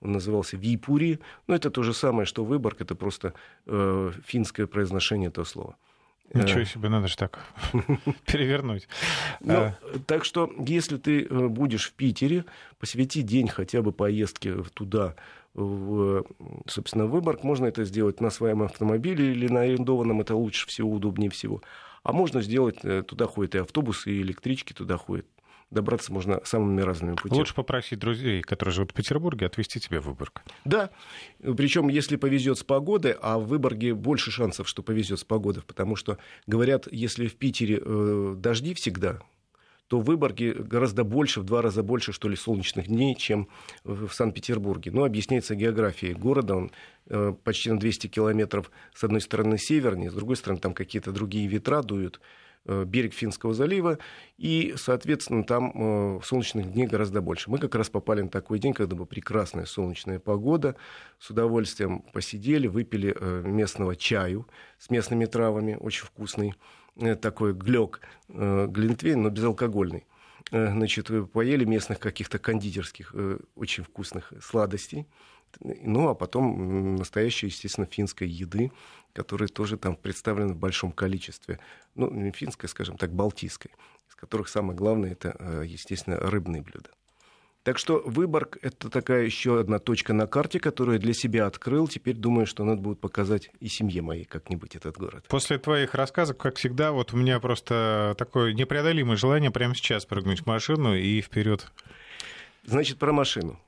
Он 0.00 0.12
назывался 0.12 0.56
Випури. 0.56 1.20
Но 1.46 1.54
это 1.54 1.70
то 1.70 1.82
же 1.82 1.94
самое, 1.94 2.26
что 2.26 2.44
Выборг. 2.44 2.80
Это 2.80 2.94
просто 2.94 3.34
э, 3.66 4.12
финское 4.24 4.66
произношение 4.66 5.28
этого 5.28 5.44
слова. 5.44 5.76
Ничего 6.32 6.62
себе, 6.62 6.88
надо 6.88 7.08
же 7.08 7.16
так 7.16 7.40
перевернуть. 8.26 8.88
Ну, 9.40 9.54
а... 9.54 9.78
Так 10.06 10.24
что, 10.24 10.48
если 10.64 10.96
ты 10.96 11.24
э, 11.24 11.48
будешь 11.48 11.88
в 11.88 11.92
Питере, 11.94 12.44
посвяти 12.78 13.22
день 13.22 13.48
хотя 13.48 13.82
бы 13.82 13.90
поездке 13.90 14.62
туда, 14.74 15.16
в, 15.54 16.24
собственно, 16.66 17.06
Выборг. 17.06 17.42
Можно 17.42 17.66
это 17.66 17.84
сделать 17.84 18.20
на 18.20 18.30
своем 18.30 18.62
автомобиле 18.62 19.32
или 19.32 19.48
на 19.48 19.62
арендованном, 19.62 20.20
это 20.20 20.36
лучше 20.36 20.66
всего, 20.68 20.90
удобнее 20.90 21.30
всего. 21.30 21.62
А 22.02 22.12
можно 22.12 22.40
сделать, 22.42 22.78
э, 22.82 23.02
туда 23.02 23.26
ходят 23.26 23.54
и 23.54 23.58
автобусы, 23.58 24.12
и 24.12 24.22
электрички 24.22 24.72
туда 24.72 24.96
ходят. 24.96 25.26
Добраться 25.70 26.12
можно 26.12 26.40
самыми 26.44 26.80
разными 26.80 27.14
путями. 27.14 27.38
Лучше 27.38 27.54
попросить 27.54 28.00
друзей, 28.00 28.42
которые 28.42 28.74
живут 28.74 28.90
в 28.90 28.94
Петербурге, 28.94 29.46
отвезти 29.46 29.78
тебя 29.78 30.00
в 30.00 30.06
Выборг. 30.06 30.42
Да, 30.64 30.90
причем 31.38 31.88
если 31.88 32.16
повезет 32.16 32.58
с 32.58 32.64
погодой, 32.64 33.14
а 33.20 33.38
в 33.38 33.46
Выборге 33.46 33.94
больше 33.94 34.32
шансов, 34.32 34.68
что 34.68 34.82
повезет 34.82 35.20
с 35.20 35.24
погодой, 35.24 35.62
потому 35.64 35.94
что 35.94 36.18
говорят, 36.48 36.88
если 36.90 37.28
в 37.28 37.36
Питере 37.36 37.80
э, 37.80 38.34
дожди 38.36 38.74
всегда, 38.74 39.20
то 39.90 39.98
в 39.98 40.04
Выборге 40.04 40.54
гораздо 40.54 41.02
больше, 41.02 41.40
в 41.40 41.44
два 41.44 41.62
раза 41.62 41.82
больше, 41.82 42.12
что 42.12 42.28
ли, 42.28 42.36
солнечных 42.36 42.86
дней, 42.86 43.16
чем 43.16 43.48
в 43.82 44.08
Санкт-Петербурге. 44.10 44.92
Но 44.92 45.02
объясняется 45.02 45.56
географией 45.56 46.14
города. 46.14 46.54
Он 46.54 46.70
э, 47.06 47.34
почти 47.42 47.72
на 47.72 47.78
200 47.78 48.06
километров 48.06 48.70
с 48.94 49.02
одной 49.02 49.20
стороны 49.20 49.58
севернее, 49.58 50.10
с 50.10 50.14
другой 50.14 50.36
стороны 50.36 50.60
там 50.60 50.74
какие-то 50.74 51.10
другие 51.10 51.48
ветра 51.48 51.82
дуют 51.82 52.20
берег 52.66 53.14
Финского 53.14 53.54
залива, 53.54 53.98
и, 54.36 54.74
соответственно, 54.76 55.44
там 55.44 55.72
э, 55.74 56.20
солнечных 56.24 56.72
дней 56.72 56.86
гораздо 56.86 57.20
больше. 57.20 57.50
Мы 57.50 57.58
как 57.58 57.74
раз 57.74 57.88
попали 57.88 58.22
на 58.22 58.28
такой 58.28 58.58
день, 58.58 58.74
когда 58.74 58.94
была 58.94 59.06
прекрасная 59.06 59.64
солнечная 59.64 60.18
погода, 60.18 60.76
с 61.18 61.30
удовольствием 61.30 62.02
посидели, 62.12 62.66
выпили 62.66 63.16
местного 63.46 63.96
чаю 63.96 64.46
с 64.78 64.90
местными 64.90 65.24
травами, 65.26 65.76
очень 65.80 66.04
вкусный. 66.04 66.54
Э, 66.96 67.16
такой 67.16 67.54
глек, 67.54 68.00
э, 68.28 68.66
глинтвейн, 68.68 69.22
но 69.22 69.30
безалкогольный. 69.30 70.06
Э, 70.50 70.70
значит, 70.72 71.10
поели 71.32 71.64
местных 71.64 71.98
каких-то 71.98 72.38
кондитерских 72.38 73.14
очень 73.54 73.84
вкусных 73.84 74.32
сладостей. 74.42 75.06
Ну, 75.60 76.08
а 76.08 76.14
потом 76.14 76.96
настоящей, 76.96 77.46
естественно, 77.46 77.86
финской 77.86 78.28
еды, 78.28 78.70
которая 79.12 79.48
тоже 79.48 79.76
там 79.76 79.96
представлена 79.96 80.52
в 80.52 80.56
большом 80.56 80.92
количестве. 80.92 81.58
Ну, 81.94 82.10
не 82.10 82.32
финской, 82.32 82.68
скажем 82.68 82.96
так, 82.96 83.12
балтийской, 83.12 83.72
из 84.08 84.14
которых 84.14 84.48
самое 84.48 84.76
главное 84.76 85.12
это, 85.12 85.62
естественно, 85.64 86.16
рыбные 86.18 86.62
блюда. 86.62 86.90
Так 87.62 87.76
что 87.76 88.02
Выборг— 88.06 88.56
это 88.62 88.88
такая 88.88 89.24
еще 89.24 89.60
одна 89.60 89.78
точка 89.78 90.14
на 90.14 90.26
карте, 90.26 90.58
которую 90.58 90.94
я 90.94 90.98
для 90.98 91.12
себя 91.12 91.44
открыл. 91.44 91.88
Теперь 91.88 92.16
думаю, 92.16 92.46
что 92.46 92.64
надо 92.64 92.80
будет 92.80 93.00
показать 93.00 93.50
и 93.60 93.68
семье 93.68 94.00
моей 94.00 94.24
как-нибудь 94.24 94.76
этот 94.76 94.96
город. 94.96 95.26
После 95.28 95.58
твоих 95.58 95.94
рассказов, 95.94 96.38
как 96.38 96.56
всегда, 96.56 96.90
вот 96.92 97.12
у 97.12 97.18
меня 97.18 97.38
просто 97.38 98.14
такое 98.16 98.54
непреодолимое 98.54 99.18
желание 99.18 99.50
прямо 99.50 99.74
сейчас 99.74 100.06
прыгнуть 100.06 100.40
в 100.40 100.46
машину 100.46 100.96
и 100.96 101.20
вперед. 101.20 101.70
Значит, 102.64 102.98
про 102.98 103.12
машину. 103.12 103.60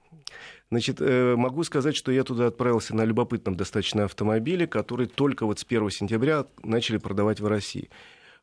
Значит, 0.73 1.03
э, 1.03 1.37
могу 1.37 1.65
сказать, 1.65 1.95
что 1.95 2.11
я 2.11 2.25
туда 2.25 2.47
отправился 2.47 2.97
на 2.97 3.05
любопытном 3.05 3.57
достаточно 3.57 4.05
автомобиле, 4.07 4.67
который 4.67 5.07
только 5.07 5.45
вот 5.45 5.59
с 5.59 5.65
1 5.65 5.91
сентября 5.91 6.47
начали 6.63 6.97
продавать 6.97 7.41
в 7.41 7.47
России. 7.47 7.91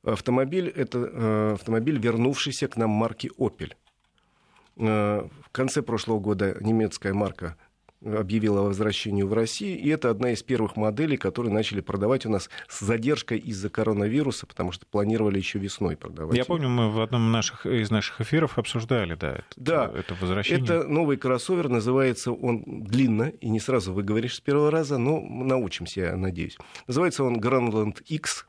Автомобиль— 0.04 0.68
это 0.76 1.00
э, 1.00 1.54
автомобиль, 1.56 1.98
вернувшийся 1.98 2.68
к 2.68 2.78
нам 2.78 2.92
марки 2.92 3.32
«Опель». 3.40 3.76
Э, 4.78 5.28
в 5.44 5.50
конце 5.52 5.82
прошлого 5.82 6.20
года 6.20 6.56
немецкая 6.62 7.16
марка 7.16 7.58
объявила 8.04 8.62
о 8.62 8.64
возвращении 8.64 9.24
в 9.24 9.34
Россию, 9.34 9.80
и 9.80 9.90
это 9.90 10.10
одна 10.10 10.32
из 10.32 10.44
первых 10.44 10.76
моделей, 10.76 11.18
которые 11.18 11.54
начали 11.54 11.82
продавать 11.82 12.26
у 12.26 12.30
нас 12.30 12.50
с 12.68 12.80
задержкой 12.80 13.40
из-за 13.40 13.70
коронавируса, 13.70 14.46
потому 14.46 14.72
что 14.72 14.86
планировали 14.86 15.38
еще 15.38 15.60
весной 15.60 15.98
продавать. 15.98 16.38
Я 16.38 16.46
помню, 16.46 16.70
мы 16.70 16.90
в 16.90 17.02
одном 17.02 17.32
наших, 17.32 17.66
из 17.66 17.92
наших 17.92 18.22
эфиров 18.22 18.58
обсуждали, 18.58 19.16
да, 19.16 19.32
это, 19.32 19.44
да, 19.58 19.92
это 19.96 20.16
возвращение. 20.20 20.64
Это 20.64 20.88
новый 20.88 21.18
кроссовер, 21.18 21.70
называется 21.70 22.32
он 22.32 22.64
длинно, 22.66 23.24
и 23.24 23.50
не 23.50 23.60
сразу 23.60 23.94
выговоришь 23.94 24.36
с 24.36 24.42
первого 24.42 24.72
раза, 24.72 24.98
но 24.98 25.20
научимся, 25.22 26.02
я 26.02 26.16
надеюсь. 26.16 26.58
Называется 26.88 27.24
он 27.24 27.40
Granland 27.40 28.02
X, 28.06 28.46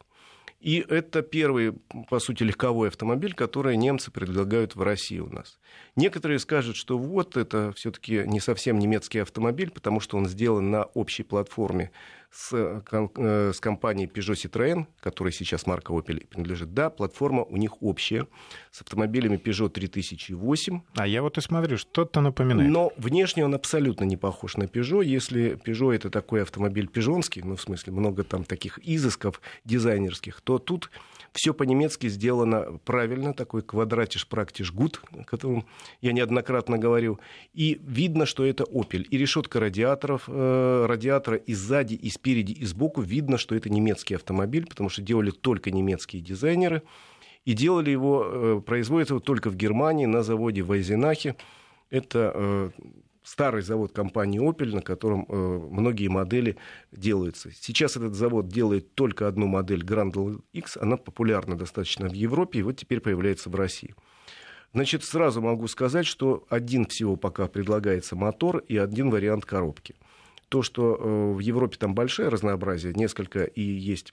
и 0.61 0.85
это 0.87 1.23
первый, 1.23 1.73
по 2.11 2.19
сути, 2.19 2.43
легковой 2.43 2.89
автомобиль, 2.89 3.33
который 3.33 3.77
немцы 3.77 4.11
предлагают 4.11 4.77
в 4.77 4.83
России 4.83 5.19
у 5.19 5.31
нас. 5.31 5.59
Некоторые 5.97 6.39
скажут, 6.39 6.77
что 6.77 6.99
вот 6.99 7.39
это 7.39 7.73
все-таки 7.73 8.25
не 8.27 8.41
совсем 8.41 8.79
немецкий 8.79 9.21
автомобиль, 9.21 9.71
потому 9.71 10.01
что 10.01 10.19
он 10.19 10.27
сделан 10.27 10.71
на 10.71 10.85
общей 10.85 11.23
платформе 11.23 11.93
с, 12.31 12.53
э, 12.53 13.53
с 13.53 13.61
компанией 13.61 14.07
Peugeot 14.07 14.35
Citroën, 14.35 14.87
которая 15.01 15.33
сейчас 15.33 15.67
марка 15.67 15.93
Opel 15.93 16.27
принадлежит. 16.27 16.73
Да, 16.73 16.89
платформа 16.91 17.43
у 17.43 17.57
них 17.57 17.83
общая 17.83 18.27
с 18.71 18.83
автомобилями 18.83 19.37
Peugeot 19.37 19.71
3008. 19.71 20.81
А 20.97 21.07
я 21.07 21.23
вот 21.23 21.39
и 21.39 21.41
смотрю, 21.41 21.77
что-то 21.77 22.21
напоминает. 22.21 22.71
Но 22.71 22.93
внешне 22.97 23.45
он 23.45 23.55
абсолютно 23.55 24.05
не 24.05 24.17
похож 24.17 24.57
на 24.57 24.65
Peugeot. 24.65 25.05
Если 25.05 25.59
Peugeot 25.65 25.95
это 25.95 26.11
такой 26.11 26.43
автомобиль 26.43 26.89
пижонский, 26.89 27.43
ну, 27.43 27.57
в 27.57 27.61
смысле, 27.61 27.93
много 27.93 28.23
там 28.23 28.45
таких 28.45 28.79
изысков 28.83 29.41
дизайнерских, 29.65 30.41
то 30.41 30.59
тут 30.59 30.91
все 31.33 31.55
по-немецки 31.55 32.09
сделано 32.09 32.79
правильно, 32.85 33.33
такой 33.35 33.63
квадратиш 33.63 34.27
практиш 34.27 34.73
гуд, 34.73 35.01
о 35.13 35.25
котором 35.25 35.67
я 36.01 36.13
неоднократно 36.13 36.79
говорю. 36.79 37.21
И 37.55 37.81
видно, 37.83 38.27
что 38.27 38.45
это 38.45 38.65
Opel. 38.65 39.03
И 39.03 39.17
решетка 39.17 39.61
радиаторов, 39.61 40.25
э, 40.27 40.87
радиатора 40.89 41.37
и 41.37 41.55
сзади, 41.55 41.95
и 41.95 42.11
спереди, 42.11 42.53
и 42.53 42.65
сбоку 42.65 43.01
видно, 43.01 43.39
что 43.39 43.55
это 43.55 43.71
немецкий 43.71 44.15
автомобиль, 44.15 44.67
потому 44.67 44.89
что 44.89 45.03
делали 45.03 45.31
только 45.31 45.71
немецкие 45.71 46.23
дизайнеры. 46.23 46.83
И 47.45 47.55
делали 47.55 47.91
его, 47.91 48.25
э, 48.27 48.63
производят 48.65 49.11
его 49.11 49.21
только 49.21 49.51
в 49.51 49.57
Германии 49.57 50.07
на 50.07 50.23
заводе 50.23 50.63
в 50.63 50.73
Айзенахе. 50.73 51.37
Это 51.91 52.33
э, 52.35 52.71
старый 53.31 53.63
завод 53.63 53.93
компании 53.93 54.41
Opel, 54.41 54.75
на 54.75 54.83
котором 54.83 55.25
э, 55.29 55.35
многие 55.71 56.09
модели 56.09 56.57
делаются. 56.91 57.51
Сейчас 57.53 57.97
этот 57.97 58.15
завод 58.15 58.49
делает 58.49 58.95
только 58.97 59.29
одну 59.29 59.47
модель 59.47 59.85
Grand 59.85 60.43
X, 60.53 60.77
она 60.77 60.97
популярна 60.97 61.57
достаточно 61.57 62.09
в 62.09 62.13
Европе, 62.13 62.59
и 62.59 62.63
вот 62.63 62.77
теперь 62.77 62.99
появляется 62.99 63.49
в 63.49 63.55
России. 63.55 63.95
Значит, 64.73 65.05
сразу 65.05 65.41
могу 65.41 65.69
сказать, 65.69 66.07
что 66.07 66.45
один 66.49 66.87
всего 66.87 67.15
пока 67.15 67.47
предлагается 67.47 68.17
мотор 68.17 68.59
и 68.69 68.77
один 68.77 69.11
вариант 69.11 69.45
коробки. 69.45 69.95
То, 70.49 70.63
что 70.63 70.97
э, 70.97 71.33
в 71.35 71.39
Европе 71.39 71.77
там 71.79 71.95
большое 71.95 72.31
разнообразие, 72.31 72.95
несколько 72.95 73.45
и 73.45 73.63
есть 73.63 74.13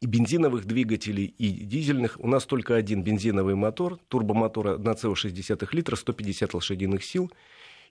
и 0.00 0.06
бензиновых 0.06 0.64
двигателей, 0.64 1.24
и 1.24 1.50
дизельных. 1.50 2.18
У 2.20 2.28
нас 2.28 2.46
только 2.46 2.76
один 2.76 3.02
бензиновый 3.02 3.56
мотор, 3.56 3.98
турбомотор 4.08 4.68
1,6 4.78 5.68
литра, 5.72 5.96
150 5.96 6.54
лошадиных 6.54 7.04
сил– 7.04 7.30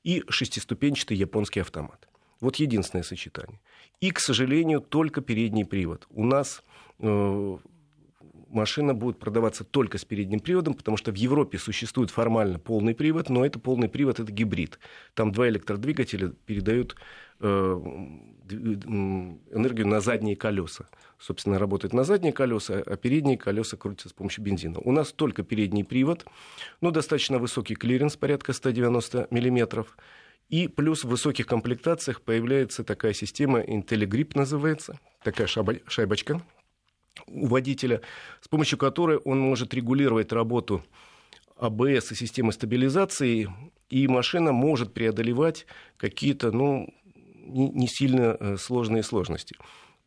и 0.08 0.24
шестиступенчатый 0.30 1.18
японский 1.18 1.60
автомат. 1.60 2.08
Вот 2.40 2.56
единственное 2.56 3.04
сочетание. 3.04 3.60
И, 4.00 4.12
к 4.12 4.20
сожалению, 4.22 4.80
только 4.80 5.20
передний 5.20 5.66
привод. 5.66 6.08
У 6.10 6.24
нас 6.24 6.64
э, 7.00 7.58
машина 8.50 8.94
будет 8.94 9.20
продаваться 9.20 9.64
только 9.64 9.98
с 9.98 10.06
передним 10.06 10.40
приводом, 10.40 10.74
потому 10.74 10.98
что 10.98 11.12
в 11.12 11.16
Европе 11.16 11.58
существует 11.58 12.12
формально 12.12 12.60
полный 12.60 12.96
привод, 12.96 13.30
но 13.30 13.46
это 13.46 13.60
полный 13.60 13.90
привод, 13.90 14.20
это 14.20 14.32
гибрид. 14.32 14.80
Там 15.14 15.32
два 15.32 15.50
электродвигателя 15.50 16.30
передают 16.46 16.96
э, 17.40 17.46
энергию 17.46 19.88
на 19.88 20.00
задние 20.00 20.36
колеса. 20.36 20.88
Собственно, 21.20 21.60
работает 21.60 21.94
на 21.94 22.04
задние 22.04 22.34
колеса, 22.34 22.82
а 22.86 22.96
передние 22.96 23.38
колеса 23.38 23.78
крутятся 23.78 24.10
с 24.10 24.14
помощью 24.14 24.44
бензина. 24.44 24.80
У 24.80 24.92
нас 24.92 25.12
только 25.12 25.44
передний 25.44 25.84
привод, 25.84 26.26
но 26.82 26.92
достаточно 26.92 27.40
высокий 27.40 27.76
клиренс, 27.76 28.16
порядка 28.16 28.54
190 28.54 29.28
миллиметров. 29.32 29.98
И 30.50 30.70
плюс 30.70 31.04
в 31.04 31.10
высоких 31.10 31.46
комплектациях 31.46 32.22
появляется 32.22 32.86
такая 32.86 33.14
система, 33.14 33.60
IntelliGrip 33.60 34.32
называется, 34.36 34.98
такая 35.24 35.48
шайбочка 35.48 36.42
у 37.28 37.48
водителя, 37.48 38.02
с 38.42 38.48
помощью 38.48 38.78
которой 38.78 39.18
он 39.18 39.40
может 39.40 39.74
регулировать 39.74 40.32
работу 40.32 40.84
АБС 41.58 42.12
и 42.12 42.16
системы 42.16 42.52
стабилизации, 42.52 43.50
и 43.90 44.08
машина 44.08 44.52
может 44.52 44.94
преодолевать 44.94 45.66
какие-то, 45.98 46.52
ну, 46.52 46.94
не 47.46 47.88
сильно 47.88 48.38
э, 48.40 48.58
сложные 48.58 49.04
сложности. 49.04 49.56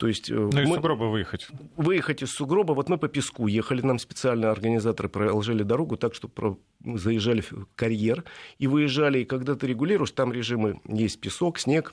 То 0.01 0.07
есть, 0.07 0.31
э, 0.31 0.35
ну, 0.35 0.51
мы... 0.51 0.63
из 0.63 0.75
сугроба 0.75 1.05
выехать. 1.05 1.49
Выехать 1.77 2.23
из 2.23 2.31
сугроба. 2.31 2.73
Вот 2.73 2.89
мы 2.89 2.97
по 2.97 3.09
песку 3.09 3.47
ехали, 3.47 3.83
нам 3.83 3.99
специально 3.99 4.51
организаторы 4.51 5.09
проложили 5.09 5.63
дорогу 5.63 5.97
так, 5.97 6.15
что 6.15 6.27
про... 6.27 6.59
заезжали 6.83 7.43
в 7.43 7.67
карьер 7.75 8.25
и 8.59 8.67
выезжали. 8.67 9.21
И 9.21 9.25
когда 9.25 9.57
ты 9.57 9.67
регулируешь, 9.67 10.11
там 10.13 10.33
режимы 10.33 10.81
есть 10.87 11.21
песок, 11.21 11.59
снег, 11.59 11.93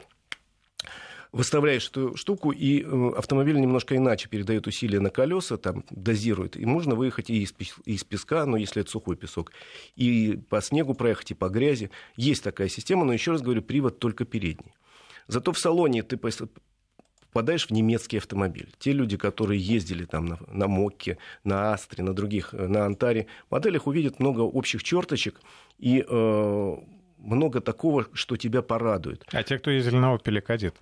выставляешь 1.31 1.89
эту 1.89 2.15
штуку, 2.15 2.51
и 2.51 2.83
э, 2.83 3.11
автомобиль 3.17 3.59
немножко 3.59 3.95
иначе 3.95 4.29
передает 4.29 4.67
усилия 4.67 4.99
на 4.99 5.09
колеса, 5.09 5.57
там 5.57 5.83
дозирует. 5.89 6.57
И 6.57 6.65
можно 6.65 6.95
выехать 6.95 7.29
и 7.29 7.43
из, 7.43 8.03
песка, 8.03 8.45
но 8.45 8.57
если 8.57 8.81
это 8.81 8.91
сухой 8.91 9.15
песок, 9.15 9.51
и 9.95 10.39
по 10.49 10.61
снегу 10.61 10.93
проехать, 10.93 11.31
и 11.31 11.33
по 11.33 11.49
грязи. 11.49 11.91
Есть 12.15 12.43
такая 12.43 12.69
система, 12.69 13.05
но 13.05 13.13
еще 13.13 13.31
раз 13.31 13.41
говорю, 13.41 13.61
привод 13.61 13.99
только 13.99 14.25
передний. 14.25 14.73
Зато 15.27 15.51
в 15.51 15.59
салоне 15.59 16.03
ты 16.03 16.17
попадаешь 16.17 17.67
в 17.67 17.71
немецкий 17.71 18.17
автомобиль. 18.17 18.73
Те 18.79 18.93
люди, 18.93 19.17
которые 19.17 19.59
ездили 19.59 20.05
там 20.05 20.25
на, 20.25 20.39
на 20.47 20.67
Мокке, 20.67 21.17
на 21.43 21.73
Астре, 21.73 22.03
на 22.03 22.13
других, 22.13 22.53
э, 22.53 22.67
на 22.67 22.85
Антаре, 22.85 23.27
моделях 23.49 23.87
увидят 23.87 24.19
много 24.19 24.41
общих 24.41 24.83
черточек 24.83 25.41
и 25.77 26.03
э, 26.07 26.75
много 27.27 27.61
такого, 27.61 28.07
что 28.13 28.37
тебя 28.37 28.61
порадует. 28.61 29.25
А 29.31 29.43
те, 29.43 29.59
кто 29.59 29.69
ездили 29.69 29.97
на 29.97 30.15
Opel 30.15 30.41
Кадет? 30.41 30.75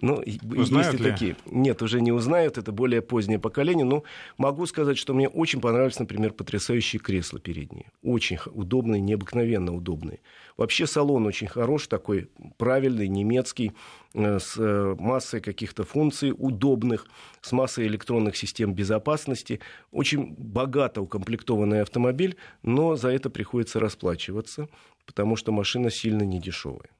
Ну, 0.00 0.22
есть 0.22 0.94
и 0.94 0.96
такие. 0.96 1.36
Нет, 1.46 1.82
уже 1.82 2.00
не 2.00 2.12
узнают, 2.12 2.56
это 2.58 2.72
более 2.72 3.02
позднее 3.02 3.38
поколение. 3.38 3.84
Но 3.84 4.04
могу 4.38 4.66
сказать, 4.66 4.96
что 4.96 5.12
мне 5.12 5.28
очень 5.28 5.60
понравились, 5.60 5.98
например, 5.98 6.32
потрясающие 6.32 7.00
кресла 7.00 7.38
передние. 7.38 7.92
Очень 8.02 8.38
удобные, 8.46 9.00
необыкновенно 9.00 9.74
удобные. 9.74 10.20
Вообще 10.56 10.86
салон 10.86 11.26
очень 11.26 11.46
хороший, 11.46 11.88
такой 11.88 12.28
правильный, 12.58 13.08
немецкий, 13.08 13.72
э, 14.14 14.38
с 14.38 14.56
э, 14.58 14.96
массой 14.98 15.40
каких-то 15.40 15.84
функций 15.84 16.34
удобных, 16.36 17.06
с 17.40 17.52
массой 17.52 17.86
электронных 17.86 18.36
систем 18.36 18.74
безопасности. 18.74 19.60
Очень 19.92 20.34
богато 20.36 21.00
укомплектованный 21.00 21.82
автомобиль, 21.82 22.36
но 22.62 22.96
за 22.96 23.08
это 23.08 23.30
приходится 23.30 23.80
расплачиваться 23.80 24.68
потому 25.10 25.34
что 25.34 25.50
машина 25.50 25.90
сильно 25.90 26.22
не 26.22 26.38
дешевая. 26.38 26.90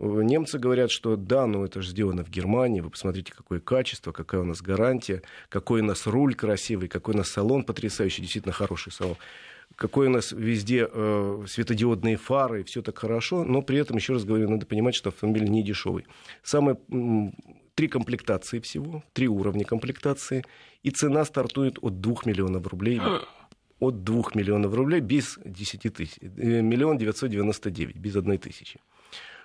Немцы 0.00 0.58
говорят, 0.58 0.90
что 0.90 1.14
да, 1.14 1.46
ну 1.46 1.64
это 1.64 1.80
же 1.80 1.90
сделано 1.90 2.24
в 2.24 2.28
Германии, 2.28 2.80
вы 2.80 2.90
посмотрите, 2.90 3.32
какое 3.32 3.60
качество, 3.60 4.10
какая 4.10 4.40
у 4.40 4.44
нас 4.44 4.60
гарантия, 4.60 5.22
какой 5.48 5.80
у 5.80 5.84
нас 5.84 6.08
руль 6.08 6.34
красивый, 6.34 6.88
какой 6.88 7.14
у 7.14 7.18
нас 7.18 7.28
салон 7.28 7.62
потрясающий, 7.62 8.20
действительно 8.22 8.52
хороший 8.52 8.90
салон, 8.92 9.16
какой 9.76 10.08
у 10.08 10.10
нас 10.10 10.32
везде 10.32 10.88
э, 10.90 11.44
светодиодные 11.46 12.16
фары, 12.16 12.64
все 12.64 12.82
так 12.82 12.98
хорошо, 12.98 13.44
но 13.44 13.62
при 13.62 13.78
этом, 13.78 13.96
еще 13.96 14.14
раз 14.14 14.24
говорю, 14.24 14.50
надо 14.50 14.66
понимать, 14.66 14.96
что 14.96 15.10
автомобиль 15.10 15.48
не 15.48 15.62
дешевый. 15.62 16.04
Самое 16.42 16.76
три 17.76 17.86
комплектации 17.86 18.58
всего, 18.58 19.04
три 19.12 19.28
уровня 19.28 19.64
комплектации, 19.64 20.44
и 20.82 20.90
цена 20.90 21.24
стартует 21.24 21.78
от 21.80 22.00
2 22.00 22.16
миллионов 22.24 22.66
рублей 22.66 23.00
от 23.78 24.04
2 24.04 24.22
миллионов 24.34 24.74
рублей 24.74 25.00
без 25.00 25.38
10 25.44 25.92
тысяч. 25.94 26.18
Э, 26.20 26.62
миллион 26.62 26.98
девятьсот 26.98 27.30
девяносто 27.30 27.70
девять, 27.70 27.96
без 27.96 28.16
одной 28.16 28.38
тысячи. 28.38 28.80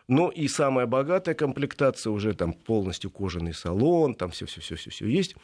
Ну 0.08 0.30
и 0.30 0.48
самая 0.48 0.88
богатая 0.88 1.36
комплектация, 1.36 2.12
уже 2.12 2.34
там 2.34 2.54
полностью 2.54 3.12
кожаный 3.12 3.54
салон, 3.54 4.16
там 4.16 4.32
все-все-все-все 4.32 5.08
есть. 5.08 5.36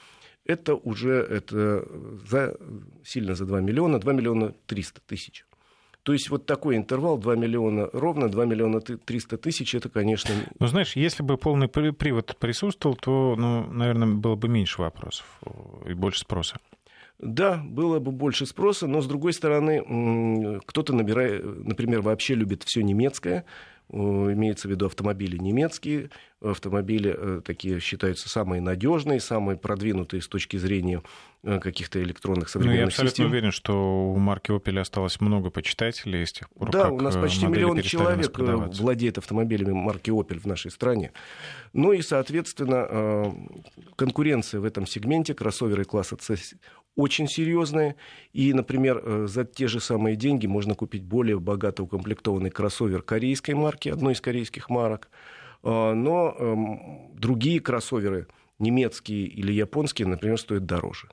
Это 0.45 0.75
уже 0.75 1.13
это 1.13 1.85
за, 2.29 2.57
сильно 3.03 3.35
за 3.35 3.45
2 3.45 3.61
миллиона, 3.61 3.99
2 3.99 4.13
миллиона 4.13 4.53
300 4.65 5.01
тысяч. 5.05 5.45
То 6.03 6.13
есть 6.13 6.29
вот 6.29 6.45
такой 6.45 6.77
интервал 6.77 7.17
2 7.17 7.35
миллиона 7.35 7.89
ровно, 7.91 8.29
2 8.29 8.45
миллиона 8.45 8.79
300 8.79 9.37
тысяч, 9.37 9.75
это, 9.75 9.89
конечно... 9.89 10.33
Ну, 10.57 10.67
знаешь, 10.67 10.95
если 10.95 11.21
бы 11.21 11.37
полный 11.37 11.67
привод 11.67 12.37
присутствовал, 12.39 12.95
то, 12.95 13.35
ну, 13.37 13.67
наверное, 13.73 14.15
было 14.15 14.35
бы 14.35 14.47
меньше 14.47 14.81
вопросов 14.81 15.25
и 15.85 15.93
больше 15.93 16.21
спроса. 16.21 16.59
Да, 17.19 17.57
было 17.63 17.99
бы 17.99 18.11
больше 18.11 18.45
спроса, 18.45 18.85
но 18.85 19.01
с 19.01 19.07
другой 19.07 19.33
стороны, 19.33 20.61
кто-то, 20.65 20.93
набирает, 20.93 21.43
например, 21.43 22.01
вообще 22.01 22.35
любит 22.35 22.63
все 22.63 22.83
немецкое, 22.83 23.45
имеется 23.89 24.67
в 24.67 24.71
виду 24.71 24.85
автомобили 24.85 25.37
немецкие, 25.37 26.09
автомобили 26.41 27.15
э, 27.17 27.41
такие 27.43 27.79
считаются 27.79 28.27
самые 28.27 28.61
надежные, 28.61 29.19
самые 29.19 29.57
продвинутые 29.57 30.21
с 30.21 30.27
точки 30.27 30.57
зрения 30.57 31.01
э, 31.43 31.59
каких-то 31.59 32.03
электронных 32.03 32.49
современных 32.49 32.75
ну, 32.75 32.81
я 32.81 32.87
абсолютно 32.87 33.09
систем. 33.11 33.25
уверен, 33.27 33.51
что 33.51 34.11
у 34.11 34.17
марки 34.17 34.51
Opel 34.51 34.79
осталось 34.79 35.21
много 35.21 35.49
почитателей 35.49 36.25
с 36.27 36.33
тех 36.33 36.49
пор, 36.49 36.69
Да, 36.69 36.89
у 36.89 36.99
нас 36.99 37.15
э, 37.15 37.21
почти 37.21 37.47
миллион 37.47 37.81
человек 37.81 38.37
владеет 38.37 39.17
автомобилями 39.17 39.71
марки 39.71 40.11
Opel 40.11 40.39
в 40.39 40.45
нашей 40.45 40.69
стране. 40.69 41.13
Ну 41.71 41.93
и, 41.93 42.01
соответственно, 42.01 43.33
конкуренция 43.95 44.59
в 44.59 44.65
этом 44.65 44.85
сегменте, 44.85 45.33
кроссоверы 45.33 45.85
класса 45.85 46.17
C 46.19 46.35
очень 46.97 47.29
серьезные. 47.29 47.95
И, 48.33 48.53
например, 48.53 49.01
э, 49.01 49.27
за 49.27 49.45
те 49.45 49.67
же 49.67 49.79
самые 49.79 50.17
деньги 50.17 50.47
можно 50.47 50.75
купить 50.75 51.03
более 51.03 51.39
богато 51.39 51.83
укомплектованный 51.83 52.49
кроссовер 52.49 53.01
корейской 53.03 53.51
марки, 53.51 53.87
одной 53.87 54.13
из 54.13 54.21
корейских 54.21 54.69
марок. 54.69 55.09
А, 55.63 55.93
но 55.93 56.35
эм, 56.37 57.15
другие 57.15 57.61
кроссоверы, 57.61 58.27
немецкие 58.59 59.27
или 59.27 59.53
японские, 59.53 60.07
например, 60.07 60.39
стоят 60.39 60.65
дороже. 60.65 61.07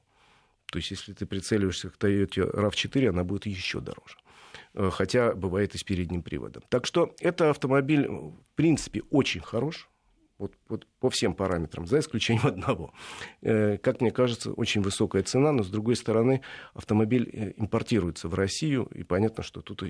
То 0.73 0.79
есть, 0.79 0.91
если 0.91 1.13
ты 1.13 1.27
прицеливаешься 1.27 1.91
к 1.91 1.97
Toyota 1.97 2.51
RAV4, 2.53 3.11
она 3.11 3.23
будет 3.23 3.47
еще 3.47 3.81
дороже. 3.81 4.17
Э, 4.75 4.91
хотя 4.91 5.35
бывает 5.35 5.75
и 5.75 5.79
с 5.79 5.85
передним 5.85 6.23
приводом. 6.23 6.63
Так 6.69 6.87
что 6.87 7.15
это 7.21 7.51
автомобиль, 7.51 8.09
в 8.09 8.35
принципе, 8.57 9.03
очень 9.11 9.41
хорош 9.41 9.89
вот, 10.39 10.53
вот 10.69 10.87
по 11.01 11.11
всем 11.11 11.35
параметрам, 11.35 11.87
за 11.87 12.01
исключением 12.01 12.47
одного. 12.49 12.93
Э, 13.43 13.79
как 13.79 14.01
мне 14.01 14.11
кажется, 14.11 14.53
очень 14.53 14.83
высокая 14.83 15.23
цена, 15.23 15.53
но 15.53 15.63
с 15.63 15.69
другой 15.69 15.97
стороны 15.97 16.41
автомобиль 16.75 17.29
э, 17.33 17.53
импортируется 17.57 18.29
в 18.29 18.35
Россию, 18.35 18.89
и 18.95 19.03
понятно, 19.03 19.43
что 19.43 19.61
тут 19.61 19.83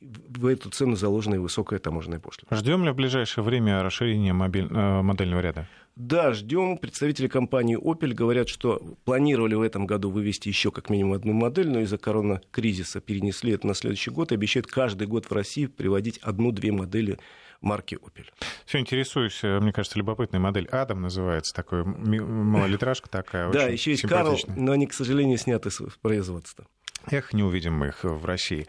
в 0.00 0.46
эту 0.46 0.70
цену 0.70 0.96
заложена 0.96 1.36
и 1.36 1.38
высокая 1.38 1.78
таможенная 1.78 2.18
пошлина. 2.18 2.54
Ждем 2.56 2.84
ли 2.84 2.90
в 2.90 2.94
ближайшее 2.94 3.44
время 3.44 3.82
расширения 3.82 4.32
мобиль... 4.32 4.68
Э, 4.70 5.02
модельного 5.02 5.40
ряда? 5.40 5.68
Да, 5.96 6.32
ждем. 6.32 6.76
Представители 6.76 7.28
компании 7.28 7.78
Opel 7.78 8.14
говорят, 8.14 8.48
что 8.48 8.82
планировали 9.04 9.54
в 9.54 9.62
этом 9.62 9.86
году 9.86 10.10
вывести 10.10 10.48
еще 10.48 10.72
как 10.72 10.90
минимум 10.90 11.12
одну 11.12 11.32
модель, 11.32 11.70
но 11.70 11.80
из-за 11.80 11.98
коронакризиса 11.98 13.00
перенесли 13.00 13.52
это 13.52 13.68
на 13.68 13.74
следующий 13.74 14.10
год 14.10 14.32
и 14.32 14.34
обещают 14.34 14.66
каждый 14.66 15.06
год 15.06 15.26
в 15.26 15.32
России 15.32 15.66
приводить 15.66 16.18
одну-две 16.18 16.72
модели 16.72 17.18
марки 17.64 17.96
Opel. 17.96 18.26
Все 18.66 18.78
интересуюсь, 18.78 19.42
э, 19.42 19.58
мне 19.60 19.72
кажется, 19.72 19.98
любопытная 19.98 20.40
модель. 20.40 20.66
Адам 20.70 21.02
называется, 21.02 21.54
такой 21.54 21.84
малолитражка 21.84 23.08
такая. 23.08 23.50
Да, 23.50 23.64
еще 23.64 23.92
есть 23.92 24.06
Карл, 24.06 24.38
но 24.56 24.72
они, 24.72 24.86
к 24.86 24.92
сожалению, 24.92 25.38
сняты 25.38 25.70
с 25.70 25.80
производства. 26.00 26.66
Эх, 27.10 27.32
не 27.32 27.42
увидим 27.42 27.74
мы 27.74 27.88
их 27.88 28.04
в 28.04 28.24
России. 28.24 28.66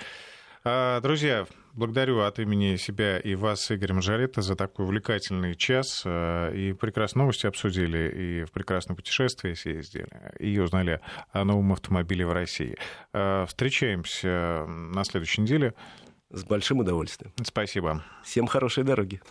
А, 0.67 0.99
друзья, 0.99 1.45
благодарю 1.73 2.21
от 2.21 2.39
имени 2.39 2.75
себя 2.77 3.19
и 3.19 3.35
вас, 3.35 3.69
Игорь 3.69 3.93
Мажарета, 3.93 4.41
за 4.41 4.55
такой 4.55 4.85
увлекательный 4.85 5.55
час. 5.55 6.01
А, 6.05 6.51
и 6.51 6.73
прекрасные 6.73 7.21
новости 7.21 7.45
обсудили, 7.45 8.41
и 8.41 8.43
в 8.45 8.51
прекрасное 8.51 8.95
путешествие 8.95 9.55
съездили, 9.55 10.07
и 10.39 10.57
узнали 10.57 11.01
о 11.31 11.45
новом 11.45 11.71
автомобиле 11.71 12.25
в 12.25 12.33
России. 12.33 12.75
А, 13.13 13.45
встречаемся 13.45 14.65
на 14.67 15.03
следующей 15.03 15.41
неделе. 15.41 15.75
С 16.35 16.43
большим 16.43 16.79
удовольствием. 16.79 17.31
Спасибо. 17.45 18.03
Всем 18.21 18.45
хорошей 18.45 18.83
дороги. 18.83 19.21